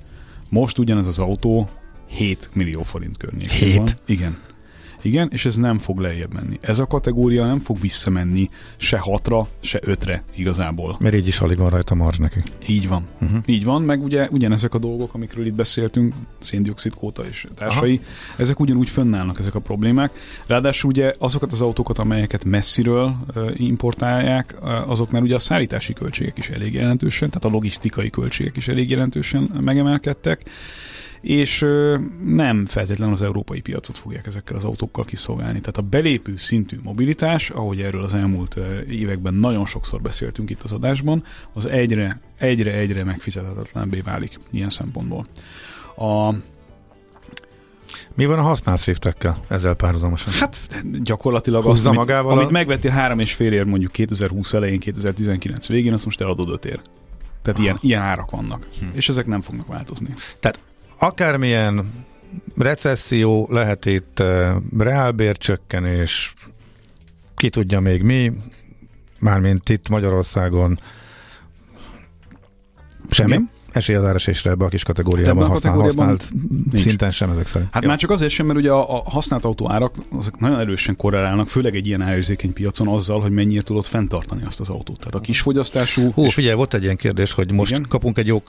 Most 0.48 0.78
ugyanez 0.78 1.06
az 1.06 1.18
autó 1.18 1.68
7 2.06 2.50
millió 2.52 2.82
forint 2.82 3.16
környékén 3.16 3.68
7? 3.68 3.76
Van. 3.76 3.88
Igen. 4.06 4.38
Igen, 5.02 5.28
és 5.32 5.44
ez 5.44 5.56
nem 5.56 5.78
fog 5.78 5.98
lejjebb 5.98 6.34
menni. 6.34 6.58
Ez 6.60 6.78
a 6.78 6.86
kategória 6.86 7.46
nem 7.46 7.58
fog 7.58 7.80
visszamenni 7.80 8.50
se 8.76 8.98
hatra, 8.98 9.48
se 9.60 9.78
ötre 9.82 10.22
igazából. 10.34 10.96
Mert 11.00 11.14
így 11.14 11.26
is 11.26 11.40
alig 11.40 11.56
van 11.56 11.70
rajta 11.70 11.94
marzs 11.94 12.18
neki. 12.18 12.38
Így 12.66 12.88
van. 12.88 13.06
Uh-huh. 13.20 13.38
Így 13.46 13.64
van, 13.64 13.82
meg 13.82 14.02
ugye 14.02 14.28
ugyanezek 14.30 14.74
a 14.74 14.78
dolgok, 14.78 15.14
amikről 15.14 15.46
itt 15.46 15.54
beszéltünk, 15.54 16.14
széndiokszid 16.38 16.94
kóta 16.94 17.24
és 17.24 17.46
társai, 17.54 17.94
Aha. 17.94 18.42
ezek 18.42 18.60
ugyanúgy 18.60 18.88
fönnállnak 18.88 19.38
ezek 19.38 19.54
a 19.54 19.60
problémák. 19.60 20.10
Ráadásul 20.46 20.90
ugye 20.90 21.12
azokat 21.18 21.52
az 21.52 21.60
autókat, 21.60 21.98
amelyeket 21.98 22.44
messziről 22.44 23.16
importálják, 23.56 24.56
azok 24.86 25.10
már 25.10 25.22
ugye 25.22 25.34
a 25.34 25.38
szállítási 25.38 25.92
költségek 25.92 26.38
is 26.38 26.48
elég 26.48 26.74
jelentősen, 26.74 27.28
tehát 27.28 27.44
a 27.44 27.48
logisztikai 27.48 28.10
költségek 28.10 28.56
is 28.56 28.68
elég 28.68 28.90
jelentősen 28.90 29.50
megemelkedtek 29.60 30.50
és 31.20 31.66
nem 32.24 32.66
feltétlenül 32.66 33.14
az 33.14 33.22
európai 33.22 33.60
piacot 33.60 33.96
fogják 33.96 34.26
ezekkel 34.26 34.56
az 34.56 34.64
autókkal 34.64 35.04
kiszolgálni. 35.04 35.60
Tehát 35.60 35.76
a 35.76 35.82
belépő 35.82 36.36
szintű 36.36 36.78
mobilitás, 36.82 37.50
ahogy 37.50 37.80
erről 37.80 38.02
az 38.02 38.14
elmúlt 38.14 38.56
években 38.88 39.34
nagyon 39.34 39.66
sokszor 39.66 40.00
beszéltünk 40.00 40.50
itt 40.50 40.62
az 40.62 40.72
adásban, 40.72 41.24
az 41.52 41.68
egyre, 41.68 42.20
egyre, 42.38 42.72
egyre 42.72 43.04
megfizethetetlenbé 43.04 44.00
válik 44.00 44.38
ilyen 44.50 44.70
szempontból. 44.70 45.24
A, 45.96 46.34
mi 48.14 48.24
van 48.24 48.38
a 48.38 48.42
használt 48.42 48.80
széftekkel 48.80 49.44
ezzel 49.48 49.74
párhuzamosan? 49.74 50.32
Hát 50.32 50.56
gyakorlatilag 51.02 51.66
azt, 51.66 51.86
amit, 51.86 51.98
magával 51.98 52.32
amit 52.32 52.48
a... 52.48 52.52
megvettél 52.52 52.90
három 52.90 53.18
és 53.18 53.34
fél 53.34 53.52
ér 53.52 53.64
mondjuk 53.64 53.92
2020 53.92 54.52
elején, 54.52 54.78
2019 54.78 55.68
végén, 55.68 55.92
azt 55.92 56.04
most 56.04 56.20
eladod 56.20 56.50
öt 56.50 56.64
ér. 56.64 56.80
Tehát 57.42 57.60
ilyen, 57.60 57.76
ilyen 57.80 58.02
árak 58.02 58.30
vannak. 58.30 58.66
Hm. 58.78 58.86
És 58.92 59.08
ezek 59.08 59.26
nem 59.26 59.42
fognak 59.42 59.66
változni. 59.66 60.14
Tehát 60.40 60.60
akármilyen 60.98 62.04
recesszió 62.56 63.48
lehet 63.50 63.86
itt, 63.86 64.18
eh, 64.18 64.56
reálbércsökkenés, 64.78 66.34
ki 67.36 67.50
tudja 67.50 67.80
még 67.80 68.02
mi, 68.02 68.32
mármint 69.18 69.68
itt 69.68 69.88
Magyarországon 69.88 70.78
semmi. 73.10 73.32
Igen 73.32 73.56
esélyadárasésre 73.78 74.50
ebbe 74.50 74.64
a 74.64 74.68
kis 74.68 74.82
kategóriában, 74.82 75.42
hát 75.42 75.52
használ, 75.52 75.72
kategóriában 75.72 76.08
használt 76.08 76.32
nincs. 76.70 76.80
szinten 76.80 77.10
sem 77.10 77.30
ezek 77.30 77.46
szerint. 77.46 77.72
Hát 77.72 77.82
Jó. 77.82 77.88
már 77.88 77.98
csak 77.98 78.10
azért 78.10 78.30
sem, 78.30 78.46
mert 78.46 78.58
ugye 78.58 78.70
a, 78.70 78.96
a 78.96 79.02
használt 79.10 79.44
autó 79.44 79.70
árak 79.70 79.94
azok 80.10 80.40
nagyon 80.40 80.58
erősen 80.58 80.96
korrelálnak, 80.96 81.48
főleg 81.48 81.76
egy 81.76 81.86
ilyen 81.86 82.02
árérzékeny 82.02 82.52
piacon 82.52 82.88
azzal, 82.88 83.20
hogy 83.20 83.30
mennyire 83.30 83.62
tudod 83.62 83.84
fenntartani 83.84 84.42
azt 84.46 84.60
az 84.60 84.68
autót. 84.68 84.98
Tehát 84.98 85.14
a 85.14 85.20
kis 85.20 85.40
fogyasztású... 85.40 86.12
Hú, 86.12 86.24
és... 86.24 86.34
figyelj, 86.34 86.54
volt 86.54 86.74
egy 86.74 86.82
ilyen 86.82 86.96
kérdés, 86.96 87.32
hogy 87.32 87.52
most 87.52 87.70
Igen? 87.70 87.84
kapunk 87.88 88.18
egy 88.18 88.26
jó... 88.26 88.42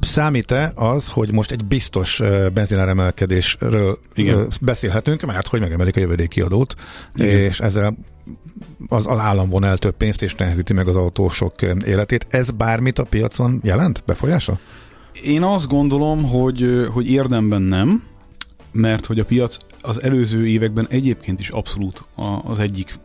Számít-e 0.00 0.72
az, 0.74 1.08
hogy 1.08 1.32
most 1.32 1.50
egy 1.50 1.64
biztos 1.64 2.22
benzináremelkedésről 2.54 3.98
Igen. 4.14 4.48
beszélhetünk, 4.60 5.22
mert 5.22 5.46
hogy 5.46 5.60
megemelik 5.60 5.96
a 5.96 6.00
jövedéki 6.00 6.40
adót, 6.40 6.74
Igen. 7.14 7.28
és 7.28 7.60
ezzel 7.60 7.96
az, 8.88 9.06
az 9.06 9.18
állam 9.18 9.48
von 9.48 9.64
el 9.64 9.78
több 9.78 9.96
pénzt, 9.96 10.22
és 10.22 10.34
nehezíti 10.34 10.72
meg 10.72 10.88
az 10.88 10.96
autósok 10.96 11.62
életét. 11.62 12.26
Ez 12.28 12.50
bármit 12.50 12.98
a 12.98 13.04
piacon 13.04 13.60
jelent? 13.62 14.02
Befolyása? 14.06 14.58
Én 15.22 15.42
azt 15.42 15.68
gondolom, 15.68 16.24
hogy, 16.24 16.86
hogy 16.92 17.10
érdemben 17.10 17.62
nem, 17.62 18.02
mert 18.72 19.06
hogy 19.06 19.18
a 19.18 19.24
piac 19.24 19.56
az 19.80 20.02
előző 20.02 20.46
években 20.46 20.86
egyébként 20.90 21.40
is 21.40 21.48
abszolút 21.48 22.04
az 22.44 22.58
egyik 22.58 22.98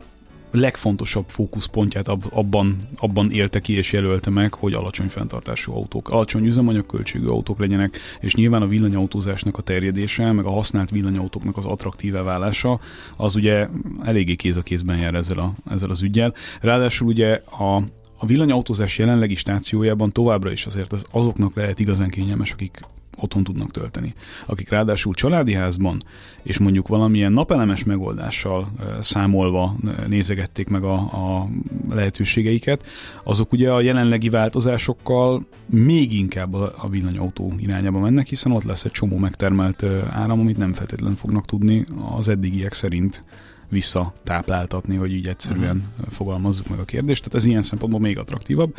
legfontosabb 0.52 1.26
fókuszpontját 1.28 2.08
abban, 2.08 2.88
abban 2.96 3.32
élte 3.32 3.60
ki 3.60 3.74
és 3.74 3.92
jelölte 3.92 4.30
meg, 4.30 4.54
hogy 4.54 4.74
alacsony 4.74 5.08
fenntartású 5.08 5.74
autók, 5.74 6.10
alacsony 6.10 6.46
üzemanyagköltségű 6.46 7.28
autók 7.28 7.60
legyenek, 7.60 7.98
és 8.20 8.36
nyilván 8.36 8.62
a 8.62 8.68
villanyautózásnak 8.68 9.58
a 9.58 9.62
terjedése, 9.62 10.32
meg 10.32 10.46
a 10.46 10.52
használt 10.52 10.90
villanyautóknak 10.90 11.58
az 11.58 11.66
attraktíve 11.66 12.22
válása, 12.22 12.80
az 13.18 13.36
ugye 13.36 13.68
eléggé 14.04 14.36
kéz 14.36 14.58
a 14.58 14.62
kézben 14.62 14.98
jár 14.98 15.14
ezzel, 15.14 15.38
a, 15.38 15.54
ezzel 15.70 15.90
az 15.90 16.02
ügyel. 16.02 16.34
Ráadásul 16.62 17.08
ugye 17.08 17.42
a, 17.60 17.76
a 18.18 18.26
villanyautózás 18.26 18.98
jelenlegi 18.98 19.36
stációjában 19.36 20.12
továbbra 20.12 20.52
is 20.52 20.66
azért 20.66 20.94
az, 20.94 21.06
azoknak 21.12 21.56
lehet 21.56 21.80
igazán 21.80 22.10
kényelmes, 22.10 22.52
akik 22.52 22.80
otthon 23.22 23.44
tudnak 23.44 23.72
tölteni. 23.72 24.14
Akik 24.46 24.70
ráadásul 24.70 25.14
családi 25.14 25.54
házban, 25.54 26.02
és 26.42 26.58
mondjuk 26.58 26.88
valamilyen 26.88 27.32
napelemes 27.32 27.84
megoldással 27.84 28.68
számolva 29.02 29.76
nézegették 30.08 30.68
meg 30.68 30.84
a, 30.84 30.94
a 30.94 31.48
lehetőségeiket, 31.90 32.86
azok 33.24 33.52
ugye 33.52 33.72
a 33.72 33.82
jelenlegi 33.82 34.30
változásokkal 34.30 35.46
még 35.66 36.14
inkább 36.14 36.54
a, 36.54 36.88
villanyautó 36.90 37.54
irányába 37.58 38.00
mennek, 38.00 38.28
hiszen 38.28 38.52
ott 38.52 38.64
lesz 38.64 38.84
egy 38.84 38.92
csomó 38.92 39.18
megtermelt 39.18 39.84
áram, 40.10 40.40
amit 40.40 40.58
nem 40.58 40.74
feltétlenül 40.74 41.16
fognak 41.16 41.46
tudni 41.46 41.86
az 42.18 42.28
eddigiek 42.28 42.74
szerint 42.74 43.24
visszatápláltatni, 43.72 44.96
hogy 44.96 45.14
így 45.14 45.28
egyszerűen 45.28 45.84
uh-huh. 45.98 46.14
fogalmazzuk 46.14 46.68
meg 46.68 46.80
a 46.80 46.86
kérdést. 46.86 47.24
Tehát 47.24 47.38
ez 47.38 47.46
ilyen 47.46 47.64
szempontból 47.64 48.02
még 48.02 48.18
attraktívabb. 48.18 48.76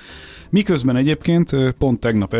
Miközben 0.49 0.97
egyébként 0.97 1.75
pont 1.79 2.01
tegnap, 2.01 2.37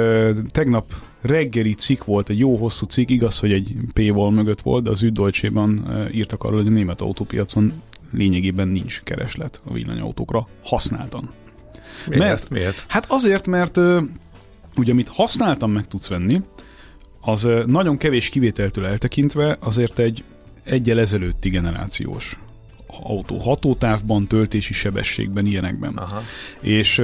tegnap 0.49 0.93
reggeli 1.21 1.75
cikk 1.75 2.05
volt, 2.05 2.29
egy 2.29 2.39
jó 2.39 2.57
hosszú 2.57 2.87
cikk, 2.87 3.09
igaz, 3.09 3.39
hogy 3.39 3.53
egy 3.53 3.77
paywall 3.93 4.31
mögött 4.31 4.61
volt, 4.61 4.85
de 4.85 4.91
az 4.91 5.03
Üddeutsche-ban 5.03 5.87
írtak 6.13 6.45
arról, 6.45 6.59
hogy 6.59 6.67
a 6.67 6.71
német 6.71 7.01
autópiacon 7.01 7.73
lényegében 8.11 8.69
nincs 8.69 9.01
kereslet 9.05 9.61
a 9.65 9.73
villanyautókra 9.73 10.49
használtan. 10.63 11.31
Miért? 12.09 12.25
Mert, 12.25 12.51
Miért? 12.51 12.85
Hát 12.89 13.05
azért, 13.09 13.47
mert 13.47 13.77
ugye 14.77 14.93
amit 14.93 15.09
használtan 15.09 15.71
meg 15.71 15.87
tudsz 15.87 16.09
venni, 16.09 16.41
az 17.21 17.49
nagyon 17.67 17.97
kevés 17.97 18.29
kivételtől 18.29 18.87
eltekintve 18.87 19.57
azért 19.61 19.99
egy 19.99 20.25
egyel 20.65 21.01
ezelőtti 21.01 21.51
generációs 21.51 22.39
autó. 23.03 23.39
Hatótávban, 23.39 24.27
töltési 24.27 24.73
sebességben, 24.73 25.47
ilyenekben. 25.47 25.97
Aha. 25.97 26.23
És 26.61 26.99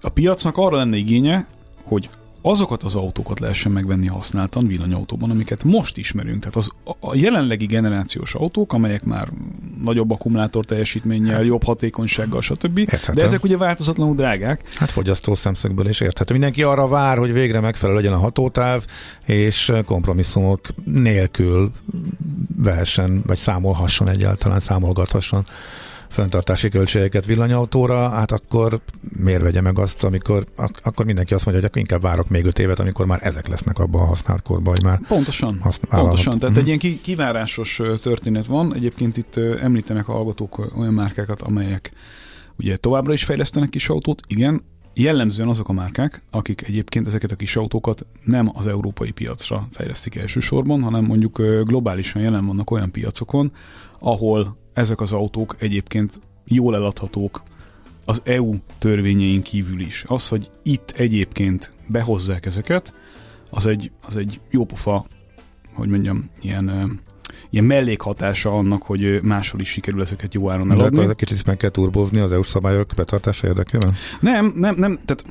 a 0.00 0.08
piacnak 0.08 0.56
arra 0.56 0.76
lenne 0.76 0.96
igénye, 0.96 1.46
hogy 1.82 2.08
azokat 2.50 2.82
az 2.82 2.94
autókat 2.94 3.40
lehessen 3.40 3.72
megvenni 3.72 4.06
használtan 4.06 4.66
villanyautóban, 4.66 5.30
amiket 5.30 5.64
most 5.64 5.96
ismerünk. 5.96 6.38
Tehát 6.38 6.56
az, 6.56 6.70
a 7.00 7.14
jelenlegi 7.14 7.66
generációs 7.66 8.34
autók, 8.34 8.72
amelyek 8.72 9.04
már 9.04 9.28
nagyobb 9.84 10.10
akkumulátor 10.10 10.64
teljesítménnyel, 10.64 11.34
hát. 11.34 11.44
jobb 11.44 11.64
hatékonysággal, 11.64 12.40
stb. 12.40 12.78
Érthetem. 12.78 13.14
De 13.14 13.22
ezek 13.22 13.44
ugye 13.44 13.56
változatlanul 13.56 14.14
drágák. 14.14 14.62
Hát 14.74 14.90
fogyasztó 14.90 15.34
szemszögből 15.34 15.88
is 15.88 16.00
érthető. 16.00 16.32
Mindenki 16.32 16.62
arra 16.62 16.88
vár, 16.88 17.18
hogy 17.18 17.32
végre 17.32 17.60
megfelelő 17.60 17.98
legyen 17.98 18.12
a 18.12 18.18
hatótáv, 18.18 18.84
és 19.24 19.72
kompromisszumok 19.84 20.60
nélkül 20.84 21.72
vehessen, 22.56 23.22
vagy 23.26 23.36
számolhasson 23.36 24.08
egyáltalán, 24.08 24.60
számolgathasson 24.60 25.46
fenntartási 26.08 26.68
költségeket 26.68 27.26
villanyautóra, 27.26 28.08
hát 28.08 28.32
akkor 28.32 28.80
miért 29.00 29.42
vegye 29.42 29.60
meg 29.60 29.78
azt, 29.78 30.04
amikor 30.04 30.46
ak- 30.56 30.80
akkor 30.86 31.04
mindenki 31.04 31.34
azt 31.34 31.44
mondja, 31.44 31.62
hogy 31.62 31.70
akkor 31.70 31.82
inkább 31.82 32.10
várok 32.10 32.28
még 32.28 32.44
öt 32.44 32.58
évet, 32.58 32.78
amikor 32.78 33.06
már 33.06 33.20
ezek 33.22 33.48
lesznek 33.48 33.78
abban 33.78 34.00
a 34.00 34.06
használt 34.06 34.42
korban, 34.42 34.74
hogy 34.74 34.84
már 34.84 35.00
Pontosan, 35.08 35.58
pontosan. 35.88 36.38
Tehát 36.38 36.56
uh-huh. 36.56 36.74
egy 36.74 36.84
ilyen 36.84 37.00
kivárásos 37.02 37.80
történet 38.02 38.46
van. 38.46 38.74
Egyébként 38.74 39.16
itt 39.16 39.36
említenek 39.36 40.08
a 40.08 40.12
hallgatók 40.12 40.72
olyan 40.78 40.94
márkákat, 40.94 41.42
amelyek 41.42 41.90
ugye 42.58 42.76
továbbra 42.76 43.12
is 43.12 43.24
fejlesztenek 43.24 43.68
kis 43.68 43.88
autót, 43.88 44.20
igen, 44.26 44.62
Jellemzően 44.98 45.48
azok 45.48 45.68
a 45.68 45.72
márkák, 45.72 46.22
akik 46.30 46.62
egyébként 46.62 47.06
ezeket 47.06 47.30
a 47.30 47.36
kis 47.36 47.56
autókat 47.56 48.06
nem 48.24 48.50
az 48.54 48.66
európai 48.66 49.10
piacra 49.10 49.68
fejlesztik 49.70 50.14
elsősorban, 50.14 50.82
hanem 50.82 51.04
mondjuk 51.04 51.36
globálisan 51.64 52.22
jelen 52.22 52.46
vannak 52.46 52.70
olyan 52.70 52.90
piacokon, 52.90 53.52
ahol 53.98 54.56
ezek 54.76 55.00
az 55.00 55.12
autók 55.12 55.56
egyébként 55.58 56.20
jól 56.44 56.74
eladhatók 56.74 57.42
az 58.04 58.20
EU 58.24 58.54
törvényein 58.78 59.42
kívül 59.42 59.80
is. 59.80 60.04
Az, 60.06 60.28
hogy 60.28 60.50
itt 60.62 60.90
egyébként 60.96 61.72
behozzák 61.86 62.46
ezeket, 62.46 62.94
az 63.50 63.66
egy, 63.66 63.90
az 64.06 64.16
egy 64.16 64.40
jópofa, 64.50 65.06
hogy 65.74 65.88
mondjam, 65.88 66.24
ilyen 66.40 66.98
ilyen 67.50 67.64
mellékhatása 67.64 68.52
annak, 68.52 68.82
hogy 68.82 69.22
máshol 69.22 69.60
is 69.60 69.68
sikerül 69.68 70.00
ezeket 70.00 70.34
jó 70.34 70.50
áron 70.50 70.70
eladni. 70.70 70.96
De 70.96 71.02
akkor 71.02 71.14
kicsit 71.14 71.46
meg 71.46 71.56
kell 71.56 71.70
turbozni 71.70 72.20
az 72.20 72.32
EU 72.32 72.42
szabályok 72.42 72.90
betartása 72.96 73.46
érdekében? 73.46 73.94
Nem, 74.20 74.52
nem, 74.56 74.74
nem, 74.78 74.98
tehát 75.04 75.24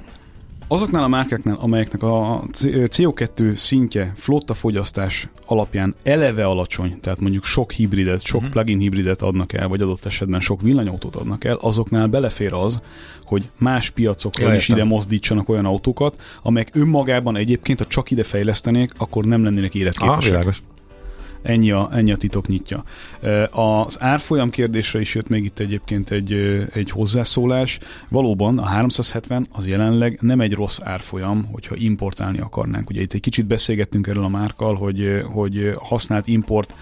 azoknál 0.67 1.03
a 1.03 1.07
márkáknál, 1.07 1.57
amelyeknek 1.59 2.03
a 2.03 2.43
CO2 2.53 3.53
szintje 3.53 4.11
flotta 4.15 4.53
fogyasztás 4.53 5.27
alapján 5.45 5.95
eleve 6.03 6.45
alacsony, 6.45 6.99
tehát 6.99 7.19
mondjuk 7.19 7.43
sok 7.43 7.71
hibridet, 7.71 8.21
sok 8.21 8.37
uh-huh. 8.37 8.53
plug-in 8.53 8.79
hibridet 8.79 9.21
adnak 9.21 9.53
el, 9.53 9.67
vagy 9.67 9.81
adott 9.81 10.05
esetben 10.05 10.39
sok 10.39 10.61
villanyautót 10.61 11.15
adnak 11.15 11.43
el, 11.43 11.57
azoknál 11.61 12.07
belefér 12.07 12.53
az, 12.53 12.81
hogy 13.23 13.43
más 13.57 13.89
piacokról 13.89 14.49
ja, 14.49 14.55
is 14.55 14.69
ide 14.69 14.83
mozdítsanak 14.83 15.49
olyan 15.49 15.65
autókat, 15.65 16.19
amelyek 16.41 16.69
önmagában 16.73 17.35
egyébként, 17.35 17.79
ha 17.79 17.85
csak 17.87 18.11
ide 18.11 18.23
fejlesztenék, 18.23 18.91
akkor 18.97 19.25
nem 19.25 19.43
lennének 19.43 19.75
életképesek. 19.75 20.45
Ah, 20.45 20.53
Ennyi 21.45 21.71
a, 21.71 21.89
ennyi 21.93 22.11
a 22.11 22.17
titok 22.17 22.47
nyitja. 22.47 22.83
Az 23.51 24.01
árfolyam 24.01 24.49
kérdésre 24.49 24.99
is 24.99 25.15
jött 25.15 25.27
még 25.27 25.43
itt 25.43 25.59
egyébként 25.59 26.11
egy, 26.11 26.33
egy 26.73 26.89
hozzászólás. 26.89 27.79
Valóban 28.09 28.57
a 28.57 28.65
370 28.65 29.47
az 29.51 29.67
jelenleg 29.67 30.17
nem 30.21 30.41
egy 30.41 30.53
rossz 30.53 30.77
árfolyam, 30.81 31.45
hogyha 31.51 31.75
importálni 31.75 32.39
akarnánk. 32.39 32.89
Ugye 32.89 33.01
itt 33.01 33.13
egy 33.13 33.21
kicsit 33.21 33.45
beszélgettünk 33.45 34.07
erről 34.07 34.23
a 34.23 34.29
márkal, 34.29 34.75
hogy, 34.75 35.21
hogy 35.33 35.71
használt 35.79 36.27
import 36.27 36.73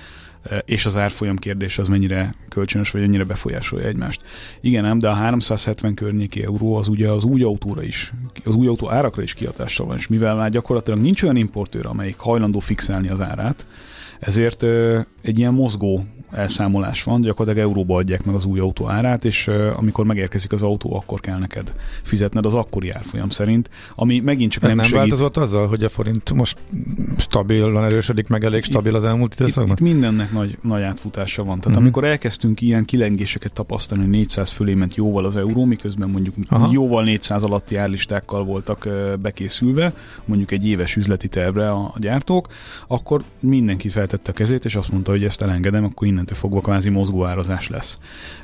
és 0.65 0.85
az 0.85 0.97
árfolyam 0.97 1.37
kérdés 1.37 1.77
az 1.77 1.87
mennyire 1.87 2.33
kölcsönös, 2.49 2.91
vagy 2.91 3.01
mennyire 3.01 3.23
befolyásolja 3.23 3.87
egymást. 3.87 4.23
Igen, 4.61 4.85
ám, 4.85 4.99
de 4.99 5.09
a 5.09 5.13
370 5.13 5.93
környéki 5.93 6.43
euró 6.43 6.75
az 6.75 6.87
ugye 6.87 7.09
az 7.09 7.23
új 7.23 7.43
autóra 7.43 7.83
is, 7.83 8.13
az 8.43 8.55
új 8.55 8.67
autó 8.67 8.89
árakra 8.91 9.21
is 9.21 9.33
kihatással 9.33 9.85
van, 9.85 9.97
és 9.97 10.07
mivel 10.07 10.35
már 10.35 10.49
gyakorlatilag 10.49 10.99
nincs 10.99 11.23
olyan 11.23 11.35
importőr, 11.35 11.85
amelyik 11.85 12.17
hajlandó 12.17 12.59
fixálni 12.59 13.07
az 13.09 13.21
árát, 13.21 13.65
ezért 14.25 14.63
egy 15.21 15.39
ilyen 15.39 15.53
mozgó 15.53 16.05
elszámolás 16.33 17.03
van, 17.03 17.21
gyakorlatilag 17.21 17.67
euróba 17.67 17.95
adják 17.95 18.25
meg 18.25 18.35
az 18.35 18.45
új 18.45 18.59
autó 18.59 18.89
árát, 18.89 19.25
és 19.25 19.47
amikor 19.75 20.05
megérkezik 20.05 20.51
az 20.51 20.61
autó, 20.61 20.95
akkor 20.95 21.19
kell 21.19 21.37
neked 21.37 21.73
fizetned 22.01 22.45
az 22.45 22.53
akkori 22.53 22.89
árfolyam 22.89 23.29
szerint, 23.29 23.69
ami 23.95 24.19
megint 24.19 24.51
csak 24.51 24.61
nem, 24.61 24.75
nem 24.75 24.85
segít. 24.85 24.99
változott 24.99 25.37
azzal, 25.37 25.67
hogy 25.67 25.83
a 25.83 25.89
forint 25.89 26.33
most 26.33 26.57
stabilan 27.17 27.83
erősödik, 27.83 28.27
meg 28.27 28.43
elég 28.43 28.63
stabil 28.63 28.95
az 28.95 29.03
elmúlt 29.03 29.33
időszakban? 29.39 29.71
Itt, 29.71 29.79
itt 29.79 29.85
mindennek 29.85 30.31
nagy, 30.31 30.57
nagy 30.61 30.81
átfutása 30.81 31.43
van. 31.43 31.55
Tehát 31.55 31.65
uh-huh. 31.65 31.81
amikor 31.81 32.03
elkezdtünk 32.03 32.61
ilyen 32.61 32.85
kilengéseket 32.85 33.53
tapasztalni, 33.53 34.03
hogy 34.03 34.13
400 34.13 34.51
fölé 34.51 34.73
ment 34.73 34.95
jóval 34.95 35.25
az 35.25 35.35
euró, 35.35 35.65
miközben 35.65 36.09
mondjuk 36.09 36.35
Aha. 36.47 36.69
jóval 36.71 37.03
400 37.03 37.43
alatti 37.43 37.75
árlistákkal 37.75 38.43
voltak 38.43 38.87
bekészülve, 39.21 39.93
mondjuk 40.25 40.51
egy 40.51 40.67
éves 40.67 40.95
üzleti 40.95 41.27
tervre 41.27 41.71
a 41.71 41.93
gyártók, 41.97 42.47
akkor 42.87 43.23
mindenki 43.39 43.89
feltette 44.13 44.31
a 44.31 44.45
kezét, 44.45 44.65
és 44.65 44.75
azt 44.75 44.91
mondta, 44.91 45.11
hogy 45.11 45.23
ezt 45.23 45.41
elengedem, 45.41 45.83
akkor 45.83 46.07
innen 46.07 46.11
innentől 46.13 46.37
fogva 46.37 46.61
kvázi 46.61 46.89
mozgóárazás 46.89 47.69
lesz. 47.69 47.97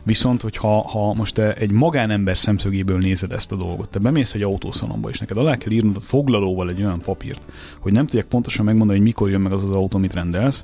Viszont, 0.04 0.42
hogyha 0.42 0.88
ha 0.88 1.14
most 1.14 1.34
te 1.34 1.54
egy 1.54 1.72
magánember 1.72 2.38
szemszögéből 2.38 2.98
nézed 2.98 3.32
ezt 3.32 3.52
a 3.52 3.56
dolgot, 3.56 3.90
te 3.90 4.00
bemész 4.00 4.34
egy 4.34 4.42
autószalomba, 4.42 5.10
és 5.10 5.20
neked 5.20 5.38
alá 5.38 5.58
kell 5.58 5.72
írnod 5.72 5.96
a 5.96 6.00
foglalóval 6.00 6.70
egy 6.70 6.84
olyan 6.84 7.00
papírt, 7.00 7.42
hogy 7.80 7.92
nem 7.92 8.06
tudják 8.06 8.26
pontosan 8.26 8.66
megmondani, 8.66 8.98
hogy 8.98 9.08
mikor 9.08 9.30
jön 9.30 9.42
meg 9.42 9.52
az 9.52 9.64
az 9.64 9.72
autó, 9.72 9.98
amit 9.98 10.14
rendelsz, 10.14 10.64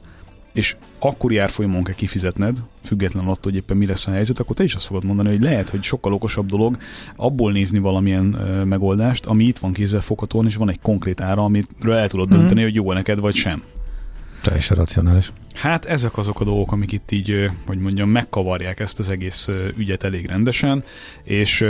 és 0.53 0.75
akkori 0.99 1.37
árfolyamon 1.37 1.83
kell 1.83 1.93
kifizetned, 1.93 2.57
független 2.83 3.23
attól, 3.23 3.51
hogy 3.51 3.55
éppen 3.55 3.77
mi 3.77 3.85
lesz 3.85 4.07
a 4.07 4.11
helyzet, 4.11 4.39
akkor 4.39 4.55
te 4.55 4.63
is 4.63 4.75
azt 4.75 4.85
fogod 4.85 5.03
mondani, 5.03 5.29
hogy 5.29 5.41
lehet, 5.41 5.69
hogy 5.69 5.83
sokkal 5.83 6.13
okosabb 6.13 6.45
dolog 6.45 6.77
abból 7.15 7.51
nézni 7.51 7.79
valamilyen 7.79 8.33
ö, 8.33 8.63
megoldást, 8.63 9.25
ami 9.25 9.43
itt 9.43 9.57
van 9.57 9.73
kézzel 9.73 10.01
foghatóan, 10.01 10.45
és 10.45 10.55
van 10.55 10.69
egy 10.69 10.79
konkrét 10.81 11.21
ára, 11.21 11.43
amiről 11.43 11.93
el 11.93 12.07
tudod 12.07 12.33
mm. 12.33 12.37
dönteni, 12.37 12.61
hogy 12.61 12.75
jó 12.75 12.93
neked, 12.93 13.19
vagy 13.19 13.35
sem. 13.35 13.63
Teljesen 14.45 14.77
racionális. 14.77 15.31
Hát 15.53 15.85
ezek 15.85 16.17
azok 16.17 16.39
a 16.39 16.43
dolgok, 16.43 16.71
amik 16.71 16.91
itt 16.91 17.11
így, 17.11 17.49
hogy 17.65 17.77
mondjam, 17.77 18.09
megkavarják 18.09 18.79
ezt 18.79 18.99
az 18.99 19.09
egész 19.09 19.49
ügyet 19.77 20.03
elég 20.03 20.25
rendesen, 20.25 20.83
és 21.23 21.65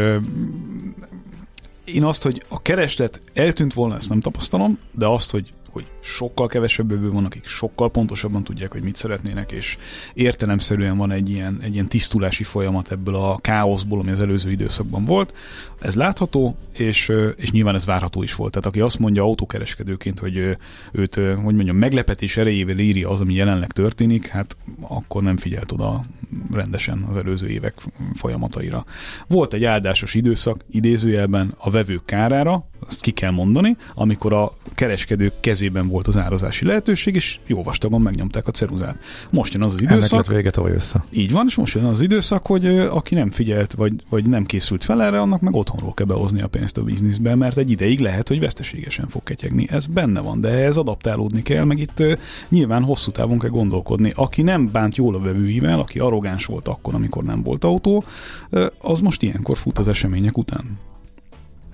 én 1.85 2.03
azt, 2.03 2.23
hogy 2.23 2.43
a 2.47 2.61
kereslet 2.61 3.21
eltűnt 3.33 3.73
volna, 3.73 3.95
ezt 3.95 4.09
nem 4.09 4.19
tapasztalom, 4.19 4.79
de 4.91 5.05
azt, 5.05 5.31
hogy 5.31 5.53
hogy 5.69 5.85
sokkal 6.05 6.47
kevesebb 6.47 6.89
vevő 6.89 7.11
van, 7.11 7.25
akik 7.25 7.45
sokkal 7.45 7.91
pontosabban 7.91 8.43
tudják, 8.43 8.71
hogy 8.71 8.83
mit 8.83 8.95
szeretnének, 8.95 9.51
és 9.51 9.77
értelemszerűen 10.13 10.97
van 10.97 11.11
egy 11.11 11.29
ilyen, 11.29 11.59
egy 11.61 11.73
ilyen 11.73 11.87
tisztulási 11.87 12.43
folyamat 12.43 12.91
ebből 12.91 13.15
a 13.15 13.37
káoszból, 13.41 13.99
ami 13.99 14.11
az 14.11 14.21
előző 14.21 14.51
időszakban 14.51 15.05
volt. 15.05 15.35
Ez 15.79 15.95
látható, 15.95 16.57
és, 16.71 17.11
és 17.35 17.51
nyilván 17.51 17.75
ez 17.75 17.85
várható 17.85 18.23
is 18.23 18.35
volt. 18.35 18.51
Tehát 18.51 18.67
aki 18.67 18.79
azt 18.79 18.99
mondja 18.99 19.23
autókereskedőként, 19.23 20.19
hogy 20.19 20.57
őt, 20.91 21.15
hogy 21.15 21.55
mondjam, 21.55 21.77
meglepetés 21.77 22.37
erejével 22.37 22.77
írja 22.77 23.09
az, 23.09 23.21
ami 23.21 23.33
jelenleg 23.33 23.71
történik, 23.71 24.27
hát 24.27 24.57
akkor 24.81 25.23
nem 25.23 25.37
figyelt 25.37 25.71
oda 25.71 26.03
rendesen 26.51 27.05
az 27.09 27.17
előző 27.17 27.47
évek 27.47 27.73
folyamataira. 28.13 28.85
Volt 29.27 29.53
egy 29.53 29.63
áldásos 29.63 30.13
időszak, 30.13 30.63
idézőjelben 30.69 31.53
a 31.57 31.69
vevők 31.69 32.05
kárára, 32.05 32.67
azt 32.87 33.01
ki 33.01 33.11
kell 33.11 33.31
mondani, 33.31 33.77
amikor 33.93 34.33
a 34.33 34.57
kereskedők 34.75 35.33
kezében 35.39 35.87
volt 35.87 35.94
az 36.03 36.17
árazási 36.17 36.65
lehetőség, 36.65 37.15
és 37.15 37.39
jó 37.47 37.63
vastagon 37.63 38.01
megnyomták 38.01 38.47
a 38.47 38.51
ceruzát. 38.51 38.97
Most 39.31 39.53
jön 39.53 39.63
az 39.63 39.73
az 39.73 39.81
időszak. 39.81 40.11
Ennek 40.11 40.25
lett 40.27 40.35
vége 40.35 40.49
tavaly 40.49 40.71
össze. 40.71 41.03
Így 41.09 41.31
van, 41.31 41.45
és 41.47 41.55
most 41.55 41.75
jön 41.75 41.83
az, 41.83 41.91
az 41.95 42.01
időszak, 42.01 42.45
hogy 42.45 42.65
aki 42.77 43.15
nem 43.15 43.29
figyelt, 43.29 43.73
vagy, 43.73 43.93
vagy 44.09 44.25
nem 44.25 44.45
készült 44.45 44.83
fel 44.83 45.03
erre, 45.03 45.21
annak 45.21 45.41
meg 45.41 45.53
otthonról 45.55 45.93
kell 45.93 46.05
behozni 46.05 46.41
a 46.41 46.47
pénzt 46.47 46.77
a 46.77 46.83
bizniszbe, 46.83 47.35
mert 47.35 47.57
egy 47.57 47.71
ideig 47.71 47.99
lehet, 47.99 48.27
hogy 48.27 48.39
veszteségesen 48.39 49.07
fog 49.07 49.23
ketyegni. 49.23 49.67
Ez 49.69 49.85
benne 49.85 50.19
van, 50.19 50.41
de 50.41 50.49
ez 50.49 50.77
adaptálódni 50.77 51.41
kell, 51.41 51.63
meg 51.63 51.79
itt 51.79 52.03
nyilván 52.49 52.83
hosszú 52.83 53.11
távon 53.11 53.39
kell 53.39 53.49
gondolkodni. 53.49 54.11
Aki 54.15 54.41
nem 54.41 54.69
bánt 54.71 54.95
jól 54.95 55.15
a 55.15 55.19
vevőivel, 55.19 55.79
aki 55.79 55.99
arrogáns 55.99 56.45
volt 56.45 56.67
akkor, 56.67 56.95
amikor 56.95 57.23
nem 57.23 57.41
volt 57.43 57.63
autó, 57.63 58.03
az 58.77 58.99
most 58.99 59.21
ilyenkor 59.21 59.57
fut 59.57 59.79
az 59.79 59.87
események 59.87 60.37
után. 60.37 60.79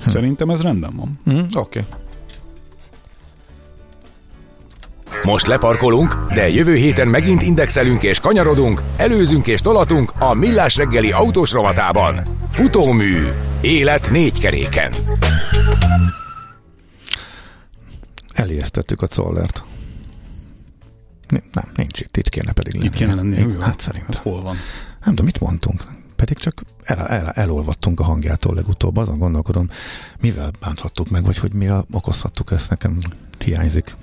Hm. 0.03 0.09
Szerintem 0.09 0.49
ez 0.49 0.61
rendben 0.61 0.95
van. 0.95 1.19
Hm, 1.23 1.57
Oké. 1.57 1.79
Okay. 1.79 1.83
Most 5.23 5.47
leparkolunk, 5.47 6.33
de 6.33 6.49
jövő 6.49 6.75
héten 6.75 7.07
megint 7.07 7.41
indexelünk 7.41 8.03
és 8.03 8.19
kanyarodunk, 8.19 8.81
előzünk 8.97 9.47
és 9.47 9.61
tolatunk 9.61 10.13
a 10.19 10.33
Millás 10.33 10.75
reggeli 10.75 11.11
autós 11.11 11.51
rovatában. 11.51 12.21
Futómű. 12.51 13.27
Élet 13.61 14.11
négy 14.11 14.39
keréken. 14.39 14.91
Elijesztettük 18.33 19.01
a 19.01 19.07
Zollert. 19.11 19.63
Nem, 21.27 21.43
nem, 21.51 21.65
nincs 21.75 21.99
itt, 21.99 22.17
itt 22.17 22.29
kéne 22.29 22.51
pedig 22.51 22.73
lenni. 22.73 22.85
Itt 22.85 22.93
kéne 22.93 23.15
lenni. 23.15 23.55
Hát 23.59 23.79
szerintem. 23.79 24.13
Hát 24.13 24.23
hol 24.23 24.41
van? 24.41 24.55
Nem 25.05 25.09
tudom, 25.09 25.25
mit 25.25 25.39
mondtunk 25.39 25.83
pedig 26.21 26.37
csak 26.37 26.63
el, 26.83 27.07
el, 27.07 27.29
elolvattunk 27.29 27.99
a 27.99 28.03
hangjától 28.03 28.55
legutóbb. 28.55 28.97
Azon 28.97 29.17
gondolkodom, 29.17 29.69
mivel 30.19 30.51
bánthattuk 30.59 31.09
meg, 31.09 31.23
vagy 31.23 31.37
hogy 31.37 31.53
mi 31.53 31.69
okozhattuk 31.91 32.51
ezt, 32.51 32.69
nekem 32.69 32.99
hiányzik. 33.39 33.95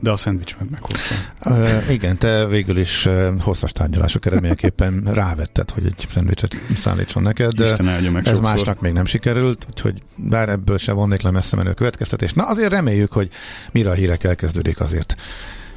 De 0.00 0.10
a 0.10 0.16
szendvicsemet 0.16 0.70
meghoztam. 0.70 1.18
Uh, 1.44 1.90
igen, 1.90 2.18
te 2.18 2.46
végül 2.46 2.78
is 2.78 3.06
uh, 3.06 3.40
hosszas 3.40 3.72
tárgyalások 3.72 4.26
eredményeképpen 4.26 5.02
rávetted, 5.04 5.70
hogy 5.70 5.86
egy 5.86 6.06
szendvicset 6.08 6.54
szállítson 6.76 7.22
neked. 7.22 7.52
De 7.52 7.64
Isten 7.64 7.84
meg 7.84 8.04
Ez 8.04 8.12
sokszor. 8.12 8.40
másnak 8.40 8.80
még 8.80 8.92
nem 8.92 9.04
sikerült, 9.04 9.66
úgyhogy 9.70 10.02
bár 10.16 10.48
ebből 10.48 10.78
se 10.78 10.92
vonnék 10.92 11.22
le 11.22 11.30
messze 11.30 11.56
menő 11.56 11.72
következtetés. 11.72 12.32
Na 12.32 12.42
azért 12.42 12.70
reméljük, 12.70 13.12
hogy 13.12 13.28
mire 13.72 13.90
a 13.90 13.94
hírek 13.94 14.24
elkezdődik 14.24 14.80
azért 14.80 15.16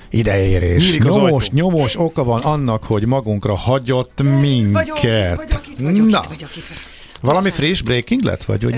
ideérés. 0.09 0.97
Nyomos, 0.97 1.49
nyomos 1.49 1.99
oka 1.99 2.23
van 2.23 2.41
annak, 2.41 2.83
hogy 2.83 3.05
magunkra 3.05 3.55
hagyott 3.55 4.21
minket. 4.21 4.71
Vagyok 4.71 5.03
itt, 5.03 5.35
vagyok 5.35 5.67
itt, 5.67 5.79
vagyok 5.79 6.09
Na. 6.09 6.19
itt, 6.23 6.27
vagyok 6.27 6.55
itt. 6.55 7.00
Valami 7.21 7.49
friss 7.49 7.81
breaking 7.81 8.23
lett? 8.23 8.43
Vagy, 8.43 8.63
hogy... 8.63 8.73
Ö, 8.73 8.77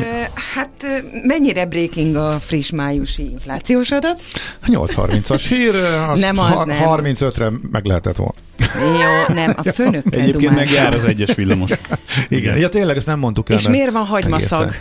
hát 0.55 0.85
mennyire 1.23 1.65
breaking 1.65 2.15
a 2.15 2.39
friss 2.39 2.69
májusi 2.69 3.29
inflációs 3.31 3.91
adat? 3.91 4.23
8.30-as 4.67 5.43
hír, 5.49 5.75
az 6.09 6.19
nem 6.19 6.39
az 6.39 6.49
ha- 6.49 6.65
nem. 6.65 6.77
35-re 6.81 7.51
meg 7.71 7.85
lehetett 7.85 8.15
volna. 8.15 8.33
Jó, 8.79 9.35
nem, 9.35 9.53
a 9.57 9.71
főnök 9.75 10.15
Egyébként 10.15 10.55
meg 10.55 10.69
jár 10.69 10.93
az 10.93 11.03
egyes 11.03 11.35
villamos. 11.35 11.71
Igen, 12.29 12.57
ja 12.57 12.69
tényleg 12.69 12.97
ezt 12.97 13.05
nem 13.05 13.19
mondtuk 13.19 13.49
el. 13.49 13.57
És 13.57 13.67
miért 13.67 13.91
van 13.91 14.05
hagymaszag? 14.05 14.73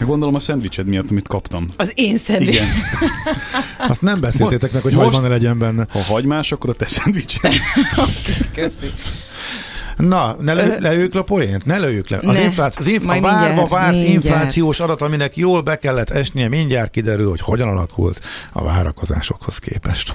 Gondolom 0.00 0.34
a 0.34 0.38
szendvicsed 0.38 0.86
miatt, 0.86 1.10
amit 1.10 1.28
kaptam. 1.28 1.66
Az 1.76 1.92
én 1.94 2.16
szendvics. 2.16 2.54
Igen. 2.54 2.66
Azt 3.90 4.02
nem 4.02 4.20
beszéltétek 4.20 4.72
meg, 4.72 4.82
hogy 4.82 4.94
hagyma 4.94 5.20
ne 5.20 5.28
legyen 5.28 5.58
benne. 5.58 5.86
Ha 5.90 6.02
hagymás, 6.02 6.52
akkor 6.52 6.70
a 6.70 6.72
te 6.72 6.86
szendvicsed. 6.86 7.52
Köszi. 8.54 8.92
Na, 9.96 10.36
ne 10.40 10.52
lő, 10.54 10.76
lőjük 10.78 11.14
le 11.14 11.20
a 11.20 11.22
poént, 11.22 11.64
ne 11.64 11.78
lőjük 11.78 12.08
le. 12.08 12.16
Az, 12.16 12.36
ne, 12.36 12.42
infláci- 12.42 12.78
az 12.78 12.86
inf- 12.86 13.08
a 13.10 13.20
várva 13.20 13.66
várt 13.66 13.92
mindjárt. 13.92 14.12
inflációs 14.24 14.80
adat, 14.80 15.00
aminek 15.02 15.36
jól 15.36 15.60
be 15.62 15.78
kellett 15.78 16.10
esnie, 16.10 16.48
mindjárt 16.48 16.90
kiderül, 16.90 17.28
hogy 17.28 17.40
hogyan 17.40 17.68
alakult 17.68 18.20
a 18.52 18.64
várakozásokhoz 18.64 19.58
képest. 19.58 20.14